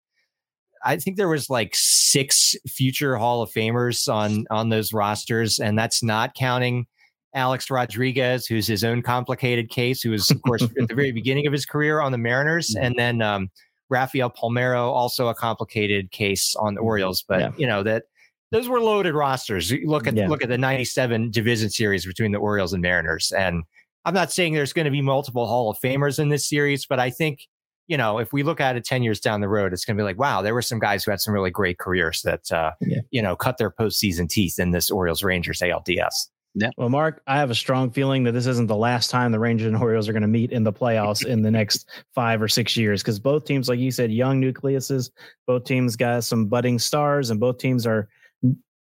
I 0.84 0.97
think 0.97 1.17
there 1.17 1.27
was 1.27 1.49
like 1.49 1.71
six 1.73 2.55
future 2.67 3.17
Hall 3.17 3.41
of 3.41 3.51
Famers 3.51 4.11
on 4.11 4.45
on 4.49 4.69
those 4.69 4.93
rosters, 4.93 5.59
and 5.59 5.77
that's 5.77 6.03
not 6.03 6.34
counting 6.36 6.88
Alex 7.34 7.69
Rodriguez, 7.69 8.45
who's 8.45 8.67
his 8.67 8.84
own 8.84 9.01
complicated 9.01 9.69
case, 9.69 10.01
who 10.01 10.11
was, 10.11 10.29
of 10.32 10.41
course, 10.41 10.63
at 10.63 10.88
the 10.88 10.95
very 10.95 11.11
beginning 11.11 11.47
of 11.47 11.53
his 11.53 11.65
career 11.65 12.01
on 12.01 12.11
the 12.11 12.17
Mariners, 12.17 12.75
and 12.75 12.95
then 12.97 13.21
um, 13.21 13.49
Rafael 13.89 14.29
Palmeiro, 14.29 14.88
also 14.88 15.27
a 15.27 15.36
complicated 15.36 16.11
case 16.11 16.55
on 16.55 16.73
the 16.73 16.79
mm-hmm. 16.79 16.88
Orioles. 16.88 17.23
But 17.27 17.39
yeah. 17.39 17.51
you 17.57 17.67
know 17.67 17.84
that 17.84 18.03
those 18.51 18.67
were 18.67 18.82
loaded 18.82 19.13
rosters. 19.13 19.71
look 19.86 20.07
at 20.07 20.15
yeah. 20.15 20.27
look 20.27 20.43
at 20.43 20.49
the 20.49 20.57
'97 20.57 21.32
division 21.32 21.69
series 21.69 22.05
between 22.05 22.32
the 22.32 22.39
Orioles 22.39 22.73
and 22.73 22.82
Mariners, 22.82 23.32
and 23.32 23.63
I'm 24.05 24.13
not 24.13 24.32
saying 24.32 24.53
there's 24.53 24.73
going 24.73 24.86
to 24.86 24.91
be 24.91 25.01
multiple 25.01 25.47
Hall 25.47 25.69
of 25.69 25.77
Famers 25.79 26.19
in 26.19 26.29
this 26.29 26.47
series, 26.47 26.86
but 26.86 26.99
I 26.99 27.09
think 27.09 27.47
you 27.91 27.97
know 27.97 28.19
if 28.19 28.31
we 28.31 28.41
look 28.41 28.61
at 28.61 28.77
it 28.77 28.85
10 28.85 29.03
years 29.03 29.19
down 29.19 29.41
the 29.41 29.49
road, 29.49 29.73
it's 29.73 29.83
going 29.83 29.97
to 29.97 30.01
be 30.01 30.05
like, 30.05 30.17
wow, 30.17 30.41
there 30.41 30.53
were 30.53 30.61
some 30.61 30.79
guys 30.79 31.03
who 31.03 31.11
had 31.11 31.19
some 31.19 31.33
really 31.33 31.51
great 31.51 31.77
careers 31.77 32.21
that 32.21 32.49
uh, 32.49 32.71
yeah. 32.79 33.01
you 33.11 33.21
know 33.21 33.35
cut 33.35 33.57
their 33.57 33.69
postseason 33.69 34.29
teeth 34.29 34.57
in 34.59 34.71
this 34.71 34.89
Orioles 34.89 35.23
Rangers 35.23 35.59
ALDS. 35.59 36.29
Yeah. 36.55 36.69
Well, 36.77 36.87
Mark, 36.87 37.21
I 37.27 37.37
have 37.37 37.49
a 37.49 37.55
strong 37.55 37.91
feeling 37.91 38.23
that 38.23 38.31
this 38.31 38.45
isn't 38.45 38.67
the 38.67 38.77
last 38.77 39.09
time 39.09 39.33
the 39.33 39.39
Rangers 39.39 39.67
and 39.67 39.81
Orioles 39.81 40.07
are 40.07 40.13
going 40.13 40.21
to 40.21 40.27
meet 40.27 40.53
in 40.53 40.63
the 40.63 40.71
playoffs 40.71 41.25
in 41.25 41.41
the 41.41 41.51
next 41.51 41.89
five 42.15 42.41
or 42.41 42.47
six 42.47 42.77
years 42.77 43.01
because 43.01 43.19
both 43.19 43.43
teams, 43.43 43.67
like 43.67 43.79
you 43.79 43.91
said, 43.91 44.09
young 44.09 44.41
nucleuses. 44.41 45.11
Both 45.45 45.65
teams 45.65 45.97
got 45.97 46.23
some 46.23 46.45
budding 46.45 46.79
stars, 46.79 47.29
and 47.29 47.41
both 47.41 47.57
teams 47.57 47.85
are 47.85 48.07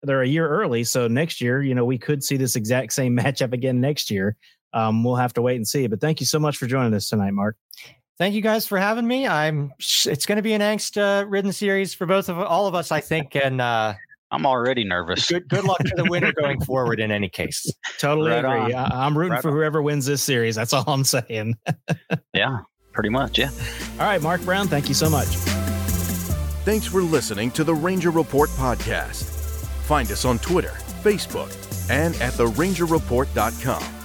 they're 0.01 0.21
a 0.21 0.27
year 0.27 0.47
early. 0.47 0.85
So 0.85 1.09
next 1.09 1.41
year, 1.41 1.61
you 1.61 1.75
know, 1.75 1.83
we 1.83 1.97
could 1.97 2.23
see 2.23 2.37
this 2.37 2.55
exact 2.55 2.93
same 2.93 3.17
matchup 3.17 3.51
again 3.51 3.81
next 3.81 4.09
year. 4.09 4.37
Um, 4.71 5.03
we'll 5.03 5.17
have 5.17 5.33
to 5.33 5.41
wait 5.41 5.57
and 5.57 5.67
see. 5.67 5.87
But 5.87 5.99
thank 5.99 6.21
you 6.21 6.25
so 6.25 6.39
much 6.39 6.57
for 6.57 6.67
joining 6.67 6.93
us 6.93 7.09
tonight, 7.09 7.33
Mark. 7.33 7.57
Thank 8.19 8.35
you 8.35 8.41
guys 8.41 8.67
for 8.67 8.77
having 8.77 9.07
me. 9.07 9.27
I'm. 9.27 9.73
It's 9.79 10.25
going 10.25 10.35
to 10.35 10.41
be 10.41 10.53
an 10.53 10.61
angst-ridden 10.61 11.51
series 11.51 11.93
for 11.93 12.05
both 12.05 12.29
of 12.29 12.37
all 12.37 12.67
of 12.67 12.75
us, 12.75 12.91
I 12.91 12.99
think, 12.99 13.35
and 13.35 13.59
uh, 13.59 13.95
I'm 14.33 14.45
already 14.45 14.83
nervous. 14.83 15.29
Good, 15.29 15.47
good 15.47 15.63
luck 15.63 15.79
to 15.79 15.93
the 15.95 16.05
winner 16.05 16.31
going 16.33 16.59
forward. 16.65 16.99
In 16.99 17.11
any 17.11 17.29
case, 17.29 17.71
totally 17.99 18.31
right 18.31 18.39
agree. 18.39 18.73
I, 18.73 19.05
am 19.05 19.17
rooting 19.17 19.33
right 19.33 19.41
for 19.41 19.51
whoever 19.51 19.81
wins 19.81 20.05
this 20.05 20.21
series. 20.21 20.55
That's 20.55 20.73
all 20.73 20.83
I'm 20.87 21.03
saying. 21.03 21.55
yeah, 22.33 22.59
pretty 22.91 23.09
much. 23.09 23.37
Yeah. 23.37 23.51
All 23.99 24.05
right, 24.05 24.21
Mark 24.21 24.41
Brown. 24.41 24.67
Thank 24.67 24.89
you 24.89 24.95
so 24.95 25.09
much. 25.09 25.27
Thanks 26.65 26.87
for 26.87 27.01
listening 27.01 27.51
to 27.51 27.63
the 27.63 27.75
Ranger 27.75 28.09
Report 28.09 28.49
podcast. 28.51 29.23
Find 29.83 30.11
us 30.11 30.23
on 30.23 30.39
Twitter, 30.39 30.73
Facebook, 31.03 31.51
and 31.89 32.15
at 32.15 32.33
therangerreport.com. 32.33 34.02